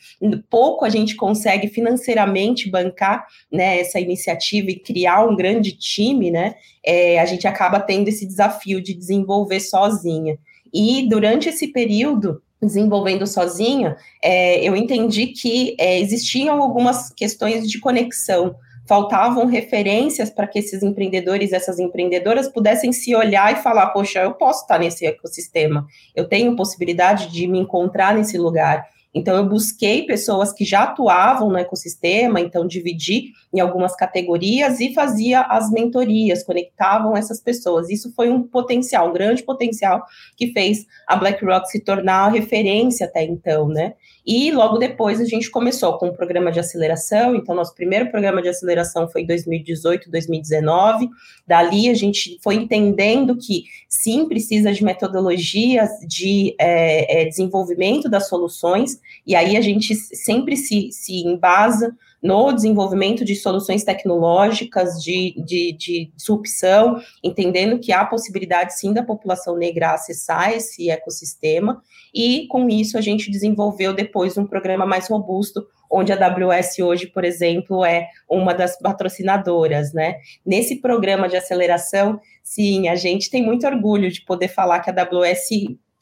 pouco 0.48 0.84
a 0.84 0.88
gente 0.88 1.14
consegue 1.14 1.68
financeiramente 1.68 2.70
bancar 2.70 3.26
né, 3.52 3.78
essa 3.80 4.00
iniciativa 4.00 4.70
e 4.70 4.78
criar 4.78 5.24
um 5.24 5.36
grande 5.36 5.72
time, 5.72 6.30
né, 6.30 6.54
é, 6.84 7.20
a 7.20 7.26
gente 7.26 7.46
acaba 7.46 7.80
tendo 7.80 8.08
esse 8.08 8.26
desafio 8.26 8.80
de 8.80 8.94
desenvolver 8.94 9.60
sozinha. 9.60 10.38
E 10.72 11.06
durante 11.08 11.48
esse 11.48 11.68
período, 11.68 12.42
desenvolvendo 12.60 13.26
sozinha, 13.26 13.96
é, 14.22 14.66
eu 14.66 14.74
entendi 14.74 15.28
que 15.28 15.76
é, 15.78 16.00
existiam 16.00 16.62
algumas 16.62 17.12
questões 17.12 17.68
de 17.68 17.78
conexão 17.78 18.56
faltavam 18.86 19.46
referências 19.46 20.30
para 20.30 20.46
que 20.46 20.58
esses 20.58 20.82
empreendedores, 20.82 21.52
essas 21.52 21.78
empreendedoras 21.78 22.48
pudessem 22.48 22.92
se 22.92 23.14
olhar 23.14 23.52
e 23.52 23.62
falar: 23.62 23.88
poxa, 23.88 24.20
eu 24.20 24.34
posso 24.34 24.62
estar 24.62 24.78
nesse 24.78 25.04
ecossistema, 25.06 25.86
eu 26.14 26.28
tenho 26.28 26.56
possibilidade 26.56 27.30
de 27.30 27.46
me 27.46 27.58
encontrar 27.58 28.14
nesse 28.14 28.38
lugar. 28.38 28.86
Então, 29.16 29.34
eu 29.34 29.48
busquei 29.48 30.04
pessoas 30.04 30.52
que 30.52 30.62
já 30.62 30.82
atuavam 30.82 31.48
no 31.48 31.56
ecossistema, 31.56 32.38
então 32.38 32.66
dividi 32.66 33.32
em 33.50 33.60
algumas 33.60 33.96
categorias 33.96 34.78
e 34.78 34.92
fazia 34.92 35.40
as 35.40 35.70
mentorias, 35.70 36.44
conectavam 36.44 37.16
essas 37.16 37.40
pessoas. 37.40 37.88
Isso 37.88 38.12
foi 38.14 38.28
um 38.28 38.42
potencial, 38.42 39.08
um 39.08 39.14
grande 39.14 39.42
potencial 39.42 40.04
que 40.36 40.48
fez 40.48 40.84
a 41.06 41.16
BlackRock 41.16 41.66
se 41.70 41.80
tornar 41.80 42.28
referência 42.28 43.06
até 43.06 43.24
então, 43.24 43.66
né? 43.66 43.94
E 44.26 44.50
logo 44.50 44.76
depois 44.78 45.20
a 45.20 45.24
gente 45.24 45.48
começou 45.50 45.96
com 45.98 46.08
um 46.08 46.12
programa 46.12 46.50
de 46.50 46.58
aceleração. 46.58 47.36
Então, 47.36 47.54
nosso 47.54 47.74
primeiro 47.74 48.10
programa 48.10 48.42
de 48.42 48.48
aceleração 48.48 49.08
foi 49.08 49.22
em 49.22 49.26
2018, 49.26 50.10
2019. 50.10 51.08
Dali 51.46 51.88
a 51.88 51.94
gente 51.94 52.36
foi 52.42 52.56
entendendo 52.56 53.36
que 53.36 53.64
sim, 53.88 54.26
precisa 54.26 54.72
de 54.72 54.82
metodologias 54.82 55.90
de 56.06 56.56
é, 56.58 57.22
é, 57.22 57.24
desenvolvimento 57.24 58.08
das 58.08 58.28
soluções, 58.28 59.00
e 59.26 59.36
aí 59.36 59.56
a 59.56 59.60
gente 59.60 59.94
sempre 59.94 60.56
se, 60.56 60.90
se 60.90 61.20
embasa 61.20 61.94
no 62.22 62.52
desenvolvimento 62.52 63.24
de 63.24 63.34
soluções 63.36 63.84
tecnológicas 63.84 65.02
de, 65.02 65.34
de, 65.44 65.72
de 65.72 66.12
disrupção, 66.16 66.96
entendendo 67.22 67.78
que 67.78 67.92
há 67.92 68.04
possibilidade 68.04 68.78
sim 68.78 68.92
da 68.92 69.02
população 69.02 69.56
negra 69.56 69.92
acessar 69.92 70.52
esse 70.52 70.90
ecossistema, 70.90 71.82
e 72.14 72.46
com 72.48 72.68
isso 72.68 72.96
a 72.96 73.00
gente 73.00 73.30
desenvolveu 73.30 73.94
depois 73.94 74.36
um 74.38 74.46
programa 74.46 74.86
mais 74.86 75.08
robusto, 75.08 75.66
onde 75.90 76.12
a 76.12 76.16
AWS 76.16 76.78
hoje, 76.80 77.06
por 77.06 77.24
exemplo, 77.24 77.84
é 77.84 78.08
uma 78.28 78.52
das 78.52 78.78
patrocinadoras, 78.78 79.92
né? 79.92 80.16
Nesse 80.44 80.80
programa 80.80 81.28
de 81.28 81.36
aceleração, 81.36 82.20
sim, 82.42 82.88
a 82.88 82.96
gente 82.96 83.30
tem 83.30 83.42
muito 83.44 83.66
orgulho 83.66 84.10
de 84.10 84.24
poder 84.24 84.48
falar 84.48 84.80
que 84.80 84.90
a 84.90 85.02
AWS 85.02 85.48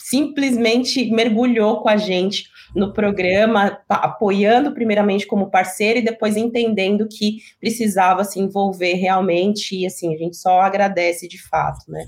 simplesmente 0.05 1.11
mergulhou 1.11 1.81
com 1.81 1.89
a 1.89 1.97
gente 1.97 2.51
no 2.77 2.93
programa, 2.93 3.79
apoiando 3.89 4.75
primeiramente 4.75 5.27
como 5.27 5.51
parceiro 5.51 5.99
e 5.99 6.05
depois 6.05 6.37
entendendo 6.37 7.09
que 7.09 7.39
precisava 7.59 8.23
se 8.23 8.39
envolver 8.39 8.95
realmente, 8.95 9.75
e 9.75 9.87
assim, 9.87 10.15
a 10.15 10.19
gente 10.19 10.37
só 10.37 10.61
agradece 10.61 11.27
de 11.27 11.41
fato, 11.41 11.91
né? 11.91 12.05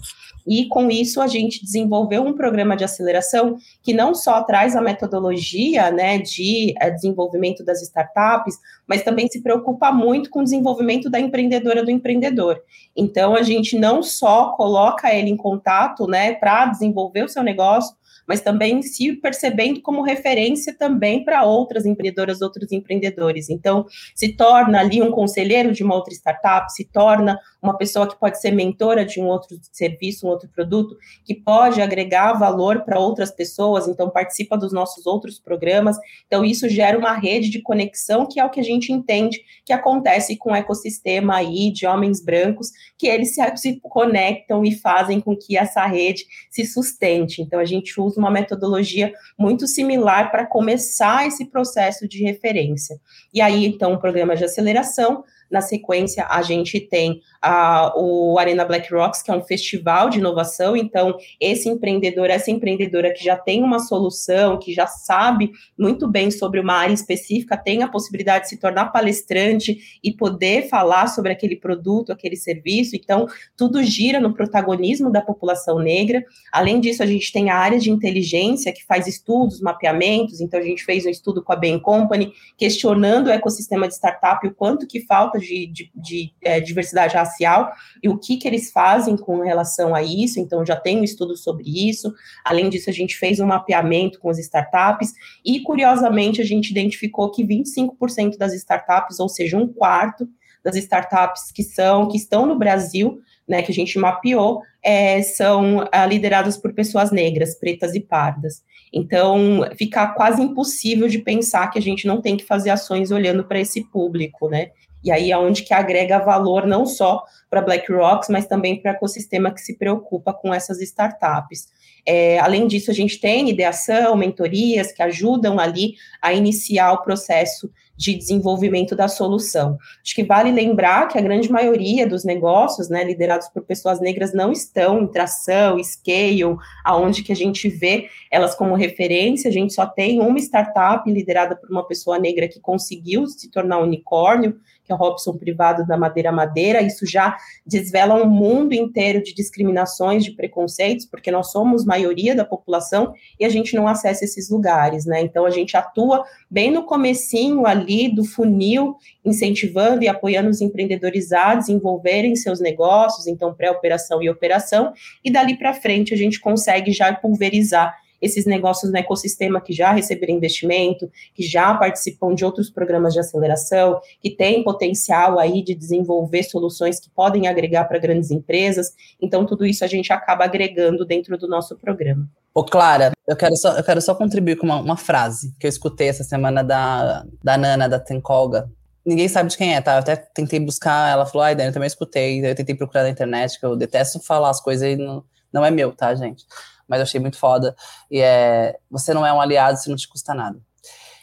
E 0.46 0.68
com 0.68 0.90
isso 0.90 1.22
a 1.22 1.26
gente 1.26 1.64
desenvolveu 1.64 2.22
um 2.22 2.35
programa 2.35 2.76
de 2.76 2.85
aceleração 2.85 3.56
que 3.82 3.94
não 3.94 4.14
só 4.14 4.42
traz 4.42 4.76
a 4.76 4.82
metodologia, 4.82 5.90
né, 5.90 6.18
de 6.18 6.74
eh, 6.78 6.90
desenvolvimento 6.90 7.64
das 7.64 7.80
startups, 7.80 8.56
mas 8.87 9.03
também 9.03 9.29
se 9.29 9.42
preocupa 9.42 9.90
muito 9.90 10.31
com 10.31 10.40
o 10.40 10.44
desenvolvimento 10.44 11.11
da 11.11 11.18
empreendedora 11.18 11.85
do 11.85 11.90
empreendedor. 11.90 12.62
Então 12.96 13.35
a 13.35 13.42
gente 13.42 13.79
não 13.79 14.03
só 14.03 14.53
coloca 14.53 15.12
ele 15.12 15.31
em 15.31 15.37
contato, 15.37 16.07
né, 16.07 16.35
para 16.35 16.66
desenvolver 16.66 17.25
o 17.25 17.29
seu 17.29 17.42
negócio, 17.42 17.96
mas 18.26 18.40
também 18.40 18.82
se 18.82 19.12
percebendo 19.14 19.80
como 19.80 20.02
referência 20.02 20.76
também 20.76 21.24
para 21.24 21.44
outras 21.44 21.86
empreendedoras, 21.86 22.42
outros 22.42 22.72
empreendedores. 22.72 23.48
Então, 23.48 23.86
se 24.14 24.36
torna 24.36 24.80
ali 24.80 25.00
um 25.02 25.10
conselheiro 25.10 25.72
de 25.72 25.82
uma 25.82 25.94
outra 25.94 26.12
startup, 26.12 26.72
se 26.72 26.84
torna 26.84 27.38
uma 27.62 27.76
pessoa 27.76 28.08
que 28.08 28.18
pode 28.18 28.40
ser 28.40 28.52
mentora 28.52 29.04
de 29.04 29.20
um 29.20 29.26
outro 29.26 29.56
serviço, 29.72 30.26
um 30.26 30.30
outro 30.30 30.48
produto, 30.48 30.96
que 31.24 31.34
pode 31.34 31.80
agregar 31.80 32.34
valor 32.34 32.84
para 32.84 32.98
outras 32.98 33.30
pessoas, 33.30 33.88
então 33.88 34.10
participa 34.10 34.56
dos 34.56 34.72
nossos 34.72 35.06
outros 35.06 35.38
programas. 35.38 35.96
Então, 36.26 36.44
isso 36.44 36.68
gera 36.68 36.98
uma 36.98 37.12
rede 37.12 37.50
de 37.50 37.60
conexão, 37.60 38.26
que 38.26 38.40
é 38.40 38.44
o 38.44 38.50
que 38.50 38.60
a 38.60 38.64
gente 38.64 38.92
entende 38.92 39.40
que 39.64 39.72
acontece 39.72 40.36
com 40.36 40.52
o 40.52 40.56
ecossistema 40.56 41.36
aí 41.36 41.72
de 41.72 41.86
homens 41.86 42.22
brancos, 42.22 42.70
que 42.96 43.06
eles 43.06 43.34
se, 43.34 43.56
se 43.56 43.80
conectam 43.82 44.64
e 44.64 44.72
fazem 44.72 45.20
com 45.20 45.36
que 45.36 45.56
essa 45.56 45.84
rede 45.86 46.24
se 46.50 46.64
sustente. 46.64 47.42
Então, 47.42 47.58
a 47.58 47.64
gente 47.64 48.00
usa 48.00 48.15
uma 48.18 48.31
metodologia 48.31 49.12
muito 49.38 49.66
similar 49.66 50.31
para 50.31 50.46
começar 50.46 51.26
esse 51.26 51.44
processo 51.46 52.09
de 52.09 52.22
referência. 52.22 53.00
E 53.33 53.40
aí, 53.40 53.64
então, 53.66 53.94
o 53.94 53.98
programa 53.98 54.37
de 54.37 54.44
aceleração 54.44 55.24
na 55.50 55.61
sequência, 55.61 56.26
a 56.28 56.42
gente 56.42 56.80
tem 56.80 57.20
a, 57.40 57.92
o 57.96 58.38
Arena 58.38 58.64
Black 58.64 58.92
Rocks, 58.92 59.22
que 59.22 59.30
é 59.30 59.35
um 59.35 59.42
festival 59.42 60.11
de 60.11 60.18
inovação. 60.18 60.76
Então, 60.76 61.16
esse 61.40 61.68
empreendedor, 61.68 62.28
essa 62.28 62.50
empreendedora 62.50 63.12
que 63.12 63.22
já 63.22 63.37
tem 63.37 63.62
uma 63.62 63.78
solução, 63.78 64.59
que 64.59 64.72
já 64.72 64.87
sabe 64.87 65.52
muito 65.78 66.09
bem 66.09 66.30
sobre 66.30 66.59
uma 66.61 66.74
área 66.74 66.92
específica, 66.92 67.56
tem 67.56 67.82
a 67.82 67.88
possibilidade 67.88 68.44
de 68.44 68.50
se 68.50 68.56
tornar 68.56 68.87
palestrante 68.87 69.78
e 70.02 70.12
poder 70.12 70.68
falar 70.68 71.06
sobre 71.06 71.32
aquele 71.32 71.56
produto, 71.56 72.12
aquele 72.12 72.37
serviço. 72.37 72.96
Então, 72.96 73.26
tudo 73.56 73.82
gira 73.82 74.20
no 74.20 74.35
protagonismo 74.35 75.11
da 75.11 75.20
população 75.20 75.78
negra. 75.78 76.24
Além 76.52 76.80
disso, 76.80 77.02
a 77.02 77.06
gente 77.06 77.32
tem 77.32 77.50
a 77.50 77.56
área 77.56 77.78
de 77.78 77.90
inteligência 77.90 78.72
que 78.72 78.85
faz 78.85 79.06
estudos, 79.06 79.61
mapeamentos. 79.61 80.40
Então, 80.40 80.59
a 80.59 80.62
gente 80.62 80.85
fez 80.85 81.06
um 81.06 81.11
estudo 81.11 81.42
com 81.42 81.52
a 81.52 81.56
Bain 81.56 81.78
Company, 81.78 82.32
questionando 82.56 83.28
o 83.28 83.30
ecossistema 83.30 83.87
de 83.87 83.94
startup, 83.94 84.46
o 84.46 84.54
quanto 84.54 84.87
que 84.87 85.00
falta 85.00 85.36
de, 85.38 85.66
de, 85.66 85.90
de 85.94 86.33
é, 86.42 86.61
diversidade 86.61 87.14
racial 87.14 87.72
e 88.03 88.09
o 88.09 88.18
que, 88.18 88.37
que 88.37 88.46
eles 88.46 88.70
fazem 88.70 89.16
com 89.16 89.40
relação 89.40 89.94
a 89.94 90.03
isso. 90.03 90.40
Então, 90.40 90.64
já 90.64 90.77
tem 90.77 90.99
um 91.01 91.05
estudo 91.05 91.37
sobre 91.37 91.64
isso. 91.88 92.12
Além 92.44 92.68
disso, 92.68 92.90
a 92.90 92.92
gente 92.92 93.16
fez 93.16 93.40
um 93.40 93.46
mapeamento 93.46 94.18
com 94.20 94.31
as 94.31 94.38
startups 94.38 95.12
e, 95.44 95.61
curiosamente, 95.61 96.40
a 96.40 96.44
gente 96.44 96.70
identificou 96.70 97.31
que 97.31 97.44
25% 97.44 98.37
das 98.37 98.53
startups, 98.55 99.20
ou 99.20 99.29
seja, 99.29 99.57
um 99.57 99.68
quarto 99.68 100.29
das 100.64 100.75
startups 100.77 101.53
que 101.53 101.62
são 101.62 102.09
que 102.09 102.16
estão 102.16 102.44
no 102.44 102.59
Brasil, 102.59 103.20
né, 103.46 103.62
que 103.62 103.70
a 103.70 103.75
gente 103.75 103.96
mapeou, 103.99 104.61
é, 104.83 105.22
são 105.22 105.88
é, 105.92 106.07
lideradas 106.07 106.57
por 106.57 106.72
pessoas 106.75 107.12
negras, 107.12 107.57
pretas 107.57 107.94
e 107.94 108.01
pardas. 108.01 108.64
Então, 108.92 109.61
fica 109.77 110.09
quase 110.09 110.42
impossível 110.42 111.07
de 111.07 111.18
pensar 111.18 111.68
que 111.68 111.79
a 111.79 111.83
gente 111.83 112.07
não 112.07 112.20
tem 112.20 112.37
que 112.37 112.44
fazer 112.44 112.70
ações 112.70 113.11
olhando 113.11 113.44
para 113.44 113.61
esse 113.61 113.85
público, 113.85 114.49
né? 114.49 114.70
E 115.07 115.12
aí 115.12 115.31
é 115.31 115.38
onde 115.38 115.62
que 115.62 115.73
agrega 115.73 116.19
valor 116.19 116.66
não 116.66 116.85
só 116.85 117.23
para 117.49 117.62
BlackRock, 117.62 118.31
mas 118.31 118.45
também 118.45 118.83
para 118.83 118.90
o 118.90 118.95
ecossistema 118.97 119.53
que 119.53 119.61
se 119.61 119.79
preocupa 119.79 120.35
com 120.35 120.53
essas 120.53 120.83
startups. 120.83 121.69
É, 122.05 122.40
além 122.40 122.66
disso, 122.66 122.90
a 122.90 122.95
gente 122.95 123.21
tem 123.21 123.49
ideação, 123.49 124.16
mentorias 124.16 124.90
que 124.90 125.03
ajudam 125.03 125.61
ali 125.61 125.95
a 126.21 126.33
iniciar 126.33 126.92
o 126.92 127.03
processo 127.03 127.71
de 127.97 128.14
desenvolvimento 128.14 128.95
da 128.95 129.09
solução. 129.09 129.79
Acho 130.05 130.14
que 130.14 130.23
vale 130.23 130.53
lembrar 130.53 131.09
que 131.09 131.16
a 131.19 131.21
grande 131.21 131.51
maioria 131.51 132.07
dos 132.07 132.25
negócios, 132.25 132.88
né, 132.88 133.03
liderados 133.03 133.49
por 133.49 133.62
pessoas 133.62 134.01
negras, 134.01 134.35
não 134.35 134.53
estão 134.53 135.01
em 135.01 135.07
tração, 135.07 135.83
scale, 135.83 136.42
aonde 136.85 137.23
que 137.23 137.33
a 137.33 137.37
gente 137.37 137.69
vê 137.69 138.09
elas 138.31 138.55
como 138.55 138.75
referência. 138.75 139.49
A 139.49 139.53
gente 139.53 139.73
só 139.73 139.87
tem 139.87 140.21
uma 140.21 140.38
startup 140.38 141.11
liderada 141.11 141.57
por 141.57 141.71
uma 141.71 141.87
pessoa 141.87 142.19
negra 142.19 142.49
que 142.49 142.61
conseguiu 142.61 143.27
se 143.27 143.51
tornar 143.51 143.79
unicórnio, 143.79 144.61
que 144.87 144.92
é 144.92 144.94
o 144.94 144.99
Robson 144.99 145.37
Privado 145.37 145.85
da 145.85 145.96
Madeira 145.96 146.31
Madeira. 146.31 146.81
Isso 146.81 147.05
já 147.05 147.37
desvela 147.66 148.14
um 148.14 148.29
mundo 148.29 148.72
inteiro 148.72 149.22
de 149.22 149.35
discriminações, 149.35 150.25
de 150.25 150.31
preconceitos, 150.31 151.05
porque 151.05 151.31
nós 151.31 151.51
somos 151.51 151.85
maioria 151.85 152.35
da 152.35 152.44
população 152.44 153.12
e 153.38 153.44
a 153.44 153.49
gente 153.49 153.75
não 153.75 153.88
acessa 153.88 154.25
esses 154.25 154.49
lugares, 154.49 155.05
né? 155.05 155.20
Então 155.20 155.44
a 155.44 155.51
gente 155.51 155.77
atua 155.77 156.25
bem 156.49 156.70
no 156.70 156.85
comecinho 156.85 157.66
ali 157.66 158.14
do 158.14 158.25
funil, 158.25 158.96
incentivando 159.25 160.05
e 160.05 160.09
apoiando 160.09 160.49
os 160.49 160.61
empreendedores 160.61 161.33
a 161.33 161.57
desenvolverem 161.57 162.37
seus 162.37 162.61
negócios, 162.61 163.27
então 163.27 163.53
pré-operação 163.53 164.22
e 164.22 164.31
operação, 164.31 164.92
e 165.25 165.31
dali 165.31 165.59
para 165.59 165.75
frente 165.75 166.14
a 166.14 166.16
gente 166.16 166.40
consegue 166.40 166.92
já 166.92 167.12
pulverizar 167.12 168.06
esses 168.20 168.46
negócios 168.46 168.90
no 168.90 168.98
ecossistema 168.98 169.61
que 169.61 169.72
já 169.72 169.92
receberam 169.92 170.35
investimento, 170.35 171.11
que 171.35 171.42
já 171.42 171.74
participam 171.74 172.35
de 172.35 172.44
outros 172.44 172.70
programas 172.70 173.12
de 173.12 173.20
aceleração, 173.20 174.00
que 174.20 174.31
têm 174.31 174.64
potencial 174.64 175.38
aí 175.38 175.62
de 175.62 175.74
desenvolver 175.74 176.42
soluções 176.44 177.00
que 177.00 177.11
podem 177.11 177.48
agregar 177.48 177.85
para 177.85 177.98
grandes 177.98 178.31
empresas. 178.31 178.92
Então, 179.20 179.46
tudo 179.46 179.66
isso 179.66 179.85
a 179.85 179.88
gente 179.88 180.12
acaba 180.12 180.44
agregando 180.44 181.05
dentro 181.05 181.37
do 181.37 181.48
nosso 181.48 181.76
programa. 181.76 182.29
Ô, 182.55 182.64
Clara, 182.64 183.12
eu 183.29 183.37
quero 183.37 183.57
só, 183.57 183.76
eu 183.76 183.85
quero 183.85 184.00
só 184.00 184.14
contribuir 184.14 184.57
com 184.57 184.66
uma, 184.66 184.81
uma 184.81 184.96
frase 184.96 185.55
que 185.61 185.66
eu 185.66 185.68
escutei 185.68 186.09
essa 186.09 186.24
semana 186.24 186.62
da, 186.62 187.24
da 187.42 187.59
Nana, 187.59 187.88
da 187.88 187.98
Tenkolga, 187.98 188.70
ninguém 189.07 189.29
sabe 189.29 189.48
de 189.48 189.57
quem 189.57 189.74
é, 189.74 189.81
tá? 189.81 189.94
Eu 189.94 189.98
até 190.00 190.16
tentei 190.16 190.59
buscar, 190.59 191.11
ela 191.11 191.24
falou, 191.24 191.44
ai, 191.44 191.55
Dani, 191.55 191.68
eu 191.68 191.72
também 191.72 191.87
escutei, 191.87 192.44
eu 192.44 192.55
tentei 192.55 192.74
procurar 192.74 193.05
na 193.05 193.11
internet, 193.11 193.59
que 193.59 193.64
eu 193.64 193.76
detesto 193.76 194.20
falar 194.20 194.50
as 194.50 194.61
coisas 194.61 194.88
e 194.88 194.96
não, 194.96 195.24
não 195.52 195.64
é 195.64 195.70
meu, 195.70 195.92
tá, 195.92 196.12
gente? 196.14 196.44
Mas 196.88 196.99
eu 196.99 197.03
achei 197.05 197.20
muito 197.20 197.38
foda. 197.38 197.75
E 198.11 198.20
é, 198.20 198.79
você 198.90 199.12
não 199.12 199.25
é 199.25 199.33
um 199.33 199.40
aliado 199.40 199.79
se 199.79 199.88
não 199.88 199.96
te 199.96 200.09
custa 200.09 200.35
nada. 200.35 200.59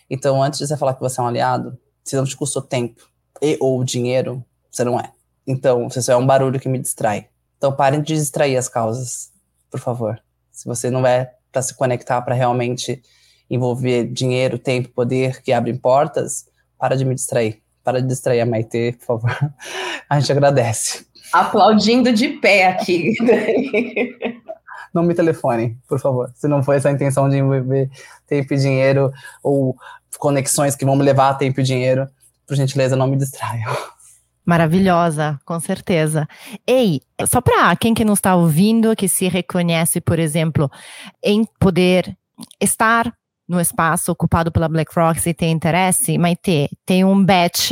Então, 0.10 0.41
antes 0.41 0.60
de 0.60 0.67
você 0.67 0.78
falar 0.78 0.93
que 0.93 1.02
você 1.02 1.19
é 1.19 1.23
um 1.23 1.28
aliado, 1.28 1.78
se 2.04 2.15
não 2.15 2.26
te 2.26 2.36
custou 2.36 2.62
tempo 2.62 3.02
e 3.41 3.58
ou 3.60 3.84
dinheiro, 3.84 4.43
você 4.69 4.84
não 4.84 4.99
é. 4.99 5.12
Então, 5.45 5.89
você 5.89 6.02
só 6.02 6.13
é 6.13 6.17
um 6.17 6.26
barulho 6.26 6.60
que 6.60 6.69
me 6.69 6.80
distrai. 6.80 7.28
Então, 7.58 7.71
parem 7.71 8.02
de 8.02 8.13
distrair 8.15 8.58
as 8.58 8.67
causas, 8.67 9.31
por 9.69 9.79
favor. 9.79 10.21
Se 10.52 10.65
você 10.65 10.90
não 10.90 11.06
é 11.06 11.33
para 11.52 11.62
se 11.62 11.75
conectar, 11.75 12.21
para 12.21 12.35
realmente 12.35 13.02
envolver 13.50 14.06
dinheiro, 14.06 14.58
tempo, 14.58 14.90
poder 14.90 15.42
que 15.42 15.54
abrem 15.54 15.75
portas, 15.75 16.46
para 16.77 16.96
de 16.96 17.06
me 17.06 17.15
distrair. 17.15 17.62
Para 17.83 18.02
de 18.02 18.08
distrair 18.08 18.42
a 18.42 18.46
Maite, 18.46 18.98
por 19.00 19.06
favor. 19.06 19.54
A 20.10 20.19
gente 20.19 20.31
agradece. 20.31 21.06
Aplaudindo 21.31 22.13
de 22.13 22.29
pé 22.29 22.67
aqui. 22.67 23.13
não 24.94 25.04
me 25.04 25.15
telefone, 25.15 25.77
por 25.87 26.00
favor. 26.00 26.31
Se 26.35 26.48
não 26.48 26.62
for 26.62 26.73
essa 26.73 26.89
a 26.89 26.91
intenção 26.91 27.27
de 27.29 27.37
envolver 27.37 27.89
tempo 28.27 28.54
e 28.54 28.58
dinheiro 28.58 29.12
ou 29.41 29.75
conexões 30.19 30.75
que 30.75 30.85
vão 30.85 30.96
me 30.96 31.04
levar 31.04 31.29
a 31.29 31.33
tempo 31.33 31.60
e 31.60 31.63
dinheiro, 31.63 32.08
por 32.46 32.56
gentileza, 32.56 32.96
não 32.96 33.08
me 33.08 33.17
distraiam. 33.17 33.75
Maravilhosa, 34.46 35.39
com 35.46 35.60
certeza. 35.60 36.27
Ei, 36.67 37.02
só 37.25 37.39
para 37.39 37.75
quem 37.77 37.94
que 37.94 38.04
não 38.04 38.13
está 38.13 38.35
ouvindo, 38.35 38.96
que 38.96 39.08
se 39.08 39.27
reconhece, 39.27 40.02
por 40.02 40.19
exemplo, 40.19 40.69
em 41.23 41.46
poder 41.60 42.15
estar 42.60 43.12
no 43.48 43.60
espaço 43.60 44.12
ocupado 44.12 44.52
pela 44.52 44.67
BlackRock, 44.67 45.19
se 45.19 45.33
tem 45.33 45.52
interesse, 45.52 46.17
Maite, 46.17 46.69
tem 46.85 47.06
um 47.06 47.23
batch 47.23 47.71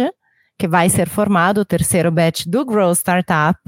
que 0.62 0.68
vai 0.68 0.91
ser 0.91 1.09
formado, 1.09 1.62
o 1.62 1.66
terceiro 1.66 2.12
batch 2.12 2.45
do 2.45 2.64
Grow 2.64 2.91
Startup. 2.91 3.59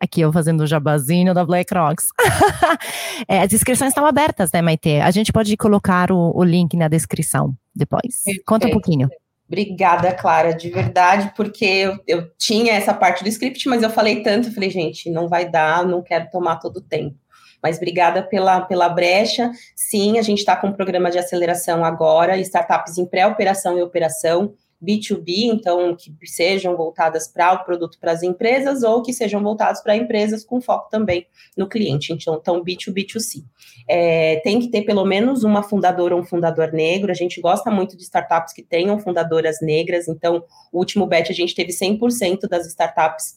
Aqui 0.00 0.22
eu 0.22 0.32
fazendo 0.32 0.62
o 0.62 0.66
jabazinho 0.66 1.32
da 1.32 1.44
BlackRock. 1.44 2.02
é, 3.28 3.42
as 3.42 3.52
inscrições 3.52 3.90
estão 3.90 4.04
abertas, 4.04 4.50
né, 4.50 4.60
Maite? 4.60 4.96
A 4.96 5.12
gente 5.12 5.32
pode 5.32 5.56
colocar 5.56 6.10
o, 6.10 6.36
o 6.36 6.42
link 6.42 6.76
na 6.76 6.88
descrição 6.88 7.54
depois. 7.72 8.24
Perfeito. 8.24 8.42
Conta 8.44 8.66
um 8.66 8.70
pouquinho. 8.72 9.08
Obrigada, 9.46 10.12
Clara, 10.12 10.52
de 10.52 10.68
verdade, 10.68 11.32
porque 11.36 11.64
eu, 11.64 11.96
eu, 12.08 12.28
tinha 12.36 12.72
essa 12.72 12.92
parte 12.92 13.22
do 13.22 13.28
script, 13.28 13.68
mas 13.68 13.84
eu 13.84 13.90
falei 13.90 14.20
tanto, 14.24 14.48
eu 14.48 14.52
falei, 14.52 14.70
gente, 14.70 15.08
não 15.10 15.28
vai 15.28 15.48
dar, 15.48 15.86
não 15.86 16.02
quero 16.02 16.28
tomar 16.28 16.56
todo 16.56 16.78
o 16.78 16.82
tempo. 16.82 17.14
Mas 17.62 17.76
obrigada 17.76 18.20
pela, 18.20 18.62
pela 18.62 18.88
brecha. 18.88 19.52
Sim, 19.76 20.18
a 20.18 20.22
gente 20.22 20.38
está 20.38 20.56
com 20.56 20.66
um 20.66 20.72
programa 20.72 21.08
de 21.08 21.18
aceleração 21.18 21.84
agora, 21.84 22.36
startups 22.38 22.98
em 22.98 23.06
pré-operação 23.06 23.78
e 23.78 23.82
operação. 23.82 24.54
B2B, 24.82 25.44
então 25.44 25.96
que 25.96 26.12
sejam 26.26 26.76
voltadas 26.76 27.28
para 27.28 27.52
o 27.54 27.64
produto 27.64 27.98
para 28.00 28.12
as 28.12 28.22
empresas 28.22 28.82
ou 28.82 29.02
que 29.02 29.12
sejam 29.12 29.42
voltadas 29.42 29.82
para 29.82 29.96
empresas 29.96 30.44
com 30.44 30.60
foco 30.60 30.90
também 30.90 31.26
no 31.56 31.68
cliente, 31.68 32.12
então, 32.12 32.38
então 32.40 32.64
B2B2C. 32.64 33.44
É, 33.88 34.40
tem 34.44 34.60
que 34.60 34.68
ter 34.68 34.82
pelo 34.82 35.04
menos 35.04 35.44
uma 35.44 35.62
fundadora 35.62 36.14
ou 36.14 36.20
um 36.20 36.24
fundador 36.24 36.72
negro, 36.72 37.10
a 37.10 37.14
gente 37.14 37.40
gosta 37.40 37.70
muito 37.70 37.96
de 37.96 38.02
startups 38.02 38.52
que 38.52 38.62
tenham 38.62 38.98
fundadoras 38.98 39.60
negras, 39.60 40.08
então 40.08 40.44
o 40.72 40.78
último 40.78 41.06
batch 41.06 41.30
a 41.30 41.34
gente 41.34 41.54
teve 41.54 41.72
100% 41.72 42.48
das 42.48 42.66
startups 42.66 43.36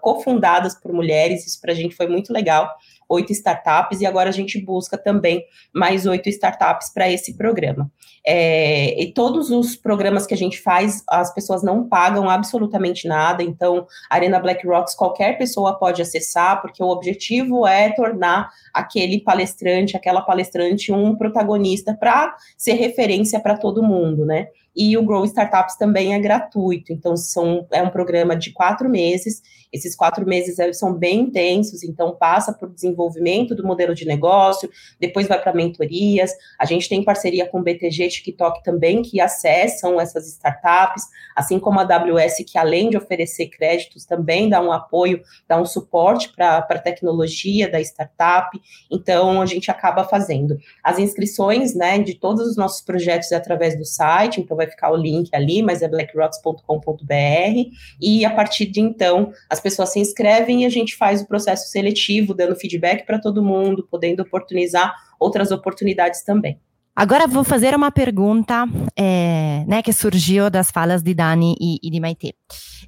cofundadas 0.00 0.74
por 0.74 0.92
mulheres, 0.92 1.46
isso 1.46 1.60
para 1.60 1.72
a 1.72 1.76
gente 1.76 1.94
foi 1.94 2.06
muito 2.06 2.32
legal 2.32 2.68
oito 3.08 3.32
startups, 3.32 4.00
e 4.00 4.06
agora 4.06 4.28
a 4.28 4.32
gente 4.32 4.60
busca 4.60 4.98
também 4.98 5.44
mais 5.72 6.06
oito 6.06 6.28
startups 6.28 6.92
para 6.92 7.10
esse 7.10 7.36
programa. 7.36 7.90
É, 8.26 9.00
e 9.00 9.12
todos 9.12 9.50
os 9.50 9.74
programas 9.74 10.26
que 10.26 10.34
a 10.34 10.36
gente 10.36 10.60
faz, 10.60 11.02
as 11.08 11.32
pessoas 11.32 11.62
não 11.62 11.88
pagam 11.88 12.28
absolutamente 12.28 13.08
nada, 13.08 13.42
então, 13.42 13.86
Arena 14.10 14.38
Black 14.38 14.66
Rocks 14.66 14.94
qualquer 14.94 15.38
pessoa 15.38 15.78
pode 15.78 16.02
acessar, 16.02 16.60
porque 16.60 16.82
o 16.82 16.88
objetivo 16.88 17.66
é 17.66 17.90
tornar 17.90 18.50
aquele 18.74 19.20
palestrante, 19.20 19.96
aquela 19.96 20.20
palestrante, 20.20 20.92
um 20.92 21.16
protagonista 21.16 21.94
para 21.94 22.36
ser 22.56 22.74
referência 22.74 23.40
para 23.40 23.56
todo 23.56 23.82
mundo, 23.82 24.26
né? 24.26 24.48
E 24.78 24.96
o 24.96 25.02
Grow 25.04 25.24
Startups 25.24 25.76
também 25.76 26.14
é 26.14 26.18
gratuito, 26.20 26.92
então 26.92 27.16
são, 27.16 27.66
é 27.72 27.82
um 27.82 27.90
programa 27.90 28.36
de 28.36 28.52
quatro 28.52 28.88
meses 28.88 29.42
esses 29.72 29.94
quatro 29.94 30.26
meses 30.26 30.56
são 30.76 30.94
bem 30.94 31.20
intensos, 31.20 31.82
então 31.82 32.16
passa 32.16 32.52
por 32.52 32.72
desenvolvimento 32.72 33.54
do 33.54 33.66
modelo 33.66 33.94
de 33.94 34.06
negócio, 34.06 34.70
depois 34.98 35.28
vai 35.28 35.40
para 35.40 35.52
mentorias. 35.52 36.32
A 36.58 36.64
gente 36.64 36.88
tem 36.88 37.04
parceria 37.04 37.46
com 37.46 37.60
o 37.60 37.62
BTG 37.62 38.08
TikTok 38.08 38.62
também, 38.62 39.02
que 39.02 39.20
acessam 39.20 40.00
essas 40.00 40.26
startups, 40.28 41.04
assim 41.36 41.58
como 41.58 41.80
a 41.80 41.82
AWS, 41.82 42.44
que 42.46 42.56
além 42.56 42.90
de 42.90 42.96
oferecer 42.96 43.48
créditos, 43.48 44.04
também 44.04 44.48
dá 44.48 44.60
um 44.60 44.72
apoio, 44.72 45.22
dá 45.46 45.60
um 45.60 45.66
suporte 45.66 46.32
para 46.34 46.58
a 46.58 46.78
tecnologia 46.78 47.70
da 47.70 47.80
startup. 47.80 48.58
Então, 48.90 49.42
a 49.42 49.46
gente 49.46 49.70
acaba 49.70 50.04
fazendo. 50.04 50.58
As 50.82 50.98
inscrições 50.98 51.74
né, 51.74 51.98
de 51.98 52.14
todos 52.14 52.46
os 52.46 52.56
nossos 52.56 52.80
projetos 52.80 53.30
é 53.32 53.36
através 53.36 53.76
do 53.76 53.84
site, 53.84 54.40
então 54.40 54.56
vai 54.56 54.67
ficar 54.68 54.90
o 54.90 54.96
link 54.96 55.28
ali, 55.34 55.62
mas 55.62 55.82
é 55.82 55.88
blackrocks.com.br. 55.88 57.70
E 58.00 58.24
a 58.24 58.30
partir 58.30 58.66
de 58.66 58.80
então, 58.80 59.32
as 59.50 59.58
as 59.58 59.60
pessoas 59.60 59.92
se 59.92 59.98
inscrevem 59.98 60.62
e 60.62 60.66
a 60.66 60.68
gente 60.68 60.96
faz 60.96 61.20
o 61.20 61.26
processo 61.26 61.68
seletivo, 61.70 62.32
dando 62.32 62.56
feedback 62.56 63.04
para 63.04 63.18
todo 63.18 63.42
mundo, 63.42 63.86
podendo 63.90 64.22
oportunizar 64.22 64.94
outras 65.18 65.50
oportunidades 65.50 66.22
também. 66.22 66.58
Agora 66.94 67.26
vou 67.26 67.44
fazer 67.44 67.74
uma 67.74 67.90
pergunta 67.90 68.64
é, 68.96 69.64
né, 69.66 69.82
que 69.82 69.92
surgiu 69.92 70.48
das 70.48 70.70
falas 70.70 71.02
de 71.02 71.12
Dani 71.12 71.54
e, 71.60 71.78
e 71.82 71.90
de 71.90 72.00
Maite. 72.00 72.34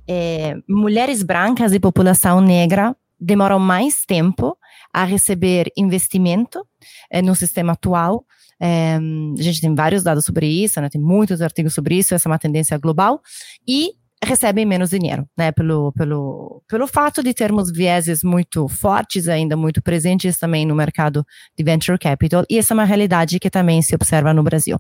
É, 0.09 0.57
mulheres 0.69 1.23
brancas 1.23 1.73
e 1.73 1.81
população 1.81 2.41
negra 2.41 2.97
demoram 3.21 3.59
mais 3.59 4.05
tempo 4.05 4.57
a 4.93 5.05
receber 5.05 5.71
investimento 5.77 6.65
é, 7.11 7.21
no 7.21 7.35
sistema 7.35 7.73
atual. 7.73 8.25
É, 8.61 8.97
a 8.97 9.43
gente 9.43 9.61
tem 9.61 9.75
vários 9.75 10.03
dados 10.03 10.25
sobre 10.25 10.47
isso, 10.47 10.81
né, 10.81 10.89
tem 10.89 11.01
muitos 11.01 11.41
artigos 11.41 11.75
sobre 11.75 11.97
isso, 11.97 12.15
essa 12.15 12.29
é 12.29 12.31
uma 12.31 12.39
tendência 12.39 12.77
global. 12.79 13.21
E 13.67 13.93
recebem 14.23 14.67
menos 14.67 14.91
dinheiro, 14.91 15.27
né? 15.37 15.51
Pelo, 15.51 15.93
pelo, 15.93 16.63
pelo 16.69 16.87
fato 16.87 17.23
de 17.23 17.33
termos 17.33 17.73
vieses 17.73 18.23
muito 18.23 18.69
fortes, 18.69 19.29
ainda 19.29 19.57
muito 19.57 19.83
presentes 19.83 20.39
também 20.39 20.67
no 20.67 20.75
mercado 20.75 21.25
de 21.57 21.65
venture 21.65 21.99
capital, 21.99 22.45
e 22.49 22.59
essa 22.59 22.75
é 22.75 22.77
uma 22.77 22.85
realidade 22.85 23.39
que 23.41 23.49
também 23.49 23.81
se 23.81 23.95
observa 23.95 24.35
no 24.35 24.43
Brasil. 24.43 24.79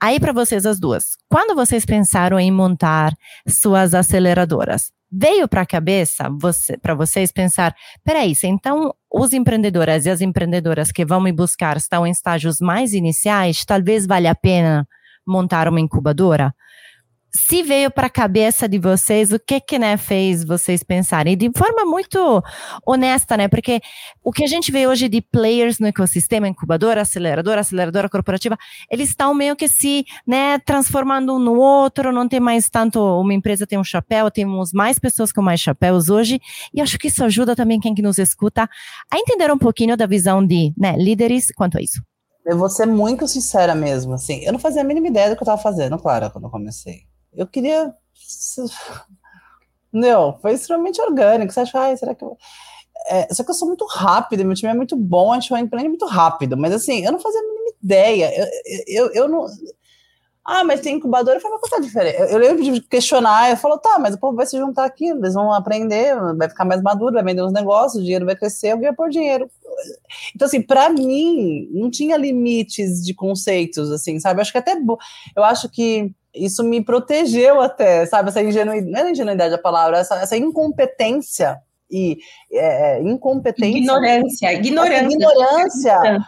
Aí, 0.00 0.18
para 0.18 0.32
vocês, 0.32 0.66
as 0.66 0.80
duas, 0.80 1.16
quando 1.28 1.54
vocês 1.54 1.84
pensaram 1.84 2.38
em 2.38 2.50
montar 2.50 3.14
suas 3.46 3.94
aceleradoras, 3.94 4.90
veio 5.10 5.48
para 5.48 5.62
a 5.62 5.66
cabeça 5.66 6.28
você, 6.40 6.76
para 6.78 6.94
vocês 6.94 7.32
pensar: 7.32 7.74
peraí, 8.04 8.34
se 8.34 8.46
então 8.46 8.94
os 9.10 9.32
empreendedoras 9.32 10.06
e 10.06 10.10
as 10.10 10.20
empreendedoras 10.20 10.92
que 10.92 11.04
vão 11.04 11.20
me 11.20 11.32
buscar 11.32 11.76
estão 11.76 12.06
em 12.06 12.10
estágios 12.10 12.60
mais 12.60 12.92
iniciais, 12.92 13.64
talvez 13.64 14.06
valha 14.06 14.30
a 14.30 14.34
pena 14.34 14.86
montar 15.26 15.68
uma 15.68 15.80
incubadora? 15.80 16.54
Se 17.32 17.62
veio 17.62 17.90
para 17.90 18.08
a 18.08 18.10
cabeça 18.10 18.68
de 18.68 18.78
vocês, 18.78 19.32
o 19.32 19.38
que 19.38 19.60
que 19.60 19.78
né, 19.78 19.96
fez 19.96 20.44
vocês 20.44 20.82
pensarem? 20.82 21.36
De 21.36 21.50
forma 21.56 21.84
muito 21.84 22.42
honesta, 22.84 23.36
né? 23.36 23.46
Porque 23.46 23.80
o 24.22 24.32
que 24.32 24.42
a 24.42 24.46
gente 24.46 24.72
vê 24.72 24.86
hoje 24.86 25.08
de 25.08 25.20
players 25.20 25.78
no 25.78 25.86
ecossistema, 25.86 26.48
incubadora, 26.48 27.02
aceleradora, 27.02 27.60
aceleradora 27.60 28.08
corporativa, 28.08 28.58
eles 28.90 29.10
estão 29.10 29.32
meio 29.32 29.54
que 29.54 29.68
se 29.68 30.04
né, 30.26 30.58
transformando 30.58 31.36
um 31.36 31.38
no 31.38 31.54
outro, 31.54 32.12
não 32.12 32.28
tem 32.28 32.40
mais 32.40 32.68
tanto 32.68 33.00
uma 33.00 33.32
empresa 33.32 33.66
tem 33.66 33.78
um 33.78 33.84
chapéu, 33.84 34.30
temos 34.30 34.72
mais 34.72 34.98
pessoas 34.98 35.30
com 35.30 35.40
mais 35.40 35.60
chapéus 35.60 36.08
hoje, 36.08 36.40
e 36.74 36.80
acho 36.80 36.98
que 36.98 37.08
isso 37.08 37.24
ajuda 37.24 37.54
também 37.54 37.78
quem 37.78 37.94
que 37.94 38.02
nos 38.02 38.18
escuta 38.18 38.68
a 39.10 39.18
entender 39.18 39.50
um 39.52 39.58
pouquinho 39.58 39.96
da 39.96 40.06
visão 40.06 40.44
de 40.44 40.72
né, 40.76 40.96
líderes 40.96 41.48
quanto 41.54 41.78
a 41.78 41.80
isso. 41.80 42.02
Eu 42.44 42.58
vou 42.58 42.70
ser 42.70 42.86
muito 42.86 43.28
sincera 43.28 43.74
mesmo, 43.74 44.14
assim, 44.14 44.42
eu 44.44 44.52
não 44.52 44.58
fazia 44.58 44.80
a 44.80 44.84
mínima 44.84 45.08
ideia 45.08 45.28
do 45.28 45.36
que 45.36 45.42
eu 45.42 45.44
estava 45.44 45.60
fazendo, 45.60 45.96
claro, 45.98 46.30
quando 46.30 46.44
eu 46.44 46.50
comecei 46.50 47.09
eu 47.34 47.46
queria. 47.46 47.94
Não, 49.92 50.38
foi 50.38 50.52
extremamente 50.52 51.00
orgânico. 51.00 51.52
Você 51.52 51.60
acha, 51.60 51.78
ai, 51.78 51.96
será 51.96 52.14
que 52.14 52.24
eu. 52.24 52.36
É, 53.08 53.32
só 53.32 53.42
que 53.42 53.50
eu 53.50 53.54
sou 53.54 53.66
muito 53.66 53.86
rápido, 53.86 54.44
meu 54.44 54.54
time 54.54 54.70
é 54.70 54.74
muito 54.74 54.94
bom, 54.94 55.32
a 55.32 55.40
gente 55.40 55.50
vai 55.50 55.62
empreender 55.62 55.88
muito 55.88 56.06
rápido, 56.06 56.56
mas 56.56 56.72
assim, 56.72 57.04
eu 57.04 57.10
não 57.10 57.18
fazia 57.18 57.40
a 57.40 57.42
mínima 57.42 57.70
ideia. 57.82 58.30
Eu, 58.36 59.06
eu, 59.06 59.12
eu 59.12 59.28
não. 59.28 59.46
Ah, 60.44 60.64
mas 60.64 60.80
tem 60.80 60.96
incubador, 60.96 61.34
eu 61.34 61.40
falei, 61.40 61.58
mas 61.58 61.68
qual 61.68 61.80
tá 61.80 61.86
diferente? 61.86 62.18
Eu, 62.18 62.26
eu 62.26 62.38
lembro 62.38 62.62
de 62.62 62.80
questionar, 62.80 63.50
eu 63.50 63.56
falo, 63.56 63.78
tá, 63.78 63.98
mas 63.98 64.14
o 64.14 64.18
povo 64.18 64.36
vai 64.36 64.46
se 64.46 64.58
juntar 64.58 64.84
aqui, 64.84 65.06
eles 65.06 65.34
vão 65.34 65.52
aprender, 65.52 66.14
vai 66.36 66.48
ficar 66.48 66.64
mais 66.64 66.82
maduro, 66.82 67.14
vai 67.14 67.22
vender 67.22 67.42
os 67.42 67.52
negócios, 67.52 68.00
o 68.00 68.04
dinheiro 68.04 68.26
vai 68.26 68.34
crescer, 68.34 68.70
alguém 68.70 68.88
vai 68.88 68.96
pôr 68.96 69.10
dinheiro. 69.10 69.50
Então, 70.34 70.46
assim, 70.46 70.60
para 70.60 70.90
mim, 70.90 71.68
não 71.72 71.90
tinha 71.90 72.16
limites 72.16 73.04
de 73.04 73.14
conceitos, 73.14 73.90
assim, 73.90 74.18
sabe? 74.18 74.38
Eu 74.38 74.42
acho 74.42 74.52
que 74.52 74.58
até. 74.58 74.76
Eu 75.36 75.44
acho 75.44 75.68
que 75.68 76.12
isso 76.34 76.62
me 76.64 76.82
protegeu 76.82 77.60
até, 77.60 78.06
sabe? 78.06 78.28
Essa 78.28 78.42
ingenuidade, 78.42 78.90
não 78.90 79.00
é 79.00 79.10
ingenuidade 79.10 79.54
a 79.54 79.58
palavra, 79.58 79.98
essa, 79.98 80.16
essa 80.16 80.36
incompetência 80.36 81.60
e 81.90 82.18
é, 82.52 82.98
é 82.98 83.02
incompetência. 83.02 83.78
Ignorância, 83.78 84.52
ignorância. 84.52 85.14
Ignorância. 85.14 86.20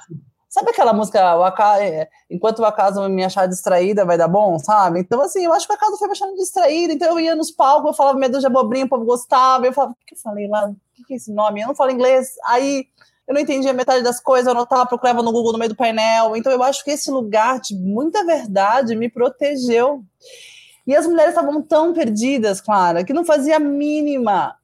Sabe 0.49 0.71
aquela 0.71 0.93
música, 0.93 1.35
o 1.37 1.45
acaso, 1.45 1.83
é, 1.83 2.07
enquanto 2.29 2.59
o 2.59 2.65
acaso 2.67 3.09
me 3.09 3.25
achar 3.25 3.47
distraída, 3.47 4.05
vai 4.05 4.19
dar 4.19 4.29
bom, 4.29 4.59
sabe? 4.59 5.01
Então, 5.01 5.23
assim, 5.23 5.45
eu 5.45 5.53
acho 5.53 5.67
que 5.67 5.73
o 5.73 5.77
acaso 5.77 5.97
foi 5.97 6.09
me 6.09 6.13
achando 6.13 6.37
distraída, 6.37 6.93
então 6.93 7.09
eu 7.13 7.21
ia 7.21 7.35
nos 7.35 7.51
palcos, 7.51 7.89
eu 7.89 7.95
falava 7.95 8.19
medo 8.19 8.39
de 8.39 8.47
abobrinha, 8.47 8.85
o 8.85 8.89
povo 8.89 9.07
gostava, 9.07 9.65
eu 9.65 9.73
falava, 9.73 9.93
o 9.95 10.07
que 10.07 10.15
eu 10.15 10.19
falei 10.19 10.47
lá? 10.49 10.67
O 10.69 11.07
que 11.07 11.15
é 11.15 11.17
esse 11.17 11.33
nome? 11.33 11.63
Eu 11.63 11.69
não 11.69 11.75
falo 11.75 11.91
inglês. 11.91 12.35
Aí 12.45 12.85
eu 13.27 13.35
não 13.35 13.41
entendia 13.41 13.73
metade 13.73 14.03
das 14.03 14.21
coisas, 14.21 14.47
eu 14.47 14.53
anotava, 14.53 14.87
procurava 14.87 15.23
no 15.23 15.33
Google 15.33 15.53
no 15.53 15.59
meio 15.59 15.71
do 15.71 15.77
painel. 15.77 16.37
Então 16.37 16.51
eu 16.53 16.63
acho 16.63 16.85
que 16.85 16.91
esse 16.91 17.11
lugar 17.11 17.61
de 17.61 17.75
muita 17.75 18.25
verdade 18.25 18.97
me 18.97 19.09
protegeu. 19.09 20.03
E 20.87 20.97
as 20.97 21.07
mulheres 21.07 21.31
estavam 21.31 21.63
tão 21.63 21.93
perdidas, 21.93 22.61
Clara, 22.61 23.05
que 23.05 23.13
não 23.13 23.25
fazia 23.25 23.57
a 23.57 23.61
mínima. 23.61 24.57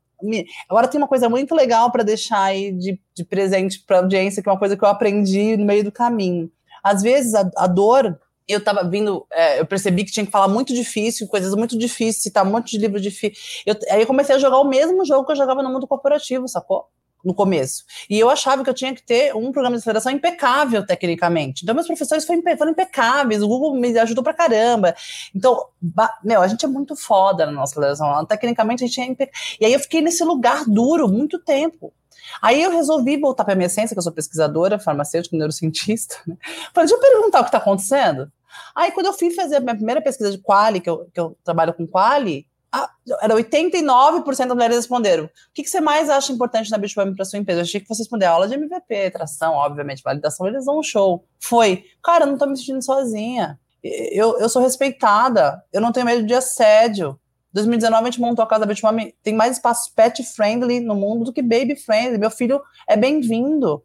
Agora 0.69 0.89
tem 0.89 1.01
uma 1.01 1.07
coisa 1.07 1.29
muito 1.29 1.55
legal 1.55 1.93
para 1.93 2.03
deixar 2.03 2.43
aí 2.43 2.73
de, 2.73 3.01
de 3.15 3.25
presente 3.25 3.81
para 3.87 3.99
a 3.99 4.01
audiência, 4.01 4.43
que 4.43 4.49
é 4.49 4.53
uma 4.53 4.59
coisa 4.59 4.77
que 4.77 4.85
eu 4.85 4.89
aprendi 4.89 5.57
no 5.57 5.65
meio 5.65 5.85
do 5.85 5.93
caminho. 5.93 6.51
Às 6.83 7.03
vezes 7.03 7.35
a, 7.35 7.49
a 7.57 7.67
dor 7.69 8.19
eu 8.49 8.59
estava 8.59 8.83
vindo, 8.83 9.27
é, 9.31 9.61
eu 9.61 9.67
percebi 9.67 10.05
que 10.05 10.11
tinha 10.11 10.25
que 10.25 10.33
falar 10.33 10.49
muito 10.49 10.75
difícil, 10.75 11.29
coisas 11.29 11.55
muito 11.55 11.79
difíceis, 11.79 12.23
citar 12.23 12.47
um 12.47 12.51
monte 12.51 12.71
de 12.71 12.79
livro 12.79 12.99
difícil. 12.99 13.63
Eu, 13.67 13.77
aí 13.91 14.01
eu 14.01 14.07
comecei 14.07 14.35
a 14.35 14.39
jogar 14.39 14.59
o 14.59 14.65
mesmo 14.65 15.05
jogo 15.05 15.27
que 15.27 15.33
eu 15.33 15.37
jogava 15.37 15.63
no 15.63 15.71
mundo 15.71 15.87
corporativo, 15.87 16.49
sacou? 16.49 16.87
No 17.25 17.35
começo. 17.35 17.85
E 18.09 18.19
eu 18.19 18.31
achava 18.31 18.63
que 18.63 18.71
eu 18.71 18.75
tinha 18.75 18.95
que 18.95 19.03
ter 19.03 19.35
um 19.35 19.53
programa 19.53 19.77
de 19.77 19.81
aceleração 19.81 20.13
impecável 20.13 20.87
tecnicamente. 20.87 21.63
Então, 21.63 21.75
meus 21.75 21.87
professores 21.87 22.25
foram, 22.25 22.43
foram 22.57 22.73
impecáveis, 22.73 23.43
o 23.43 23.49
Google 23.49 23.75
me 23.75 23.99
ajudou 23.99 24.23
pra 24.23 24.33
caramba. 24.33 24.95
Então, 25.35 25.67
meu, 26.23 26.41
a 26.41 26.49
gente 26.49 26.65
é 26.65 26.69
muito 26.69 26.97
foda 26.97 27.47
na 27.47 27.53
nossa 27.53 27.73
aceleração. 27.73 28.25
Tecnicamente, 28.27 28.85
a 28.85 28.87
gente 28.87 29.01
é 29.01 29.05
impecável. 29.05 29.57
E 29.61 29.67
aí 29.67 29.73
eu 29.73 29.81
fiquei 29.81 30.01
nesse 30.01 30.25
lugar 30.25 30.65
duro 30.67 31.09
muito 31.09 31.39
tempo. 31.39 31.93
Aí 32.43 32.63
eu 32.63 32.71
resolvi 32.71 33.17
voltar 33.17 33.45
para 33.45 33.55
minha 33.55 33.67
essência, 33.67 33.95
que 33.95 33.99
eu 33.99 34.03
sou 34.03 34.13
pesquisadora, 34.13 34.79
farmacêutica, 34.79 35.37
neurocientista. 35.37 36.17
Né? 36.27 36.37
Falei, 36.75 36.89
deixa 36.89 36.95
eu 36.95 37.01
perguntar 37.01 37.41
o 37.41 37.45
que 37.45 37.49
está 37.49 37.59
acontecendo. 37.59 38.31
Aí, 38.75 38.93
quando 38.93 39.07
eu 39.07 39.13
fui 39.13 39.31
fazer 39.31 39.57
a 39.57 39.61
minha 39.61 39.75
primeira 39.75 40.01
pesquisa 40.01 40.31
de 40.31 40.39
quali, 40.39 40.81
que 40.81 40.91
eu, 40.91 41.09
que 41.13 41.21
eu 41.21 41.37
trabalho 41.45 41.75
com 41.75 41.87
quali, 41.87 42.47
ah, 42.71 42.91
era 43.23 43.35
89% 43.35 44.25
das 44.25 44.49
mulheres 44.49 44.77
responderam. 44.77 45.25
O 45.25 45.31
que, 45.55 45.63
que, 45.63 45.71
você 45.71 45.81
mais 45.81 46.11
acha 46.11 46.33
importante 46.33 46.71
na 46.71 46.77
Bitweb 46.79 47.15
para 47.15 47.25
sua 47.25 47.39
empresa? 47.39 47.61
Eu 47.61 47.65
achei 47.65 47.81
que 47.81 47.89
você 47.89 48.03
responder 48.03 48.27
aula 48.27 48.47
de 48.47 48.55
MVP, 48.55 49.11
tração, 49.11 49.55
obviamente, 49.55 50.03
validação, 50.03 50.47
eles 50.47 50.67
dão 50.67 50.79
um 50.79 50.83
show. 50.83 51.25
Foi, 51.41 51.85
cara, 52.03 52.25
eu 52.25 52.29
não 52.29 52.37
tô 52.37 52.47
me 52.47 52.57
sentindo 52.57 52.83
sozinha. 52.83 53.59
Eu, 53.83 54.39
eu 54.39 54.49
sou 54.49 54.61
respeitada, 54.61 55.63
eu 55.73 55.81
não 55.81 55.93
tenho 55.93 56.05
medo 56.05 56.27
de 56.27 56.35
assédio. 56.35 57.19
2019 57.53 58.03
a 58.03 58.05
gente 58.11 58.21
montou 58.21 58.45
a 58.45 58.49
casa 58.49 58.61
da 58.61 58.67
Bitmami, 58.67 59.15
tem 59.23 59.35
mais 59.35 59.53
espaços 59.53 59.91
pet 59.93 60.23
friendly 60.23 60.81
no 60.81 60.95
mundo 60.95 61.25
do 61.25 61.33
que 61.33 61.41
baby 61.41 61.75
friendly. 61.75 62.19
Meu 62.19 62.31
filho 62.31 62.61
é 62.87 62.97
bem-vindo. 62.97 63.83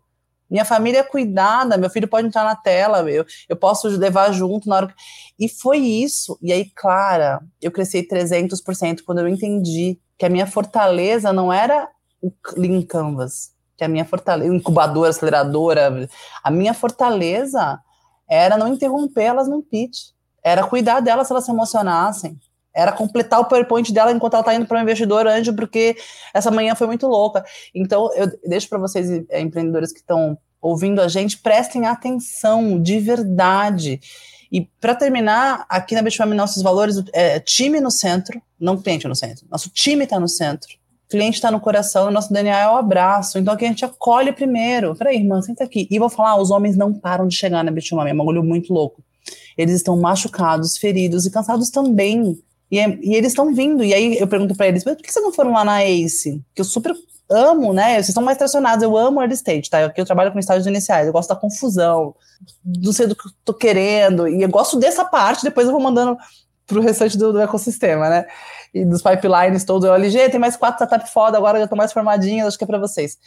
Minha 0.49 0.65
família 0.65 0.99
é 0.99 1.03
cuidada, 1.03 1.77
meu 1.77 1.89
filho 1.89 2.07
pode 2.07 2.27
entrar 2.27 2.43
na 2.43 2.55
tela, 2.55 2.99
eu, 3.09 3.25
eu 3.49 3.55
posso 3.55 3.87
levar 3.87 4.31
junto 4.31 4.69
na 4.69 4.75
hora. 4.75 4.87
Que... 4.87 4.93
E 5.39 5.49
foi 5.49 5.77
isso. 5.77 6.37
E 6.41 6.53
aí, 6.53 6.69
Clara, 6.75 7.41
eu 7.61 7.71
cresci 7.71 8.07
300% 8.07 9.01
quando 9.05 9.19
eu 9.19 9.27
entendi 9.27 9.99
que 10.17 10.25
a 10.25 10.29
minha 10.29 10.45
fortaleza 10.45 11.33
não 11.33 11.51
era 11.51 11.89
o 12.21 12.31
Lean 12.55 12.81
Canvas, 12.83 13.51
que 13.75 13.83
a 13.83 13.87
minha 13.87 14.05
fortaleza, 14.05 14.53
incubadora, 14.53 15.09
aceleradora, 15.09 16.07
a 16.43 16.51
minha 16.51 16.73
fortaleza 16.73 17.79
era 18.29 18.57
não 18.57 18.67
interromper 18.67 19.23
elas 19.23 19.47
no 19.47 19.61
pitch, 19.61 20.11
era 20.43 20.65
cuidar 20.65 20.99
delas 20.99 21.27
se 21.27 21.33
elas 21.33 21.45
se 21.45 21.51
emocionassem, 21.51 22.39
era 22.75 22.91
completar 22.91 23.39
o 23.39 23.45
PowerPoint 23.45 23.91
dela 23.93 24.11
enquanto 24.11 24.33
ela 24.33 24.41
está 24.41 24.55
indo 24.55 24.65
para 24.65 24.79
o 24.79 24.81
investidor 24.81 25.27
anjo, 25.27 25.53
porque 25.53 25.95
essa 26.33 26.49
manhã 26.49 26.75
foi 26.75 26.87
muito 26.87 27.07
louca. 27.07 27.45
Então, 27.73 28.11
eu 28.15 28.31
deixo 28.45 28.67
para 28.69 28.79
vocês, 28.79 29.09
é, 29.29 29.39
empreendedores 29.39 29.91
que 29.91 29.99
estão 29.99 30.37
ouvindo 30.61 31.01
a 31.01 31.07
gente, 31.07 31.37
prestem 31.37 31.85
atenção 31.85 32.81
de 32.81 32.99
verdade. 32.99 33.99
E 34.51 34.61
para 34.79 34.95
terminar, 34.95 35.65
aqui 35.67 35.93
na 35.93 36.01
Bitfam, 36.01 36.27
nossos 36.27 36.63
valores 36.63 37.03
é 37.11 37.39
time 37.39 37.81
no 37.81 37.91
centro, 37.91 38.41
não 38.59 38.81
cliente 38.81 39.07
no 39.07 39.15
centro. 39.15 39.45
Nosso 39.49 39.69
time 39.69 40.05
está 40.05 40.19
no 40.19 40.27
centro. 40.27 40.69
Cliente 41.09 41.35
está 41.35 41.51
no 41.51 41.59
coração, 41.59 42.09
nosso 42.09 42.31
DNA 42.31 42.59
é 42.59 42.67
o 42.69 42.77
abraço. 42.77 43.37
Então 43.37 43.53
aqui 43.53 43.65
a 43.65 43.67
gente 43.67 43.83
acolhe 43.83 44.31
primeiro. 44.31 44.95
Peraí, 44.95 45.17
irmã, 45.17 45.41
senta 45.41 45.63
aqui. 45.63 45.87
E 45.91 45.99
vou 45.99 46.09
falar, 46.09 46.39
os 46.39 46.49
homens 46.49 46.77
não 46.77 46.93
param 46.93 47.27
de 47.27 47.35
chegar 47.35 47.63
na 47.63 47.71
Bitfam, 47.71 48.07
é 48.07 48.13
um 48.13 48.17
bagulho 48.17 48.43
muito 48.43 48.73
louco. 48.73 49.03
Eles 49.57 49.75
estão 49.75 49.99
machucados, 49.99 50.77
feridos 50.77 51.25
e 51.25 51.31
cansados 51.31 51.69
também 51.69 52.39
e, 52.73 52.79
é, 52.79 52.97
e 53.03 53.13
eles 53.13 53.33
estão 53.33 53.53
vindo. 53.53 53.83
E 53.83 53.93
aí 53.93 54.17
eu 54.17 54.27
pergunto 54.27 54.55
para 54.55 54.67
eles, 54.67 54.83
mas 54.83 54.95
por 54.95 55.03
que 55.03 55.13
vocês 55.13 55.23
não 55.23 55.31
foram 55.31 55.53
lá 55.53 55.63
na 55.63 55.83
ACE? 55.83 56.43
Que 56.55 56.61
eu 56.61 56.65
super 56.65 56.91
amo, 57.29 57.71
né? 57.71 57.93
Vocês 57.93 58.09
estão 58.09 58.23
mais 58.23 58.35
tracionados. 58.35 58.81
Eu 58.81 58.97
amo 58.97 59.21
early 59.21 59.35
stage, 59.35 59.69
tá? 59.69 59.85
Aqui 59.85 60.01
eu 60.01 60.05
trabalho 60.05 60.31
com 60.31 60.39
estágios 60.39 60.65
iniciais. 60.65 61.05
Eu 61.05 61.13
gosto 61.13 61.29
da 61.29 61.35
confusão, 61.35 62.15
do 62.63 62.91
sei 62.91 63.05
do 63.05 63.15
que 63.15 63.27
eu 63.27 63.31
tô 63.45 63.53
querendo. 63.53 64.27
E 64.27 64.41
eu 64.41 64.49
gosto 64.49 64.79
dessa 64.79 65.05
parte, 65.05 65.43
depois 65.43 65.67
eu 65.67 65.71
vou 65.71 65.79
mandando 65.79 66.17
pro 66.65 66.81
restante 66.81 67.15
do, 67.15 67.31
do 67.31 67.39
ecossistema, 67.39 68.09
né? 68.09 68.25
E 68.73 68.83
dos 68.83 69.03
pipelines 69.03 69.63
todo. 69.63 69.85
Eu, 69.85 69.93
LG, 69.93 70.29
tem 70.29 70.39
mais 70.39 70.55
quatro 70.55 70.83
startups 70.83 71.13
foda, 71.13 71.37
agora 71.37 71.59
eu 71.59 71.67
tô 71.67 71.75
mais 71.75 71.93
formadinha, 71.93 72.47
acho 72.47 72.57
que 72.57 72.63
é 72.63 72.67
para 72.67 72.79
vocês. 72.79 73.19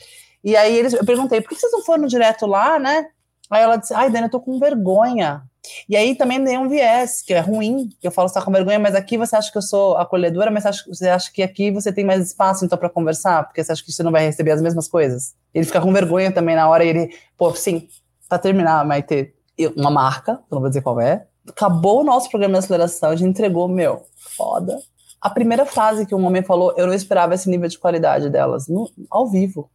E 0.43 0.57
aí 0.57 0.77
eles, 0.77 0.93
eu 0.93 1.05
perguntei, 1.05 1.41
por 1.41 1.51
que 1.51 1.55
vocês 1.55 1.71
não 1.71 1.85
foram 1.85 2.07
direto 2.07 2.47
lá, 2.47 2.81
né? 2.81 3.07
Aí 3.49 3.63
ela 3.63 3.77
disse, 3.77 3.95
ai, 3.95 4.11
Dani, 4.11 4.25
eu 4.25 4.31
tô 4.31 4.41
com 4.41 4.59
vergonha. 4.59 5.45
E 5.89 5.97
aí 5.97 6.15
também 6.15 6.43
tem 6.45 6.59
um 6.59 6.69
viés, 6.69 7.23
que 7.23 7.33
é 7.33 7.41
ruim, 7.41 7.89
que 8.01 8.07
eu 8.07 8.11
falo, 8.11 8.29
você 8.29 8.35
tá 8.35 8.43
com 8.43 8.53
vergonha, 8.53 8.79
mas 8.79 8.95
aqui 8.95 9.17
você 9.17 9.37
acha 9.37 9.51
que 9.51 9.59
eu 9.59 9.63
sou 9.63 9.97
acolhedora, 9.97 10.51
mas 10.51 10.65
você 10.87 11.09
acha 11.09 11.33
que 11.33 11.43
aqui 11.43 11.71
você 11.71 11.93
tem 11.93 12.05
mais 12.05 12.27
espaço, 12.27 12.65
então, 12.65 12.77
para 12.79 12.89
conversar, 12.89 13.45
porque 13.45 13.63
você 13.63 13.73
acha 13.73 13.85
que 13.85 13.93
você 13.93 14.03
não 14.03 14.13
vai 14.13 14.25
receber 14.25 14.53
as 14.53 14.63
mesmas 14.63 14.89
coisas. 14.89 15.35
Ele 15.55 15.65
fica 15.65 15.81
com 15.81 15.93
vergonha 15.93 16.33
também 16.33 16.57
na 16.57 16.69
hora 16.69 16.85
e 16.85 16.89
ele, 16.89 17.11
pô, 17.37 17.55
sim, 17.55 17.89
para 18.29 18.39
terminar, 18.39 18.85
Maite, 18.85 19.33
uma 19.77 19.91
marca, 19.91 20.41
não 20.51 20.61
vou 20.61 20.69
dizer 20.69 20.83
qual 20.83 21.01
é, 21.01 21.27
acabou 21.49 22.01
o 22.01 22.05
nosso 22.05 22.29
programa 22.29 22.55
de 22.55 22.59
aceleração, 22.59 23.11
a 23.11 23.17
gente 23.17 23.31
entregou, 23.31 23.69
meu, 23.69 24.03
foda. 24.37 24.79
A 25.21 25.31
primeira 25.31 25.65
frase 25.65 26.07
que 26.07 26.15
um 26.15 26.25
homem 26.25 26.43
falou, 26.43 26.75
eu 26.77 26.87
não 26.87 26.95
esperava 26.95 27.35
esse 27.35 27.49
nível 27.49 27.69
de 27.69 27.79
qualidade 27.79 28.29
delas, 28.29 28.69
no, 28.69 28.91
ao 29.11 29.27
vivo. 29.29 29.71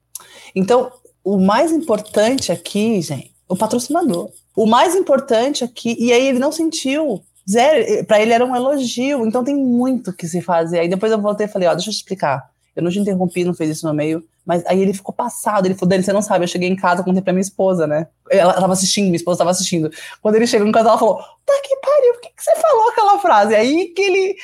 Então, 0.55 0.91
o 1.23 1.37
mais 1.37 1.71
importante 1.71 2.51
aqui, 2.51 3.01
gente, 3.01 3.33
o 3.47 3.55
patrocinador. 3.55 4.29
O 4.55 4.65
mais 4.65 4.95
importante 4.95 5.63
aqui, 5.63 5.95
e 5.99 6.11
aí 6.11 6.27
ele 6.27 6.39
não 6.39 6.51
sentiu, 6.51 7.21
zero, 7.49 8.05
para 8.05 8.21
ele 8.21 8.33
era 8.33 8.45
um 8.45 8.55
elogio, 8.55 9.25
então 9.25 9.43
tem 9.43 9.55
muito 9.55 10.13
que 10.13 10.27
se 10.27 10.41
fazer. 10.41 10.79
Aí 10.79 10.89
depois 10.89 11.11
eu 11.11 11.21
voltei 11.21 11.45
e 11.45 11.49
falei, 11.49 11.67
ó, 11.67 11.73
deixa 11.73 11.89
eu 11.89 11.93
te 11.93 11.97
explicar. 11.97 12.49
Eu 12.75 12.83
não 12.83 12.91
te 12.91 12.99
interrompi, 12.99 13.43
não 13.43 13.53
fez 13.53 13.69
isso 13.69 13.87
no 13.87 13.93
meio, 13.93 14.23
mas 14.45 14.65
aí 14.65 14.81
ele 14.81 14.93
ficou 14.93 15.13
passado, 15.13 15.65
ele 15.65 15.75
falou, 15.75 15.89
Dani, 15.89 16.03
você 16.03 16.13
não 16.13 16.21
sabe, 16.21 16.45
eu 16.45 16.47
cheguei 16.47 16.69
em 16.69 16.75
casa, 16.75 17.03
contei 17.03 17.21
pra 17.21 17.33
minha 17.33 17.41
esposa, 17.41 17.85
né? 17.85 18.07
Ela 18.29 18.53
tava 18.53 18.73
assistindo, 18.73 19.05
minha 19.05 19.17
esposa 19.17 19.39
tava 19.39 19.51
assistindo. 19.51 19.91
Quando 20.21 20.35
ele 20.35 20.47
chegou 20.47 20.65
em 20.65 20.71
casa, 20.71 20.89
ela 20.89 20.97
falou, 20.97 21.17
tá 21.17 21.53
que 21.63 21.75
pariu, 21.77 22.13
por 22.13 22.21
que, 22.21 22.29
que 22.29 22.43
você 22.43 22.55
falou 22.55 22.89
aquela 22.89 23.19
frase? 23.19 23.55
Aí 23.55 23.87
que 23.87 24.01
ele... 24.01 24.35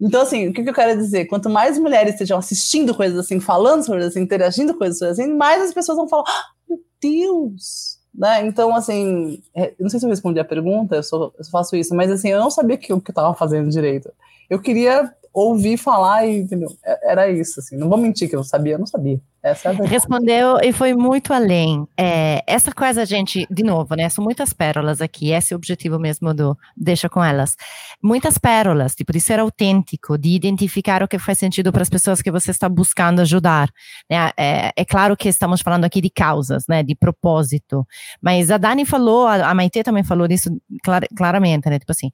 Então, 0.00 0.22
assim, 0.22 0.48
o 0.48 0.52
que, 0.52 0.62
que 0.62 0.70
eu 0.70 0.74
quero 0.74 0.98
dizer? 0.98 1.26
Quanto 1.26 1.50
mais 1.50 1.78
mulheres 1.78 2.14
estejam 2.14 2.38
assistindo 2.38 2.94
coisas 2.94 3.18
assim, 3.18 3.38
falando 3.38 3.84
sobre 3.84 4.02
assim, 4.02 4.20
interagindo 4.20 4.72
com 4.72 4.80
coisas 4.80 5.00
assim, 5.02 5.32
mais 5.34 5.62
as 5.62 5.74
pessoas 5.74 5.96
vão 5.96 6.08
falar, 6.08 6.24
ah, 6.26 6.44
meu 6.68 6.78
Deus, 7.00 7.99
né? 8.14 8.46
Então, 8.46 8.74
assim, 8.74 9.42
é, 9.54 9.72
não 9.78 9.88
sei 9.88 10.00
se 10.00 10.06
eu 10.06 10.10
respondi 10.10 10.40
a 10.40 10.44
pergunta, 10.44 10.96
eu, 10.96 11.32
eu 11.38 11.44
faço 11.50 11.76
isso, 11.76 11.94
mas 11.94 12.10
assim, 12.10 12.28
eu 12.28 12.40
não 12.40 12.50
sabia 12.50 12.76
que, 12.76 12.92
o 12.92 13.00
que 13.00 13.10
eu 13.10 13.12
estava 13.12 13.34
fazendo 13.34 13.70
direito. 13.70 14.10
Eu 14.48 14.60
queria 14.60 15.12
ouvir 15.32 15.76
falar 15.76 16.26
e, 16.26 16.38
entendeu? 16.38 16.68
É, 16.84 17.12
era 17.12 17.30
isso, 17.30 17.60
assim. 17.60 17.76
Não 17.76 17.88
vou 17.88 17.98
mentir 17.98 18.28
que 18.28 18.36
eu 18.36 18.44
sabia, 18.44 18.74
eu 18.74 18.78
não 18.78 18.86
sabia. 18.86 19.20
Essa 19.42 19.70
é 19.70 19.86
Respondeu 19.86 20.58
e 20.62 20.70
foi 20.70 20.92
muito 20.92 21.32
além. 21.32 21.86
É, 21.96 22.42
essa 22.46 22.72
coisa, 22.72 23.06
gente, 23.06 23.46
de 23.50 23.62
novo, 23.62 23.94
né? 23.94 24.06
São 24.10 24.22
muitas 24.22 24.52
pérolas 24.52 25.00
aqui. 25.00 25.30
Esse 25.30 25.54
é 25.54 25.56
o 25.56 25.58
objetivo 25.58 25.98
mesmo 25.98 26.34
do 26.34 26.56
Deixa 26.76 27.08
com 27.08 27.24
Elas. 27.24 27.56
Muitas 28.02 28.36
pérolas, 28.36 28.94
tipo, 28.94 29.12
de 29.12 29.20
ser 29.20 29.38
autêntico, 29.38 30.18
de 30.18 30.30
identificar 30.30 31.02
o 31.02 31.08
que 31.08 31.18
faz 31.18 31.38
sentido 31.38 31.72
para 31.72 31.80
as 31.80 31.88
pessoas 31.88 32.20
que 32.20 32.30
você 32.30 32.50
está 32.50 32.68
buscando 32.68 33.20
ajudar. 33.20 33.70
Né? 34.10 34.30
É, 34.36 34.72
é, 34.76 34.84
claro 34.84 35.16
que 35.16 35.28
estamos 35.28 35.62
falando 35.62 35.86
aqui 35.86 36.02
de 36.02 36.10
causas, 36.10 36.64
né? 36.68 36.82
De 36.82 36.94
propósito. 36.94 37.86
Mas 38.20 38.50
a 38.50 38.58
Dani 38.58 38.84
falou, 38.84 39.26
a 39.26 39.54
Maite 39.54 39.82
também 39.82 40.04
falou 40.04 40.28
disso 40.28 40.50
clar, 40.84 41.02
claramente, 41.16 41.70
né? 41.70 41.78
Tipo 41.78 41.92
assim, 41.92 42.10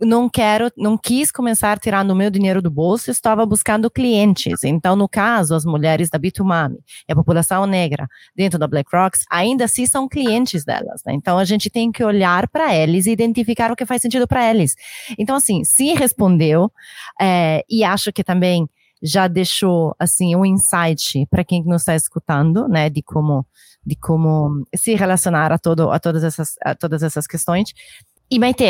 não 0.00 0.28
quero, 0.28 0.70
não 0.76 0.98
quis 0.98 1.32
começar 1.32 1.78
tirando 1.78 2.10
o 2.10 2.16
meu 2.16 2.30
dinheiro 2.30 2.60
do 2.60 2.70
bolso, 2.70 3.10
estava 3.10 3.46
buscando 3.46 3.90
clientes. 3.90 4.62
Então, 4.62 4.94
no 4.94 5.08
caso, 5.08 5.54
as 5.54 5.64
mulheres 5.64 6.10
da 6.10 6.18
Bitumami 6.18 6.78
e 7.08 7.12
a 7.12 7.16
população 7.16 7.66
negra 7.66 8.06
dentro 8.34 8.58
da 8.58 8.66
BlackRock 8.66 9.18
ainda 9.30 9.64
assim 9.64 9.86
são 9.86 10.08
clientes 10.08 10.64
delas. 10.64 11.00
Né? 11.06 11.14
Então, 11.14 11.38
a 11.38 11.44
gente 11.44 11.70
tem 11.70 11.90
que 11.90 12.04
olhar 12.04 12.48
para 12.48 12.74
eles 12.74 13.06
e 13.06 13.10
identificar 13.10 13.70
o 13.72 13.76
que 13.76 13.86
faz 13.86 14.02
sentido 14.02 14.26
para 14.26 14.48
eles. 14.48 14.74
Então, 15.18 15.36
assim, 15.36 15.64
se 15.64 15.94
respondeu 15.94 16.70
é, 17.20 17.64
e 17.68 17.82
acho 17.82 18.12
que 18.12 18.22
também 18.22 18.68
já 19.02 19.28
deixou 19.28 19.94
assim 19.98 20.34
um 20.34 20.44
insight 20.44 21.26
para 21.30 21.44
quem 21.44 21.62
não 21.64 21.76
está 21.76 21.94
escutando, 21.94 22.66
né, 22.66 22.88
de 22.88 23.02
como 23.02 23.46
de 23.84 23.94
como 23.94 24.66
se 24.74 24.94
relacionar 24.94 25.52
a 25.52 25.58
todo 25.58 25.90
a 25.90 26.00
todas 26.00 26.24
essas 26.24 26.54
a 26.64 26.74
todas 26.74 27.02
essas 27.02 27.26
questões. 27.26 27.72
E 28.30 28.38
Maite, 28.38 28.64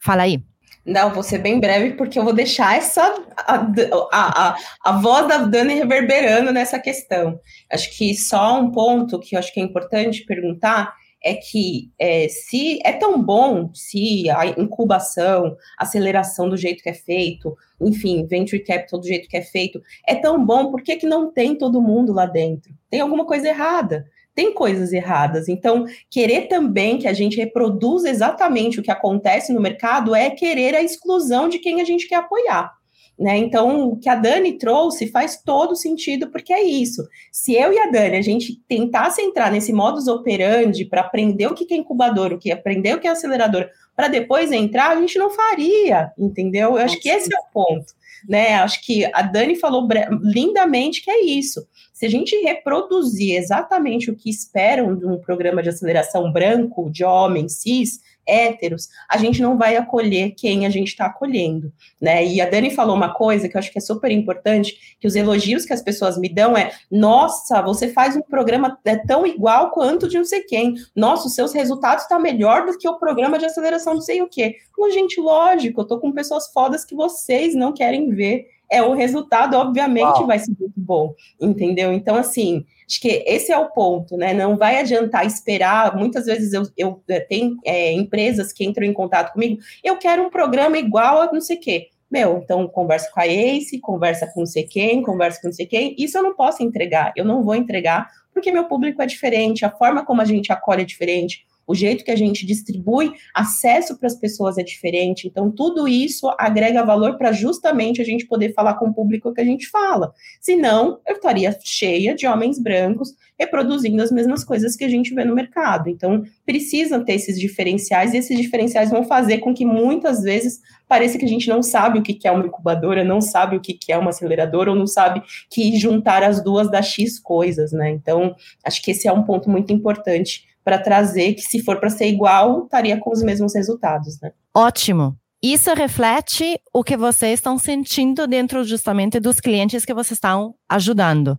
fala 0.00 0.22
aí. 0.22 0.49
Não, 0.84 1.12
vou 1.12 1.22
ser 1.22 1.38
bem 1.38 1.60
breve, 1.60 1.92
porque 1.92 2.18
eu 2.18 2.24
vou 2.24 2.32
deixar 2.32 2.76
essa 2.76 3.02
a, 3.36 3.56
a, 3.56 4.48
a, 4.48 4.56
a 4.84 4.92
voz 5.00 5.28
da 5.28 5.38
Dani 5.38 5.74
reverberando 5.74 6.52
nessa 6.52 6.78
questão. 6.78 7.38
Acho 7.70 7.90
que 7.96 8.14
só 8.14 8.58
um 8.58 8.70
ponto 8.70 9.18
que 9.20 9.34
eu 9.34 9.38
acho 9.38 9.52
que 9.52 9.60
é 9.60 9.62
importante 9.62 10.24
perguntar 10.24 10.94
é 11.22 11.34
que 11.34 11.90
é, 11.98 12.28
se 12.28 12.78
é 12.82 12.92
tão 12.92 13.22
bom 13.22 13.70
se 13.74 14.30
a 14.30 14.46
incubação, 14.46 15.54
aceleração 15.78 16.48
do 16.48 16.56
jeito 16.56 16.82
que 16.82 16.88
é 16.88 16.94
feito, 16.94 17.54
enfim, 17.78 18.26
venture 18.26 18.64
capital 18.64 18.98
do 18.98 19.06
jeito 19.06 19.28
que 19.28 19.36
é 19.36 19.42
feito, 19.42 19.82
é 20.08 20.14
tão 20.14 20.44
bom, 20.44 20.70
por 20.70 20.82
que, 20.82 20.96
que 20.96 21.06
não 21.06 21.30
tem 21.30 21.54
todo 21.54 21.82
mundo 21.82 22.12
lá 22.12 22.24
dentro? 22.24 22.72
Tem 22.88 23.00
alguma 23.00 23.26
coisa 23.26 23.48
errada 23.48 24.06
tem 24.40 24.54
coisas 24.54 24.90
erradas. 24.90 25.50
Então, 25.50 25.84
querer 26.08 26.48
também 26.48 26.96
que 26.96 27.06
a 27.06 27.12
gente 27.12 27.36
reproduza 27.36 28.08
exatamente 28.08 28.80
o 28.80 28.82
que 28.82 28.90
acontece 28.90 29.52
no 29.52 29.60
mercado 29.60 30.14
é 30.14 30.30
querer 30.30 30.74
a 30.74 30.82
exclusão 30.82 31.46
de 31.46 31.58
quem 31.58 31.82
a 31.82 31.84
gente 31.84 32.08
quer 32.08 32.16
apoiar. 32.16 32.72
Né? 33.18 33.36
Então, 33.36 33.90
o 33.90 33.98
que 33.98 34.08
a 34.08 34.14
Dani 34.14 34.56
trouxe 34.56 35.08
faz 35.08 35.42
todo 35.44 35.76
sentido, 35.76 36.30
porque 36.30 36.54
é 36.54 36.62
isso. 36.62 37.06
Se 37.30 37.52
eu 37.52 37.70
e 37.70 37.78
a 37.78 37.90
Dani 37.90 38.16
a 38.16 38.22
gente 38.22 38.58
tentasse 38.66 39.20
entrar 39.20 39.52
nesse 39.52 39.74
modus 39.74 40.08
operandi 40.08 40.86
para 40.86 41.02
aprender 41.02 41.46
o 41.46 41.54
que 41.54 41.70
é 41.74 41.76
incubador, 41.76 42.32
o 42.32 42.38
que 42.38 42.50
aprender 42.50 42.94
o 42.94 42.98
que 42.98 43.06
é 43.06 43.10
acelerador, 43.10 43.68
para 43.94 44.08
depois 44.08 44.50
entrar, 44.50 44.92
a 44.92 44.98
gente 44.98 45.18
não 45.18 45.28
faria, 45.28 46.12
entendeu? 46.18 46.78
Eu 46.78 46.84
acho 46.86 46.98
que 46.98 47.10
esse 47.10 47.28
é 47.30 47.38
o 47.38 47.52
ponto. 47.52 47.92
Né? 48.28 48.54
Acho 48.54 48.82
que 48.84 49.04
a 49.12 49.22
Dani 49.22 49.56
falou 49.56 49.86
lindamente 50.22 51.02
que 51.02 51.10
é 51.10 51.24
isso. 51.24 51.66
Se 51.92 52.06
a 52.06 52.08
gente 52.08 52.34
reproduzir 52.36 53.36
exatamente 53.36 54.10
o 54.10 54.16
que 54.16 54.30
esperam 54.30 54.96
de 54.96 55.06
um 55.06 55.18
programa 55.18 55.62
de 55.62 55.68
aceleração 55.68 56.32
branco, 56.32 56.90
de 56.90 57.04
homens 57.04 57.60
cis, 57.60 58.00
héteros, 58.26 58.88
a 59.08 59.16
gente 59.18 59.42
não 59.42 59.56
vai 59.56 59.76
acolher 59.76 60.32
quem 60.36 60.66
a 60.66 60.70
gente 60.70 60.88
está 60.88 61.06
acolhendo, 61.06 61.72
né? 62.00 62.24
E 62.24 62.40
a 62.40 62.48
Dani 62.48 62.70
falou 62.70 62.94
uma 62.94 63.12
coisa 63.12 63.48
que 63.48 63.56
eu 63.56 63.58
acho 63.58 63.72
que 63.72 63.78
é 63.78 63.80
super 63.80 64.10
importante, 64.10 64.96
que 65.00 65.06
os 65.06 65.16
elogios 65.16 65.64
que 65.64 65.72
as 65.72 65.82
pessoas 65.82 66.18
me 66.18 66.28
dão 66.28 66.56
é, 66.56 66.72
nossa, 66.90 67.60
você 67.62 67.88
faz 67.88 68.16
um 68.16 68.22
programa 68.22 68.78
é 68.84 68.96
tão 68.96 69.26
igual 69.26 69.70
quanto 69.70 70.08
de 70.08 70.16
não 70.16 70.24
sei 70.24 70.42
quem, 70.42 70.74
nossa, 70.94 71.26
os 71.26 71.34
seus 71.34 71.52
resultados 71.52 72.04
estão 72.04 72.18
tá 72.18 72.22
melhor 72.22 72.66
do 72.66 72.76
que 72.76 72.88
o 72.88 72.98
programa 72.98 73.38
de 73.38 73.46
aceleração 73.46 73.94
não 73.94 74.00
sei 74.00 74.22
o 74.22 74.28
quê. 74.28 74.56
Bom, 74.76 74.90
gente, 74.90 75.20
lógico, 75.20 75.80
eu 75.80 75.86
tô 75.86 75.98
com 75.98 76.12
pessoas 76.12 76.52
fodas 76.52 76.84
que 76.84 76.94
vocês 76.94 77.54
não 77.54 77.72
querem 77.72 78.10
ver, 78.10 78.46
é 78.70 78.82
o 78.82 78.94
resultado, 78.94 79.56
obviamente, 79.56 80.04
Uau. 80.04 80.26
vai 80.26 80.38
ser 80.38 80.52
muito 80.58 80.72
bom, 80.76 81.14
entendeu? 81.40 81.92
Então, 81.92 82.14
assim, 82.14 82.64
acho 82.88 83.00
que 83.00 83.24
esse 83.26 83.50
é 83.50 83.58
o 83.58 83.70
ponto, 83.70 84.16
né? 84.16 84.32
Não 84.32 84.56
vai 84.56 84.78
adiantar 84.78 85.26
esperar. 85.26 85.96
Muitas 85.96 86.26
vezes 86.26 86.52
eu, 86.52 86.62
eu 86.76 87.02
eh, 87.08 87.20
tenho 87.20 87.56
é, 87.64 87.92
empresas 87.92 88.52
que 88.52 88.64
entram 88.64 88.86
em 88.86 88.92
contato 88.92 89.32
comigo, 89.32 89.60
eu 89.82 89.96
quero 89.96 90.22
um 90.22 90.30
programa 90.30 90.78
igual 90.78 91.22
a 91.22 91.32
não 91.32 91.40
sei 91.40 91.56
o 91.56 91.60
quê. 91.60 91.88
Meu, 92.10 92.38
então 92.38 92.66
conversa 92.66 93.08
com 93.12 93.20
a 93.20 93.26
Ace, 93.26 93.78
conversa 93.78 94.26
com 94.26 94.40
não 94.40 94.46
sei 94.46 94.64
quem, 94.64 95.02
conversa 95.02 95.40
com 95.40 95.48
não 95.48 95.54
sei 95.54 95.66
quem. 95.66 95.94
Isso 95.98 96.18
eu 96.18 96.22
não 96.22 96.34
posso 96.34 96.62
entregar, 96.62 97.12
eu 97.16 97.24
não 97.24 97.42
vou 97.44 97.54
entregar, 97.54 98.08
porque 98.32 98.50
meu 98.50 98.64
público 98.64 99.00
é 99.00 99.06
diferente, 99.06 99.64
a 99.64 99.70
forma 99.70 100.04
como 100.04 100.20
a 100.20 100.24
gente 100.24 100.52
acolhe 100.52 100.82
é 100.82 100.84
diferente, 100.84 101.46
o 101.70 101.74
jeito 101.74 102.02
que 102.02 102.10
a 102.10 102.16
gente 102.16 102.44
distribui 102.44 103.12
acesso 103.32 103.96
para 103.96 104.08
as 104.08 104.16
pessoas 104.16 104.58
é 104.58 104.62
diferente. 104.64 105.28
Então, 105.28 105.52
tudo 105.52 105.86
isso 105.86 106.28
agrega 106.36 106.84
valor 106.84 107.16
para 107.16 107.30
justamente 107.30 108.02
a 108.02 108.04
gente 108.04 108.26
poder 108.26 108.52
falar 108.52 108.74
com 108.74 108.88
o 108.88 108.92
público 108.92 109.32
que 109.32 109.40
a 109.40 109.44
gente 109.44 109.68
fala. 109.68 110.12
Senão, 110.40 110.98
eu 111.06 111.14
estaria 111.14 111.56
cheia 111.62 112.12
de 112.12 112.26
homens 112.26 112.58
brancos 112.58 113.14
reproduzindo 113.38 114.02
as 114.02 114.10
mesmas 114.10 114.42
coisas 114.42 114.74
que 114.74 114.82
a 114.82 114.88
gente 114.88 115.14
vê 115.14 115.24
no 115.24 115.34
mercado. 115.34 115.88
Então, 115.88 116.24
precisam 116.44 117.04
ter 117.04 117.14
esses 117.14 117.38
diferenciais, 117.38 118.12
e 118.12 118.16
esses 118.16 118.36
diferenciais 118.36 118.90
vão 118.90 119.04
fazer 119.04 119.38
com 119.38 119.54
que 119.54 119.64
muitas 119.64 120.22
vezes 120.22 120.60
pareça 120.88 121.18
que 121.18 121.24
a 121.24 121.28
gente 121.28 121.48
não 121.48 121.62
sabe 121.62 122.00
o 122.00 122.02
que 122.02 122.26
é 122.26 122.32
uma 122.32 122.46
incubadora, 122.46 123.04
não 123.04 123.20
sabe 123.20 123.56
o 123.56 123.60
que 123.60 123.78
é 123.88 123.96
uma 123.96 124.10
aceleradora, 124.10 124.70
ou 124.70 124.76
não 124.76 124.88
sabe 124.88 125.22
que 125.48 125.78
juntar 125.78 126.24
as 126.24 126.42
duas 126.42 126.68
dá 126.68 126.82
X 126.82 127.20
coisas, 127.20 127.70
né? 127.70 127.90
Então, 127.90 128.34
acho 128.64 128.82
que 128.82 128.90
esse 128.90 129.06
é 129.06 129.12
um 129.12 129.22
ponto 129.22 129.48
muito 129.48 129.72
importante 129.72 130.49
para 130.70 130.78
trazer 130.78 131.34
que, 131.34 131.42
se 131.42 131.64
for 131.64 131.80
para 131.80 131.90
ser 131.90 132.06
igual, 132.06 132.62
estaria 132.62 132.96
com 132.96 133.10
os 133.10 133.24
mesmos 133.24 133.56
resultados, 133.56 134.20
né? 134.20 134.30
Ótimo. 134.54 135.16
Isso 135.42 135.72
reflete 135.74 136.60
o 136.72 136.84
que 136.84 136.96
vocês 136.96 137.40
estão 137.40 137.58
sentindo 137.58 138.26
dentro 138.26 138.62
justamente 138.62 139.18
dos 139.18 139.40
clientes 139.40 139.84
que 139.84 139.94
vocês 139.94 140.12
estão 140.12 140.54
ajudando. 140.68 141.36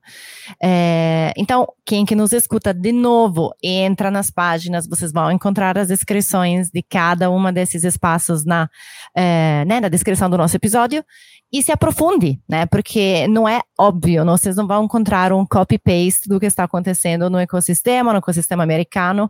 É, 0.61 1.31
então, 1.37 1.65
quem 1.85 2.03
que 2.03 2.15
nos 2.15 2.33
escuta 2.33 2.73
de 2.73 2.91
novo, 2.91 3.53
entra 3.63 4.11
nas 4.11 4.29
páginas, 4.31 4.87
vocês 4.87 5.13
vão 5.13 5.31
encontrar 5.31 5.77
as 5.77 5.87
descrições 5.87 6.69
de 6.69 6.81
cada 6.81 7.29
uma 7.29 7.53
desses 7.53 7.83
espaços 7.85 8.43
na, 8.43 8.67
é, 9.15 9.63
né, 9.65 9.79
na 9.79 9.87
descrição 9.87 10.29
do 10.29 10.37
nosso 10.37 10.57
episódio 10.57 11.05
e 11.51 11.61
se 11.61 11.71
aprofunde, 11.71 12.39
né? 12.47 12.65
Porque 12.65 13.27
não 13.27 13.47
é 13.47 13.61
óbvio, 13.77 14.23
não, 14.23 14.37
vocês 14.37 14.55
não 14.55 14.65
vão 14.65 14.85
encontrar 14.85 15.33
um 15.33 15.45
copy-paste 15.45 16.29
do 16.29 16.39
que 16.39 16.45
está 16.45 16.63
acontecendo 16.63 17.29
no 17.29 17.37
ecossistema, 17.37 18.13
no 18.13 18.19
ecossistema 18.19 18.63
americano. 18.63 19.29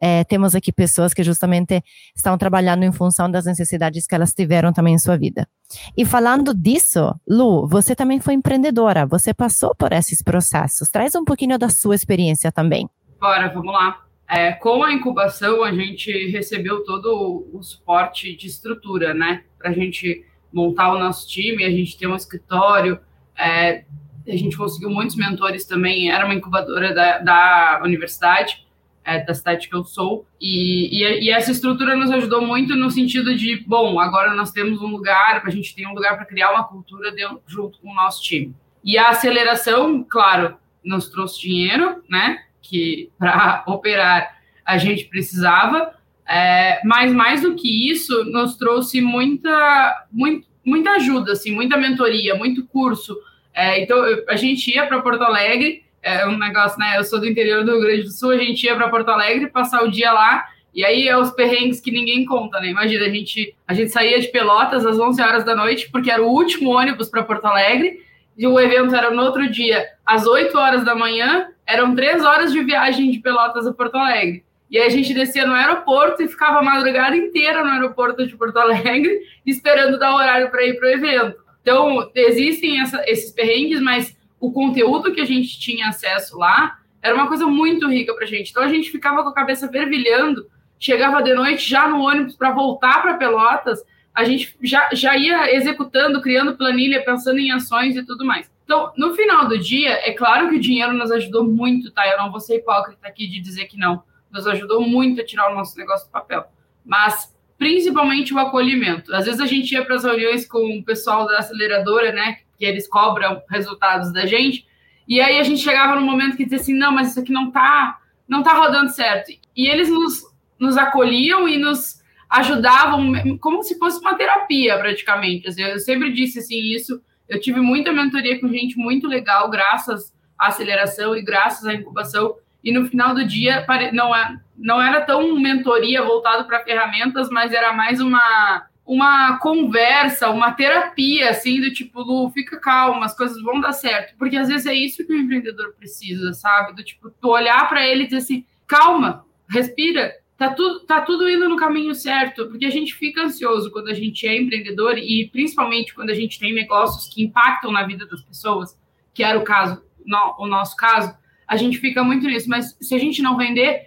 É, 0.00 0.22
temos 0.24 0.54
aqui 0.54 0.70
pessoas 0.70 1.14
que 1.14 1.22
justamente 1.22 1.82
estão 2.14 2.36
trabalhando 2.36 2.82
em 2.82 2.92
função 2.92 3.30
das 3.30 3.46
necessidades 3.46 4.06
que 4.06 4.14
elas 4.14 4.34
tiveram 4.34 4.72
também 4.72 4.94
em 4.94 4.98
sua 4.98 5.16
vida. 5.16 5.48
E 5.96 6.04
falando 6.04 6.52
disso, 6.52 7.14
Lu, 7.26 7.66
você 7.66 7.94
também 7.94 8.20
foi 8.20 8.34
empreendedora, 8.34 9.06
você 9.06 9.32
passou 9.32 9.74
por 9.74 9.92
esses 9.92 10.22
processos. 10.22 10.90
Traz 10.90 11.14
um 11.14 11.24
pouquinho 11.24 11.58
da 11.58 11.70
sua 11.70 11.94
experiência 11.94 12.52
também. 12.52 12.86
Bora, 13.18 13.48
vamos 13.48 13.72
lá. 13.72 14.02
É, 14.28 14.52
com 14.52 14.82
a 14.82 14.92
incubação, 14.92 15.62
a 15.62 15.72
gente 15.72 16.10
recebeu 16.30 16.84
todo 16.84 17.46
o 17.52 17.62
suporte 17.62 18.34
de 18.34 18.46
estrutura, 18.46 19.12
né? 19.14 19.44
Para 19.58 19.70
a 19.70 19.72
gente 19.72 20.24
montar 20.52 20.92
o 20.92 20.98
nosso 20.98 21.28
time, 21.28 21.64
a 21.64 21.70
gente 21.70 21.96
tem 21.96 22.08
um 22.08 22.16
escritório, 22.16 23.00
é, 23.36 23.84
a 24.26 24.36
gente 24.36 24.56
conseguiu 24.56 24.90
muitos 24.90 25.16
mentores 25.16 25.64
também, 25.64 26.10
era 26.10 26.24
uma 26.24 26.34
incubadora 26.34 26.94
da, 26.94 27.18
da 27.18 27.80
universidade, 27.84 28.66
é, 29.04 29.24
da 29.24 29.34
cidade 29.34 29.68
que 29.68 29.74
eu 29.74 29.84
sou, 29.84 30.26
e, 30.40 31.02
e, 31.02 31.24
e, 31.24 31.30
essa 31.30 31.50
estrutura 31.50 31.96
nos 31.96 32.10
ajudou 32.10 32.46
muito 32.46 32.76
no 32.76 32.90
sentido 32.90 33.34
de, 33.34 33.64
bom, 33.66 33.98
agora 33.98 34.34
nós 34.34 34.52
temos 34.52 34.80
um 34.80 34.88
lugar, 34.88 35.42
a 35.44 35.50
gente 35.50 35.74
tem 35.74 35.86
um 35.88 35.94
lugar 35.94 36.16
para 36.16 36.24
criar 36.24 36.52
uma 36.52 36.64
cultura 36.64 37.10
de, 37.10 37.22
junto 37.46 37.80
com 37.80 37.90
o 37.90 37.94
nosso 37.94 38.22
time. 38.22 38.54
E 38.84 38.96
a 38.96 39.08
aceleração, 39.08 40.04
claro, 40.08 40.56
nos 40.84 41.08
trouxe 41.08 41.40
dinheiro, 41.40 42.02
né, 42.08 42.44
que 42.60 43.10
para 43.18 43.64
operar 43.66 44.36
a 44.64 44.78
gente 44.78 45.06
precisava, 45.06 45.94
é, 46.32 46.80
mas 46.82 47.12
mais 47.12 47.42
do 47.42 47.54
que 47.54 47.90
isso, 47.90 48.24
nos 48.24 48.56
trouxe 48.56 49.02
muita, 49.02 50.06
muito, 50.10 50.48
muita 50.64 50.92
ajuda, 50.92 51.32
assim, 51.32 51.52
muita 51.52 51.76
mentoria, 51.76 52.34
muito 52.34 52.64
curso. 52.64 53.14
É, 53.52 53.82
então, 53.82 54.02
a 54.26 54.34
gente 54.34 54.74
ia 54.74 54.86
para 54.86 55.02
Porto 55.02 55.20
Alegre, 55.20 55.84
é 56.02 56.26
um 56.26 56.38
negócio, 56.38 56.78
né? 56.78 56.96
Eu 56.96 57.04
sou 57.04 57.20
do 57.20 57.28
interior 57.28 57.62
do 57.66 57.72
Rio 57.72 57.82
Grande 57.82 58.02
do 58.04 58.10
Sul, 58.10 58.30
a 58.30 58.38
gente 58.38 58.64
ia 58.64 58.74
para 58.74 58.88
Porto 58.88 59.10
Alegre, 59.10 59.50
passar 59.50 59.84
o 59.84 59.90
dia 59.90 60.10
lá, 60.10 60.46
e 60.74 60.82
aí 60.82 61.06
é 61.06 61.18
os 61.18 61.30
perrengues 61.32 61.82
que 61.82 61.90
ninguém 61.90 62.24
conta, 62.24 62.58
né? 62.60 62.68
Imagina, 62.68 63.04
a 63.04 63.10
gente, 63.10 63.54
a 63.68 63.74
gente 63.74 63.90
saía 63.90 64.18
de 64.18 64.28
Pelotas 64.28 64.86
às 64.86 64.98
11 64.98 65.20
horas 65.20 65.44
da 65.44 65.54
noite, 65.54 65.90
porque 65.92 66.10
era 66.10 66.22
o 66.22 66.32
último 66.32 66.70
ônibus 66.70 67.10
para 67.10 67.24
Porto 67.24 67.44
Alegre, 67.44 68.00
e 68.38 68.46
o 68.46 68.58
evento 68.58 68.94
era 68.94 69.10
no 69.10 69.22
outro 69.22 69.50
dia, 69.50 69.86
às 70.06 70.26
8 70.26 70.56
horas 70.56 70.82
da 70.82 70.94
manhã, 70.94 71.48
eram 71.66 71.94
três 71.94 72.24
horas 72.24 72.52
de 72.52 72.64
viagem 72.64 73.10
de 73.10 73.18
Pelotas 73.18 73.66
a 73.66 73.74
Porto 73.74 73.96
Alegre. 73.96 74.42
E 74.72 74.78
aí 74.78 74.86
a 74.86 74.90
gente 74.90 75.12
descia 75.12 75.46
no 75.46 75.52
aeroporto 75.52 76.22
e 76.22 76.28
ficava 76.28 76.60
a 76.60 76.62
madrugada 76.62 77.14
inteira 77.14 77.62
no 77.62 77.72
aeroporto 77.72 78.26
de 78.26 78.34
Porto 78.34 78.56
Alegre, 78.56 79.20
esperando 79.44 79.98
dar 79.98 80.14
horário 80.14 80.50
para 80.50 80.64
ir 80.64 80.78
para 80.78 80.88
o 80.88 80.90
evento. 80.90 81.36
Então, 81.60 82.10
existem 82.14 82.80
essa, 82.80 83.04
esses 83.06 83.30
perrengues, 83.32 83.82
mas 83.82 84.16
o 84.40 84.50
conteúdo 84.50 85.12
que 85.12 85.20
a 85.20 85.26
gente 85.26 85.60
tinha 85.60 85.88
acesso 85.88 86.38
lá 86.38 86.78
era 87.02 87.14
uma 87.14 87.28
coisa 87.28 87.46
muito 87.46 87.86
rica 87.86 88.14
para 88.14 88.24
a 88.24 88.26
gente. 88.26 88.50
Então, 88.50 88.62
a 88.62 88.68
gente 88.68 88.90
ficava 88.90 89.22
com 89.22 89.28
a 89.28 89.34
cabeça 89.34 89.68
fervilhando, 89.68 90.46
chegava 90.80 91.22
de 91.22 91.34
noite 91.34 91.68
já 91.68 91.86
no 91.86 92.00
ônibus 92.00 92.34
para 92.34 92.50
voltar 92.50 93.02
para 93.02 93.18
Pelotas, 93.18 93.84
a 94.14 94.24
gente 94.24 94.56
já, 94.62 94.88
já 94.94 95.14
ia 95.18 95.54
executando, 95.54 96.22
criando 96.22 96.56
planilha, 96.56 97.04
pensando 97.04 97.38
em 97.38 97.50
ações 97.50 97.94
e 97.94 98.06
tudo 98.06 98.24
mais. 98.24 98.50
Então, 98.64 98.90
no 98.96 99.14
final 99.14 99.46
do 99.46 99.58
dia, 99.58 99.90
é 99.90 100.12
claro 100.12 100.48
que 100.48 100.56
o 100.56 100.60
dinheiro 100.60 100.94
nos 100.94 101.10
ajudou 101.10 101.44
muito, 101.44 101.90
tá? 101.90 102.08
Eu 102.08 102.16
não 102.16 102.30
vou 102.30 102.40
ser 102.40 102.56
hipócrita 102.56 103.06
aqui 103.06 103.26
de 103.26 103.38
dizer 103.38 103.66
que 103.66 103.76
não 103.76 104.02
nos 104.32 104.46
ajudou 104.46 104.80
muito 104.80 105.20
a 105.20 105.24
tirar 105.24 105.50
o 105.50 105.54
nosso 105.54 105.76
negócio 105.76 106.06
do 106.06 106.12
papel. 106.12 106.44
Mas 106.84 107.32
principalmente 107.62 108.34
o 108.34 108.38
acolhimento. 108.40 109.14
Às 109.14 109.26
vezes 109.26 109.40
a 109.40 109.46
gente 109.46 109.72
ia 109.72 109.84
para 109.84 109.94
as 109.94 110.02
reuniões 110.02 110.44
com 110.46 110.78
o 110.78 110.84
pessoal 110.84 111.28
da 111.28 111.38
aceleradora, 111.38 112.10
né, 112.10 112.38
que 112.58 112.64
eles 112.64 112.88
cobram 112.88 113.40
resultados 113.48 114.12
da 114.12 114.26
gente, 114.26 114.66
e 115.06 115.20
aí 115.20 115.38
a 115.38 115.44
gente 115.44 115.60
chegava 115.60 115.94
no 115.94 116.04
momento 116.04 116.36
que 116.36 116.42
dizia 116.42 116.58
assim, 116.58 116.74
não, 116.74 116.90
mas 116.90 117.10
isso 117.10 117.20
aqui 117.20 117.32
não 117.32 117.52
tá, 117.52 118.00
não 118.26 118.42
tá 118.42 118.54
rodando 118.54 118.90
certo. 118.90 119.30
E 119.54 119.68
eles 119.68 119.88
nos, 119.88 120.22
nos 120.58 120.76
acolhiam 120.76 121.48
e 121.48 121.56
nos 121.56 122.02
ajudavam 122.28 123.38
como 123.38 123.62
se 123.62 123.78
fosse 123.78 124.00
uma 124.00 124.14
terapia, 124.14 124.78
praticamente. 124.78 125.46
Assim, 125.46 125.62
eu 125.62 125.78
sempre 125.78 126.12
disse 126.12 126.38
assim 126.40 126.56
isso, 126.56 127.00
eu 127.28 127.40
tive 127.40 127.60
muita 127.60 127.92
mentoria 127.92 128.40
com 128.40 128.48
gente 128.48 128.76
muito 128.76 129.06
legal, 129.06 129.48
graças 129.50 130.12
à 130.38 130.48
aceleração 130.48 131.14
e 131.14 131.22
graças 131.22 131.64
à 131.64 131.74
incubação, 131.74 132.34
e 132.62 132.72
no 132.72 132.86
final 132.86 133.14
do 133.14 133.24
dia 133.24 133.66
não, 133.92 134.14
é, 134.14 134.36
não 134.56 134.80
era 134.80 135.00
tão 135.00 135.38
mentoria 135.38 136.02
voltado 136.02 136.44
para 136.46 136.64
ferramentas, 136.64 137.28
mas 137.30 137.52
era 137.52 137.72
mais 137.72 138.00
uma 138.00 138.66
uma 138.84 139.38
conversa, 139.38 140.28
uma 140.30 140.52
terapia, 140.52 141.30
assim, 141.30 141.60
do 141.60 141.72
tipo, 141.72 142.02
Lu, 142.02 142.30
fica 142.30 142.58
calma, 142.58 143.06
as 143.06 143.16
coisas 143.16 143.40
vão 143.42 143.60
dar 143.60 143.72
certo. 143.72 144.16
Porque 144.18 144.36
às 144.36 144.48
vezes 144.48 144.66
é 144.66 144.74
isso 144.74 145.06
que 145.06 145.12
o 145.12 145.16
empreendedor 145.16 145.72
precisa, 145.78 146.32
sabe? 146.32 146.74
Do 146.74 146.82
tipo, 146.82 147.10
tu 147.10 147.28
olhar 147.28 147.68
para 147.68 147.86
ele 147.86 148.02
e 148.02 148.06
dizer 148.06 148.18
assim, 148.18 148.44
calma, 148.66 149.24
respira, 149.48 150.12
tá 150.36 150.52
tudo, 150.52 150.80
tá 150.80 151.00
tudo 151.00 151.28
indo 151.28 151.48
no 151.48 151.56
caminho 151.56 151.94
certo. 151.94 152.48
Porque 152.48 152.66
a 152.66 152.70
gente 152.70 152.94
fica 152.94 153.22
ansioso 153.22 153.70
quando 153.70 153.88
a 153.88 153.94
gente 153.94 154.26
é 154.26 154.36
empreendedor 154.36 154.98
e 154.98 155.28
principalmente 155.30 155.94
quando 155.94 156.10
a 156.10 156.14
gente 156.14 156.38
tem 156.38 156.52
negócios 156.52 157.12
que 157.12 157.22
impactam 157.22 157.70
na 157.70 157.84
vida 157.84 158.04
das 158.04 158.22
pessoas, 158.22 158.76
que 159.14 159.22
era 159.22 159.38
o 159.38 159.44
caso, 159.44 159.80
no, 160.04 160.34
o 160.38 160.46
nosso 160.46 160.76
caso, 160.76 161.14
a 161.52 161.56
gente 161.56 161.78
fica 161.78 162.02
muito 162.02 162.26
nisso. 162.26 162.48
Mas 162.48 162.74
se 162.80 162.94
a 162.94 162.98
gente 162.98 163.20
não 163.20 163.36
vender, 163.36 163.86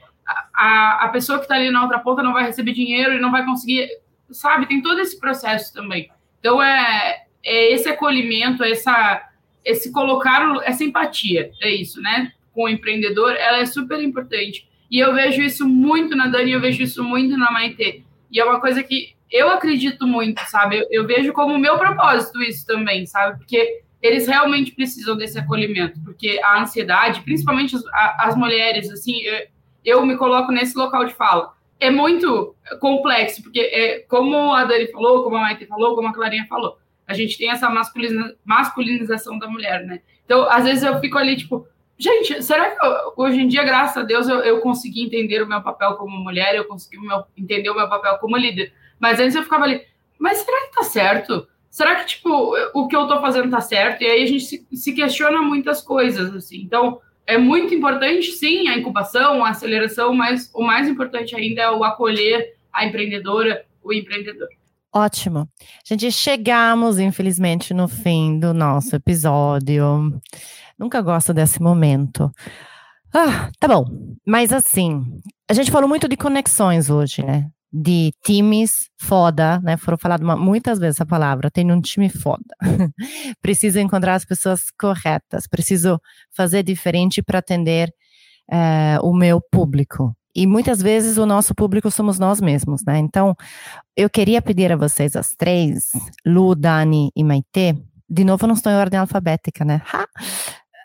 a, 0.53 1.05
a 1.05 1.09
pessoa 1.09 1.39
que 1.39 1.45
está 1.45 1.55
ali 1.55 1.71
na 1.71 1.81
outra 1.81 1.97
ponta 1.99 2.21
não 2.21 2.31
vai 2.31 2.45
receber 2.45 2.73
dinheiro 2.73 3.13
e 3.13 3.19
não 3.19 3.31
vai 3.31 3.43
conseguir, 3.43 3.89
sabe? 4.29 4.67
Tem 4.67 4.81
todo 4.81 4.99
esse 5.01 5.19
processo 5.19 5.73
também. 5.73 6.11
Então, 6.39 6.61
é, 6.61 7.23
é 7.43 7.73
esse 7.73 7.89
acolhimento, 7.89 8.63
essa, 8.63 9.27
esse 9.63 9.91
colocar, 9.91 10.61
essa 10.63 10.83
empatia, 10.83 11.51
é 11.59 11.71
isso, 11.71 11.99
né? 12.01 12.31
Com 12.53 12.65
o 12.65 12.69
empreendedor, 12.69 13.31
ela 13.31 13.57
é 13.57 13.65
super 13.65 13.99
importante. 13.99 14.69
E 14.91 14.99
eu 14.99 15.15
vejo 15.15 15.41
isso 15.41 15.67
muito 15.67 16.15
na 16.15 16.27
Dani, 16.27 16.51
eu 16.51 16.61
vejo 16.61 16.83
isso 16.83 17.03
muito 17.03 17.35
na 17.35 17.51
Maite. 17.51 18.05
E 18.31 18.39
é 18.39 18.45
uma 18.45 18.61
coisa 18.61 18.83
que 18.83 19.15
eu 19.31 19.49
acredito 19.49 20.05
muito, 20.05 20.39
sabe? 20.41 20.77
Eu, 20.77 20.87
eu 20.91 21.07
vejo 21.07 21.33
como 21.33 21.57
meu 21.57 21.79
propósito 21.79 22.43
isso 22.43 22.63
também, 22.67 23.07
sabe? 23.07 23.39
Porque 23.39 23.81
eles 24.05 24.27
realmente 24.27 24.71
precisam 24.71 25.17
desse 25.17 25.39
acolhimento, 25.39 25.99
porque 26.03 26.39
a 26.43 26.61
ansiedade, 26.61 27.21
principalmente 27.21 27.75
as, 27.75 27.83
as 28.19 28.35
mulheres, 28.35 28.89
assim, 28.91 29.19
eu, 29.21 29.47
eu, 29.83 30.05
me 30.05 30.15
coloco 30.15 30.51
nesse 30.51 30.77
local 30.77 31.05
de 31.05 31.13
fala, 31.15 31.53
é 31.79 31.89
muito 31.89 32.55
complexo, 32.79 33.41
porque 33.41 33.59
é, 33.59 33.99
como 34.01 34.53
a 34.53 34.63
Dani 34.63 34.91
falou, 34.91 35.23
como 35.23 35.37
a 35.37 35.41
Maite 35.41 35.65
falou, 35.65 35.95
como 35.95 36.07
a 36.07 36.13
Clarinha 36.13 36.45
falou, 36.47 36.77
a 37.07 37.13
gente 37.13 37.35
tem 37.35 37.49
essa 37.49 37.67
masculiniza, 37.67 38.35
masculinização 38.45 39.39
da 39.39 39.47
mulher, 39.47 39.83
né? 39.83 40.01
Então, 40.23 40.47
às 40.49 40.65
vezes 40.65 40.83
eu 40.83 40.99
fico 40.99 41.17
ali, 41.17 41.35
tipo, 41.35 41.67
gente, 41.97 42.43
será 42.43 42.69
que 42.69 42.85
eu, 42.85 43.13
hoje 43.17 43.41
em 43.41 43.47
dia, 43.47 43.63
graças 43.63 43.97
a 43.97 44.05
Deus, 44.05 44.27
eu, 44.29 44.39
eu, 44.39 44.61
consegui 44.61 45.03
entender 45.03 45.41
o 45.41 45.47
meu 45.47 45.61
papel 45.63 45.95
como 45.95 46.15
mulher, 46.15 46.55
eu 46.55 46.65
consegui 46.65 46.99
meu, 46.99 47.23
entender 47.35 47.71
o 47.71 47.75
meu 47.75 47.89
papel 47.89 48.19
como 48.19 48.37
líder, 48.37 48.71
mas 48.99 49.19
antes 49.19 49.35
eu 49.35 49.43
ficava 49.43 49.63
ali, 49.63 49.81
mas 50.19 50.37
será 50.37 50.67
que 50.67 50.75
tá 50.75 50.83
certo? 50.83 51.47
Será 51.75 51.95
que, 51.95 52.05
tipo, 52.05 52.55
o 52.73 52.87
que 52.87 52.95
eu 52.95 53.05
tô 53.05 53.19
fazendo 53.19 53.49
tá 53.49 53.59
certo? 53.59 54.01
E 54.01 54.05
aí 54.05 54.23
a 54.23 54.25
gente 54.25 54.45
se, 54.45 54.65
se 54.71 54.93
questiona 54.93 55.41
muitas 55.41 55.81
coisas, 55.81 56.33
assim. 56.33 56.61
Então, 56.61 57.01
é 57.27 57.37
muito 57.37 57.75
importante, 57.75 58.31
sim, 58.31 58.69
a 58.69 58.77
incubação, 58.77 59.43
a 59.43 59.49
aceleração, 59.49 60.13
mas 60.13 60.49
o 60.53 60.63
mais 60.63 60.87
importante 60.87 61.35
ainda 61.35 61.63
é 61.63 61.69
o 61.69 61.83
acolher 61.83 62.53
a 62.71 62.85
empreendedora, 62.85 63.65
o 63.83 63.91
empreendedor. 63.91 64.47
Ótimo. 64.93 65.49
Gente, 65.85 66.09
chegamos, 66.13 66.97
infelizmente, 66.97 67.73
no 67.73 67.89
fim 67.89 68.39
do 68.39 68.53
nosso 68.53 68.95
episódio. 68.95 70.17
Nunca 70.79 71.01
gosto 71.01 71.33
desse 71.33 71.61
momento. 71.61 72.31
Ah, 73.13 73.51
tá 73.59 73.67
bom. 73.67 73.83
Mas 74.25 74.53
assim, 74.53 75.03
a 75.49 75.53
gente 75.53 75.71
falou 75.71 75.89
muito 75.89 76.07
de 76.07 76.15
conexões 76.15 76.89
hoje, 76.89 77.21
né? 77.21 77.49
De 77.77 78.13
times 78.23 78.71
foda, 79.01 79.59
né? 79.59 79.75
Foram 79.75 79.97
faladas 79.97 80.25
muitas 80.39 80.79
vezes 80.79 80.95
essa 80.95 81.05
palavra. 81.05 81.51
Tenho 81.51 81.75
um 81.75 81.81
time 81.81 82.07
foda. 82.07 82.55
preciso 83.41 83.79
encontrar 83.79 84.15
as 84.15 84.23
pessoas 84.23 84.61
corretas. 84.79 85.45
Preciso 85.45 85.99
fazer 86.33 86.63
diferente 86.63 87.21
para 87.21 87.39
atender 87.39 87.93
é, 88.49 88.97
o 89.01 89.13
meu 89.13 89.41
público. 89.51 90.15
E 90.33 90.47
muitas 90.47 90.81
vezes 90.81 91.17
o 91.17 91.25
nosso 91.25 91.53
público 91.53 91.91
somos 91.91 92.17
nós 92.17 92.39
mesmos, 92.39 92.81
né? 92.85 92.97
Então, 92.97 93.35
eu 93.95 94.09
queria 94.09 94.41
pedir 94.41 94.71
a 94.71 94.77
vocês, 94.77 95.15
as 95.15 95.31
três, 95.37 95.89
Lu, 96.25 96.55
Dani 96.55 97.09
e 97.15 97.23
Maite, 97.23 97.75
de 98.09 98.23
novo, 98.23 98.47
não 98.47 98.55
estou 98.55 98.71
em 98.71 98.75
ordem 98.75 98.99
alfabética, 98.99 99.65
né? 99.65 99.81
Ha! 99.93 100.07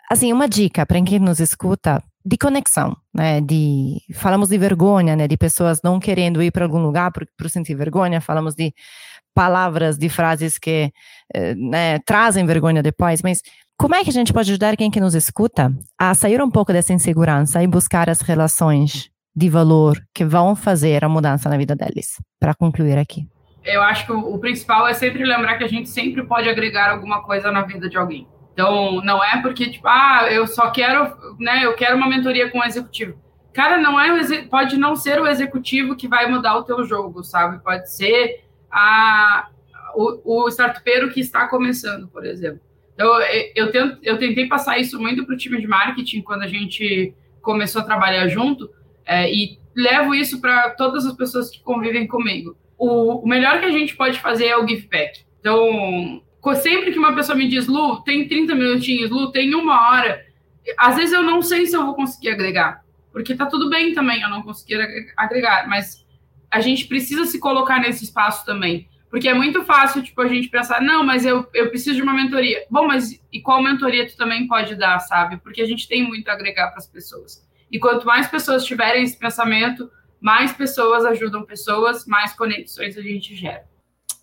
Assim, 0.09 0.33
uma 0.33 0.47
dica 0.47 0.85
para 0.85 1.01
quem 1.01 1.19
nos 1.19 1.39
escuta, 1.39 2.03
de 2.25 2.37
conexão, 2.37 2.95
né? 3.13 3.41
De 3.41 3.97
falamos 4.13 4.49
de 4.49 4.57
vergonha, 4.57 5.15
né? 5.15 5.27
De 5.27 5.37
pessoas 5.37 5.81
não 5.83 5.99
querendo 5.99 6.41
ir 6.41 6.51
para 6.51 6.65
algum 6.65 6.81
lugar 6.81 7.11
por, 7.11 7.25
por 7.37 7.49
sentir 7.49 7.75
vergonha. 7.75 8.21
Falamos 8.21 8.55
de 8.55 8.73
palavras, 9.33 9.97
de 9.97 10.09
frases 10.09 10.57
que 10.57 10.91
eh, 11.33 11.55
né, 11.55 11.99
trazem 11.99 12.45
vergonha 12.45 12.83
depois. 12.83 13.21
Mas 13.21 13.41
como 13.77 13.95
é 13.95 14.03
que 14.03 14.09
a 14.09 14.13
gente 14.13 14.33
pode 14.33 14.51
ajudar 14.51 14.77
quem 14.77 14.91
que 14.91 14.99
nos 14.99 15.15
escuta 15.15 15.73
a 15.97 16.13
sair 16.13 16.41
um 16.41 16.49
pouco 16.49 16.71
dessa 16.71 16.93
insegurança 16.93 17.63
e 17.63 17.67
buscar 17.67 18.09
as 18.09 18.21
relações 18.21 19.09
de 19.35 19.49
valor 19.49 19.97
que 20.13 20.25
vão 20.25 20.55
fazer 20.55 21.03
a 21.03 21.09
mudança 21.09 21.49
na 21.49 21.57
vida 21.57 21.75
deles? 21.75 22.17
Para 22.39 22.53
concluir 22.53 22.97
aqui. 22.97 23.27
Eu 23.63 23.81
acho 23.81 24.05
que 24.05 24.11
o, 24.11 24.33
o 24.33 24.39
principal 24.39 24.87
é 24.87 24.93
sempre 24.93 25.23
lembrar 25.23 25.57
que 25.57 25.63
a 25.63 25.67
gente 25.67 25.89
sempre 25.89 26.23
pode 26.25 26.49
agregar 26.49 26.91
alguma 26.91 27.23
coisa 27.23 27.51
na 27.51 27.61
vida 27.61 27.89
de 27.89 27.97
alguém. 27.97 28.27
Então, 28.53 29.01
não 29.01 29.23
é 29.23 29.41
porque, 29.41 29.69
tipo, 29.69 29.87
ah, 29.87 30.27
eu 30.29 30.45
só 30.45 30.69
quero, 30.71 31.15
né, 31.39 31.65
eu 31.65 31.73
quero 31.75 31.95
uma 31.95 32.09
mentoria 32.09 32.49
com 32.49 32.59
o 32.59 32.63
executivo. 32.63 33.19
Cara, 33.53 33.77
não 33.77 33.99
é, 33.99 34.43
pode 34.43 34.77
não 34.77 34.95
ser 34.95 35.19
o 35.19 35.27
executivo 35.27 35.95
que 35.95 36.07
vai 36.07 36.29
mudar 36.29 36.57
o 36.57 36.63
teu 36.63 36.83
jogo, 36.83 37.23
sabe? 37.23 37.61
Pode 37.63 37.91
ser 37.91 38.43
a, 38.71 39.49
o, 39.95 40.43
o 40.43 40.47
startupeiro 40.49 41.11
que 41.11 41.19
está 41.19 41.47
começando, 41.47 42.07
por 42.07 42.25
exemplo. 42.25 42.61
Então, 42.93 43.19
eu, 43.55 43.71
tento, 43.71 43.97
eu 44.03 44.17
tentei 44.17 44.47
passar 44.47 44.77
isso 44.77 44.99
muito 44.99 45.25
para 45.25 45.33
o 45.33 45.37
time 45.37 45.59
de 45.59 45.67
marketing 45.67 46.21
quando 46.21 46.43
a 46.43 46.47
gente 46.47 47.13
começou 47.41 47.81
a 47.81 47.85
trabalhar 47.85 48.27
junto 48.27 48.69
é, 49.05 49.31
e 49.33 49.57
levo 49.75 50.13
isso 50.13 50.39
para 50.39 50.69
todas 50.71 51.05
as 51.05 51.13
pessoas 51.13 51.49
que 51.49 51.61
convivem 51.61 52.07
comigo. 52.07 52.55
O, 52.77 53.23
o 53.23 53.27
melhor 53.27 53.59
que 53.59 53.65
a 53.65 53.71
gente 53.71 53.95
pode 53.95 54.19
fazer 54.19 54.47
é 54.47 54.57
o 54.57 54.67
give 54.67 54.87
back. 54.87 55.25
Então, 55.39 56.21
sempre 56.55 56.91
que 56.91 56.99
uma 56.99 57.13
pessoa 57.13 57.37
me 57.37 57.47
diz, 57.47 57.67
Lu, 57.67 58.01
tem 58.01 58.27
30 58.27 58.55
minutinhos, 58.55 59.09
Lu, 59.09 59.31
tem 59.31 59.53
uma 59.53 59.89
hora, 59.89 60.25
às 60.77 60.95
vezes 60.95 61.13
eu 61.13 61.21
não 61.21 61.41
sei 61.41 61.67
se 61.67 61.75
eu 61.75 61.85
vou 61.85 61.95
conseguir 61.95 62.29
agregar, 62.29 62.83
porque 63.11 63.35
tá 63.35 63.45
tudo 63.45 63.69
bem 63.69 63.93
também 63.93 64.21
eu 64.21 64.29
não 64.29 64.41
conseguir 64.41 64.79
agregar, 65.17 65.67
mas 65.67 66.05
a 66.49 66.59
gente 66.59 66.85
precisa 66.85 67.25
se 67.25 67.39
colocar 67.39 67.79
nesse 67.79 68.03
espaço 68.03 68.45
também, 68.45 68.89
porque 69.11 69.27
é 69.27 69.33
muito 69.33 69.63
fácil, 69.65 70.01
tipo, 70.01 70.21
a 70.21 70.27
gente 70.27 70.47
pensar, 70.47 70.81
não, 70.81 71.03
mas 71.03 71.25
eu, 71.25 71.45
eu 71.53 71.69
preciso 71.69 71.97
de 71.97 72.01
uma 72.01 72.13
mentoria. 72.13 72.65
Bom, 72.71 72.87
mas 72.87 73.21
e 73.29 73.41
qual 73.41 73.61
mentoria 73.61 74.07
tu 74.07 74.15
também 74.15 74.47
pode 74.47 74.73
dar, 74.75 74.99
sabe? 74.99 75.35
Porque 75.35 75.61
a 75.61 75.65
gente 75.65 75.85
tem 75.85 76.07
muito 76.07 76.29
a 76.29 76.33
agregar 76.33 76.69
para 76.69 76.77
as 76.77 76.87
pessoas. 76.87 77.45
E 77.69 77.77
quanto 77.77 78.05
mais 78.05 78.27
pessoas 78.27 78.63
tiverem 78.63 79.03
esse 79.03 79.19
pensamento, 79.19 79.91
mais 80.21 80.53
pessoas 80.53 81.03
ajudam 81.03 81.43
pessoas, 81.43 82.05
mais 82.05 82.33
conexões 82.33 82.97
a 82.97 83.01
gente 83.01 83.35
gera. 83.35 83.65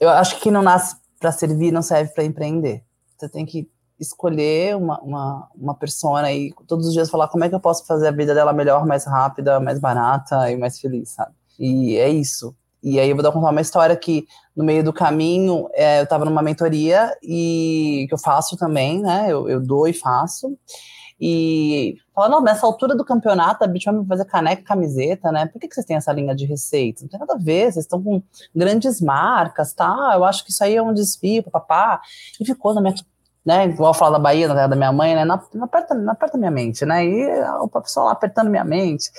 Eu 0.01 0.09
acho 0.09 0.41
que 0.41 0.51
não 0.51 0.63
nasce 0.63 0.97
para 1.19 1.33
servir 1.33 1.73
não 1.73 1.83
serve 1.83 2.13
para 2.13 2.25
empreender. 2.25 2.83
Você 3.17 3.29
tem 3.29 3.45
que 3.45 3.69
escolher 3.99 4.77
uma, 4.77 5.01
uma, 5.01 5.49
uma 5.55 5.75
persona 5.75 6.33
e 6.33 6.55
todos 6.67 6.87
os 6.87 6.93
dias 6.93 7.11
falar 7.11 7.29
como 7.29 7.45
é 7.45 7.49
que 7.49 7.55
eu 7.55 7.61
posso 7.61 7.85
fazer 7.85 8.09
a 8.09 8.13
vida 8.13 8.35
dela 8.35 8.53
melhor, 8.53 8.87
mais 8.87 9.05
rápida, 9.05 9.59
mais 9.59 9.79
barata 9.79 10.51
e 10.51 10.57
mais 10.57 10.79
feliz, 10.79 11.11
sabe? 11.11 11.33
E 11.59 11.97
é 11.97 12.09
isso. 12.09 12.55
E 12.81 13.01
aí 13.01 13.11
eu 13.11 13.17
vou 13.17 13.33
contar 13.33 13.51
uma 13.51 13.61
história 13.61 13.97
que 13.97 14.27
no 14.55 14.63
meio 14.63 14.85
do 14.85 14.93
caminho 14.93 15.69
é, 15.73 15.99
eu 15.99 16.05
estava 16.05 16.25
numa 16.25 16.43
mentoria 16.43 17.13
e 17.21 18.07
que 18.09 18.15
eu 18.15 18.19
faço 18.19 18.57
também, 18.57 19.03
né? 19.03 19.27
Eu, 19.29 19.49
eu 19.49 19.61
dou 19.61 19.89
e 19.89 19.93
faço 19.93 20.57
e 21.21 21.97
fala, 22.15 22.29
não, 22.29 22.41
nessa 22.41 22.65
altura 22.65 22.95
do 22.95 23.05
campeonato, 23.05 23.65
a 23.65 23.67
Beach 23.67 23.85
vai 23.87 24.05
fazer 24.07 24.25
caneca 24.25 24.63
camiseta, 24.63 25.33
né? 25.33 25.47
Por 25.47 25.61
que, 25.61 25.67
que 25.67 25.75
vocês 25.75 25.87
têm 25.87 25.97
essa 25.97 26.13
linha 26.13 26.35
de 26.35 26.47
receita? 26.47 27.03
Não 27.03 27.09
tem 27.09 27.19
nada 27.19 27.35
a 27.35 27.39
ver, 27.39 27.73
vocês 27.73 27.85
estão 27.85 28.01
com 28.01 28.23
grandes 28.55 29.01
marcas, 29.01 29.73
tá? 29.73 30.13
Eu 30.15 30.25
acho 30.25 30.45
que 30.45 30.53
isso 30.53 30.63
aí 30.63 30.77
é 30.77 30.83
um 30.83 30.95
desvio, 30.95 31.43
papá. 31.43 32.01
E 32.41 32.45
ficou 32.45 32.73
na 32.73 32.81
minha, 32.81 32.95
né? 33.45 33.67
Igual 33.67 33.93
falar 33.95 34.13
da 34.13 34.19
Bahia, 34.23 34.47
na 34.47 34.55
terra 34.55 34.69
da 34.69 34.77
minha 34.77 34.93
mãe, 34.93 35.17
né? 35.17 35.25
Na, 35.25 35.39
perto, 35.39 35.95
na 35.95 36.15
perto 36.15 36.35
da 36.35 36.39
minha 36.39 36.53
mente, 36.53 36.85
né? 36.85 37.05
E 37.05 37.43
o 37.61 37.69
pessoal 37.69 38.07
lá 38.07 38.13
apertando 38.13 38.49
minha 38.49 38.65
mente. 38.65 39.11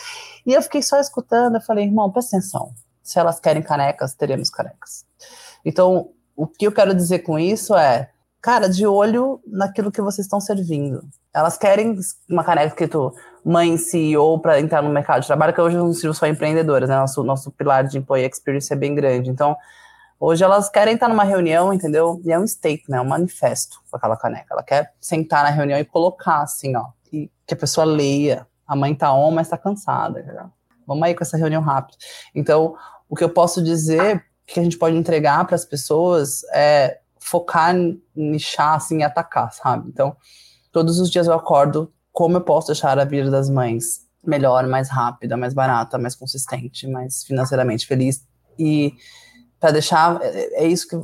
E 0.45 0.53
eu 0.53 0.61
fiquei 0.61 0.81
só 0.81 0.99
escutando, 0.99 1.55
eu 1.55 1.61
falei, 1.61 1.85
irmão, 1.85 2.09
presta 2.09 2.37
atenção. 2.37 2.71
Se 3.03 3.19
elas 3.19 3.39
querem 3.41 3.61
canecas, 3.61 4.13
teremos 4.13 4.49
canecas. 4.49 5.05
Então, 5.65 6.11
o 6.33 6.47
que 6.47 6.65
eu 6.65 6.71
quero 6.71 6.93
dizer 6.93 7.19
com 7.19 7.37
isso 7.37 7.75
é, 7.75 8.09
cara, 8.41 8.69
de 8.69 8.87
olho 8.87 9.41
naquilo 9.45 9.91
que 9.91 10.01
vocês 10.01 10.25
estão 10.25 10.39
servindo. 10.39 11.03
Elas 11.33 11.57
querem 11.57 11.95
uma 12.29 12.43
caneca 12.43 12.67
escrito 12.67 13.13
mãe 13.45 13.77
CEO 13.77 14.39
para 14.39 14.59
entrar 14.59 14.81
no 14.81 14.89
mercado 14.89 15.21
de 15.21 15.27
trabalho, 15.27 15.53
que 15.53 15.61
hoje 15.61 15.77
não 15.77 15.93
sirvo 15.93 16.13
só 16.13 16.27
empreendedoras, 16.27 16.89
né? 16.89 16.97
Nosso, 16.97 17.23
nosso 17.23 17.51
pilar 17.51 17.83
de 17.85 17.97
employee 17.97 18.27
experience 18.27 18.71
é 18.71 18.75
bem 18.75 18.95
grande. 18.95 19.29
Então, 19.29 19.55
hoje 20.19 20.43
elas 20.43 20.69
querem 20.69 20.95
estar 20.95 21.07
numa 21.07 21.23
reunião, 21.23 21.73
entendeu? 21.73 22.21
E 22.25 22.31
é 22.31 22.39
um 22.39 22.43
state, 22.43 22.83
né? 22.89 22.99
Um 22.99 23.05
manifesto 23.05 23.79
com 23.89 23.97
aquela 23.97 24.17
caneca. 24.17 24.47
Ela 24.51 24.63
quer 24.63 24.93
sentar 24.99 25.43
na 25.43 25.49
reunião 25.49 25.79
e 25.79 25.85
colocar 25.85 26.41
assim, 26.41 26.75
ó, 26.75 26.87
e 27.11 27.31
que 27.45 27.53
a 27.53 27.57
pessoa 27.57 27.85
leia. 27.85 28.45
A 28.67 28.75
mãe 28.75 28.93
tá 28.93 29.13
on, 29.13 29.31
mas 29.31 29.49
tá 29.49 29.57
cansada. 29.57 30.19
Entendeu? 30.19 30.49
Vamos 30.85 31.03
aí 31.03 31.15
com 31.15 31.23
essa 31.23 31.37
reunião 31.37 31.61
rápida. 31.61 31.97
Então, 32.33 32.75
o 33.07 33.15
que 33.15 33.23
eu 33.23 33.29
posso 33.29 33.63
dizer 33.63 34.23
que 34.45 34.59
a 34.59 34.63
gente 34.63 34.77
pode 34.77 34.95
entregar 34.95 35.45
para 35.45 35.55
as 35.55 35.65
pessoas 35.65 36.43
é 36.53 36.99
focar, 37.19 37.75
nichar, 38.15 38.75
assim, 38.75 38.99
e 38.99 39.03
atacar, 39.03 39.53
sabe? 39.53 39.87
Então, 39.87 40.15
Todos 40.71 40.99
os 40.99 41.09
dias 41.09 41.27
eu 41.27 41.33
acordo 41.33 41.91
como 42.11 42.37
eu 42.37 42.41
posso 42.41 42.67
deixar 42.67 42.97
a 42.99 43.05
vida 43.05 43.29
das 43.29 43.49
mães 43.49 44.07
melhor, 44.23 44.67
mais 44.67 44.89
rápida, 44.89 45.37
mais 45.37 45.53
barata, 45.53 45.97
mais 45.97 46.15
consistente, 46.15 46.87
mais 46.87 47.23
financeiramente 47.23 47.87
feliz. 47.87 48.27
E 48.57 48.93
para 49.59 49.71
deixar, 49.71 50.19
é, 50.21 50.63
é 50.63 50.67
isso 50.67 50.87
que, 50.87 50.97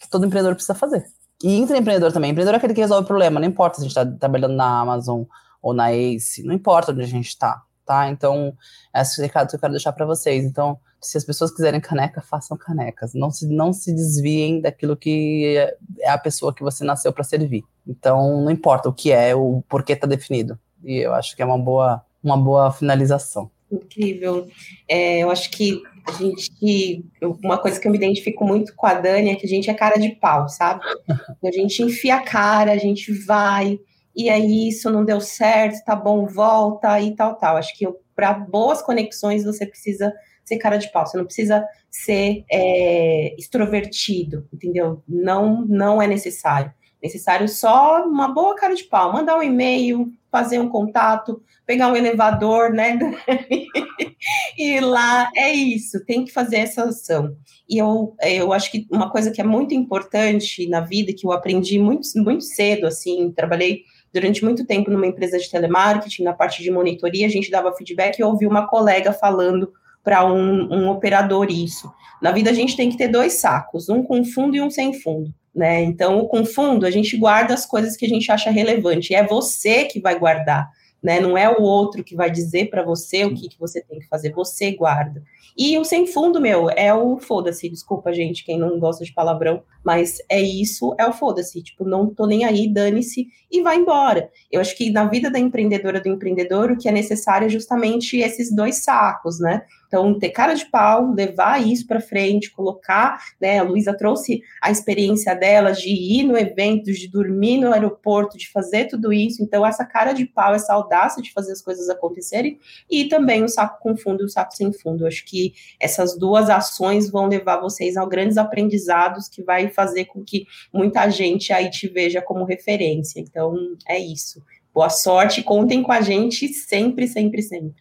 que, 0.00 0.10
todo 0.10 0.26
empreendedor 0.26 0.54
precisa 0.54 0.74
fazer. 0.74 1.04
E 1.42 1.56
intraempreendedor 1.56 2.12
também. 2.12 2.30
Empreendedor 2.30 2.54
é 2.54 2.58
aquele 2.58 2.74
que 2.74 2.80
resolve 2.80 3.04
o 3.04 3.06
problema, 3.06 3.40
não 3.40 3.46
importa 3.46 3.76
se 3.76 3.82
a 3.82 3.84
gente 3.88 3.96
está 3.96 4.04
trabalhando 4.18 4.54
na 4.54 4.80
Amazon 4.80 5.22
ou 5.62 5.72
na 5.72 5.92
Ace, 5.92 6.42
não 6.42 6.54
importa 6.54 6.92
onde 6.92 7.02
a 7.02 7.06
gente 7.06 7.28
está, 7.28 7.62
tá? 7.88 8.10
Então, 8.10 8.54
esse 8.94 9.18
é 9.18 9.24
recado 9.24 9.48
que 9.48 9.56
eu 9.56 9.60
quero 9.60 9.72
deixar 9.72 9.92
para 9.92 10.04
vocês. 10.04 10.44
Então, 10.44 10.78
se 11.00 11.16
as 11.16 11.24
pessoas 11.24 11.50
quiserem 11.50 11.80
caneca, 11.80 12.20
façam 12.20 12.54
canecas. 12.54 13.14
Não 13.14 13.30
se, 13.30 13.48
não 13.48 13.72
se 13.72 13.94
desviem 13.94 14.60
daquilo 14.60 14.94
que 14.94 15.56
é 16.00 16.10
a 16.10 16.18
pessoa 16.18 16.54
que 16.54 16.62
você 16.62 16.84
nasceu 16.84 17.10
para 17.14 17.24
servir. 17.24 17.64
Então, 17.86 18.42
não 18.42 18.50
importa 18.50 18.90
o 18.90 18.92
que 18.92 19.10
é, 19.10 19.34
o 19.34 19.62
porquê 19.66 19.94
está 19.94 20.06
definido. 20.06 20.58
E 20.84 20.98
eu 20.98 21.14
acho 21.14 21.34
que 21.34 21.40
é 21.40 21.46
uma 21.46 21.58
boa, 21.58 22.04
uma 22.22 22.36
boa 22.36 22.70
finalização. 22.70 23.50
Incrível. 23.72 24.46
É, 24.86 25.20
eu 25.20 25.30
acho 25.30 25.50
que 25.50 25.82
a 26.06 26.12
gente. 26.12 27.04
Uma 27.42 27.56
coisa 27.56 27.80
que 27.80 27.88
eu 27.88 27.92
me 27.92 27.96
identifico 27.96 28.44
muito 28.44 28.74
com 28.76 28.86
a 28.86 28.94
Dani 28.94 29.30
é 29.30 29.34
que 29.34 29.46
a 29.46 29.48
gente 29.48 29.70
é 29.70 29.74
cara 29.74 29.98
de 29.98 30.10
pau, 30.10 30.46
sabe? 30.48 30.80
A 31.42 31.50
gente 31.50 31.82
enfia 31.82 32.16
a 32.16 32.22
cara, 32.22 32.72
a 32.72 32.76
gente 32.76 33.12
vai, 33.24 33.78
e 34.18 34.28
aí 34.28 34.68
isso 34.68 34.90
não 34.90 35.04
deu 35.04 35.20
certo, 35.20 35.84
tá 35.84 35.94
bom, 35.94 36.26
volta 36.26 37.00
e 37.00 37.14
tal, 37.14 37.36
tal. 37.36 37.56
Acho 37.56 37.72
que 37.78 37.86
para 38.16 38.34
boas 38.34 38.82
conexões 38.82 39.44
você 39.44 39.64
precisa 39.64 40.12
ser 40.44 40.58
cara 40.58 40.76
de 40.76 40.90
pau, 40.90 41.06
você 41.06 41.16
não 41.16 41.24
precisa 41.24 41.64
ser 41.88 42.44
é, 42.50 43.32
extrovertido, 43.38 44.48
entendeu? 44.52 45.04
Não, 45.08 45.64
não 45.66 46.02
é 46.02 46.06
necessário. 46.08 46.72
Necessário 47.00 47.46
só 47.48 48.04
uma 48.04 48.26
boa 48.26 48.56
cara 48.56 48.74
de 48.74 48.82
pau, 48.84 49.12
mandar 49.12 49.38
um 49.38 49.42
e-mail, 49.42 50.12
fazer 50.30 50.58
um 50.58 50.68
contato, 50.68 51.42
pegar 51.66 51.88
um 51.88 51.96
elevador, 51.96 52.70
né? 52.70 52.98
e 54.58 54.80
lá 54.80 55.30
é 55.34 55.52
isso, 55.52 56.04
tem 56.04 56.24
que 56.24 56.32
fazer 56.32 56.56
essa 56.56 56.84
ação. 56.84 57.36
E 57.68 57.78
eu, 57.78 58.14
eu 58.22 58.52
acho 58.52 58.70
que 58.70 58.86
uma 58.90 59.10
coisa 59.10 59.30
que 59.30 59.40
é 59.40 59.44
muito 59.44 59.74
importante 59.74 60.68
na 60.68 60.80
vida, 60.80 61.12
que 61.12 61.26
eu 61.26 61.32
aprendi 61.32 61.78
muito, 61.78 62.06
muito 62.16 62.44
cedo, 62.44 62.86
assim, 62.86 63.30
trabalhei 63.32 63.82
durante 64.12 64.42
muito 64.42 64.66
tempo 64.66 64.90
numa 64.90 65.06
empresa 65.06 65.38
de 65.38 65.50
telemarketing, 65.50 66.22
na 66.22 66.32
parte 66.32 66.62
de 66.62 66.70
monitoria, 66.70 67.26
a 67.26 67.30
gente 67.30 67.50
dava 67.50 67.74
feedback 67.74 68.18
e 68.18 68.24
ouvi 68.24 68.46
uma 68.46 68.66
colega 68.66 69.12
falando 69.12 69.72
para 70.02 70.24
um, 70.24 70.72
um 70.72 70.88
operador 70.88 71.50
isso. 71.50 71.92
Na 72.22 72.32
vida 72.32 72.50
a 72.50 72.54
gente 72.54 72.76
tem 72.76 72.90
que 72.90 72.96
ter 72.96 73.08
dois 73.08 73.34
sacos, 73.34 73.88
um 73.88 74.02
com 74.02 74.24
fundo 74.24 74.56
e 74.56 74.60
um 74.60 74.70
sem 74.70 74.94
fundo. 74.94 75.32
Né? 75.58 75.82
Então, 75.82 76.24
com 76.28 76.44
fundo, 76.44 76.86
a 76.86 76.90
gente 76.90 77.16
guarda 77.16 77.52
as 77.52 77.66
coisas 77.66 77.96
que 77.96 78.06
a 78.06 78.08
gente 78.08 78.30
acha 78.30 78.48
relevante. 78.48 79.12
E 79.12 79.16
é 79.16 79.26
você 79.26 79.86
que 79.86 79.98
vai 79.98 80.16
guardar, 80.16 80.70
né? 81.02 81.18
Não 81.18 81.36
é 81.36 81.50
o 81.50 81.62
outro 81.62 82.04
que 82.04 82.14
vai 82.14 82.30
dizer 82.30 82.70
para 82.70 82.84
você 82.84 83.24
o 83.24 83.34
que, 83.34 83.48
que 83.48 83.58
você 83.58 83.82
tem 83.82 83.98
que 83.98 84.06
fazer. 84.06 84.30
Você 84.34 84.70
guarda. 84.70 85.20
E 85.56 85.76
o 85.76 85.84
sem 85.84 86.06
fundo, 86.06 86.40
meu, 86.40 86.70
é 86.70 86.94
o 86.94 87.18
foda-se. 87.18 87.68
Desculpa, 87.68 88.12
gente, 88.12 88.44
quem 88.44 88.56
não 88.56 88.78
gosta 88.78 89.04
de 89.04 89.12
palavrão, 89.12 89.64
mas 89.84 90.18
é 90.28 90.40
isso, 90.40 90.94
é 90.96 91.04
o 91.04 91.12
foda-se. 91.12 91.60
Tipo, 91.60 91.84
não 91.84 92.14
tô 92.14 92.24
nem 92.24 92.44
aí, 92.44 92.72
dane-se 92.72 93.26
e 93.50 93.60
vai 93.60 93.78
embora. 93.78 94.30
Eu 94.52 94.60
acho 94.60 94.76
que 94.76 94.92
na 94.92 95.06
vida 95.08 95.28
da 95.28 95.40
empreendedora, 95.40 96.00
do 96.00 96.08
empreendedor, 96.08 96.70
o 96.70 96.78
que 96.78 96.88
é 96.88 96.92
necessário 96.92 97.46
é 97.46 97.48
justamente 97.48 98.18
esses 98.18 98.54
dois 98.54 98.84
sacos, 98.84 99.40
né? 99.40 99.62
Então, 99.88 100.18
ter 100.18 100.28
cara 100.28 100.52
de 100.52 100.66
pau, 100.66 101.12
levar 101.12 101.66
isso 101.66 101.86
para 101.86 101.98
frente, 101.98 102.50
colocar, 102.50 103.18
né? 103.40 103.58
A 103.58 103.62
Luísa 103.62 103.96
trouxe 103.96 104.42
a 104.62 104.70
experiência 104.70 105.34
dela 105.34 105.72
de 105.72 105.88
ir 105.88 106.24
no 106.24 106.36
evento, 106.36 106.92
de 106.92 107.08
dormir 107.08 107.58
no 107.58 107.72
aeroporto, 107.72 108.36
de 108.36 108.50
fazer 108.50 108.84
tudo 108.84 109.12
isso. 109.12 109.42
Então, 109.42 109.66
essa 109.66 109.86
cara 109.86 110.12
de 110.12 110.26
pau, 110.26 110.54
essa 110.54 110.74
audácia 110.74 111.22
de 111.22 111.32
fazer 111.32 111.52
as 111.52 111.62
coisas 111.62 111.88
acontecerem, 111.88 112.58
e 112.90 113.06
também 113.06 113.42
o 113.42 113.48
saco 113.48 113.80
com 113.80 113.96
fundo 113.96 114.22
e 114.22 114.26
o 114.26 114.28
saco 114.28 114.54
sem 114.54 114.70
fundo. 114.74 115.04
Eu 115.04 115.08
acho 115.08 115.24
que 115.24 115.54
essas 115.80 116.18
duas 116.18 116.50
ações 116.50 117.10
vão 117.10 117.26
levar 117.26 117.58
vocês 117.58 117.96
a 117.96 118.04
grandes 118.04 118.36
aprendizados 118.36 119.26
que 119.26 119.42
vai 119.42 119.70
fazer 119.70 120.04
com 120.04 120.22
que 120.22 120.46
muita 120.70 121.08
gente 121.08 121.50
aí 121.50 121.70
te 121.70 121.88
veja 121.88 122.20
como 122.20 122.44
referência. 122.44 123.20
Então, 123.20 123.56
é 123.88 123.98
isso. 123.98 124.42
Boa 124.78 124.90
sorte, 124.90 125.42
contem 125.42 125.82
com 125.82 125.90
a 125.90 126.00
gente 126.00 126.46
sempre, 126.54 127.08
sempre, 127.08 127.42
sempre. 127.42 127.74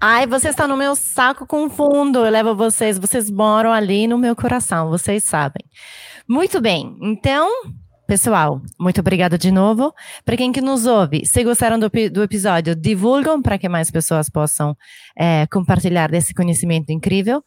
Ai, 0.00 0.28
você 0.28 0.48
está 0.48 0.64
no 0.68 0.76
meu 0.76 0.94
saco 0.94 1.44
com 1.44 1.68
fundo. 1.68 2.24
Eu 2.24 2.30
levo 2.30 2.54
vocês, 2.54 3.00
vocês 3.00 3.28
moram 3.28 3.72
ali 3.72 4.06
no 4.06 4.16
meu 4.16 4.36
coração, 4.36 4.88
vocês 4.88 5.24
sabem. 5.24 5.64
Muito 6.28 6.60
bem, 6.60 6.96
então, 7.02 7.50
pessoal, 8.06 8.62
muito 8.78 9.00
obrigada 9.00 9.36
de 9.36 9.50
novo. 9.50 9.92
Para 10.24 10.36
quem 10.36 10.52
que 10.52 10.60
nos 10.60 10.86
ouve, 10.86 11.26
se 11.26 11.42
gostaram 11.42 11.80
do, 11.80 11.90
do 12.12 12.22
episódio, 12.22 12.76
divulgam 12.76 13.42
para 13.42 13.58
que 13.58 13.68
mais 13.68 13.90
pessoas 13.90 14.30
possam 14.30 14.76
é, 15.18 15.48
compartilhar 15.48 16.12
desse 16.12 16.32
conhecimento 16.32 16.92
incrível. 16.92 17.42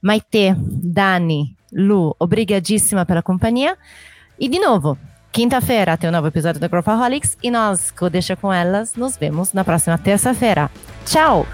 Maite, 0.00 0.54
Dani, 0.56 1.56
Lu, 1.72 2.14
obrigadíssima 2.16 3.04
pela 3.04 3.24
companhia. 3.24 3.76
E 4.38 4.48
de 4.48 4.60
novo, 4.60 4.96
quinta-feira 5.32 5.96
tem 5.96 6.08
um 6.08 6.12
novo 6.12 6.28
episódio 6.28 6.60
da 6.60 6.68
Growthaholics 6.68 7.36
e 7.42 7.50
nós, 7.50 7.92
Deixa 8.10 8.36
com 8.36 8.52
Elas, 8.52 8.94
nos 8.94 9.16
vemos 9.16 9.52
na 9.52 9.64
próxima 9.64 9.98
terça-feira. 9.98 10.70
Tchau! 11.04 11.46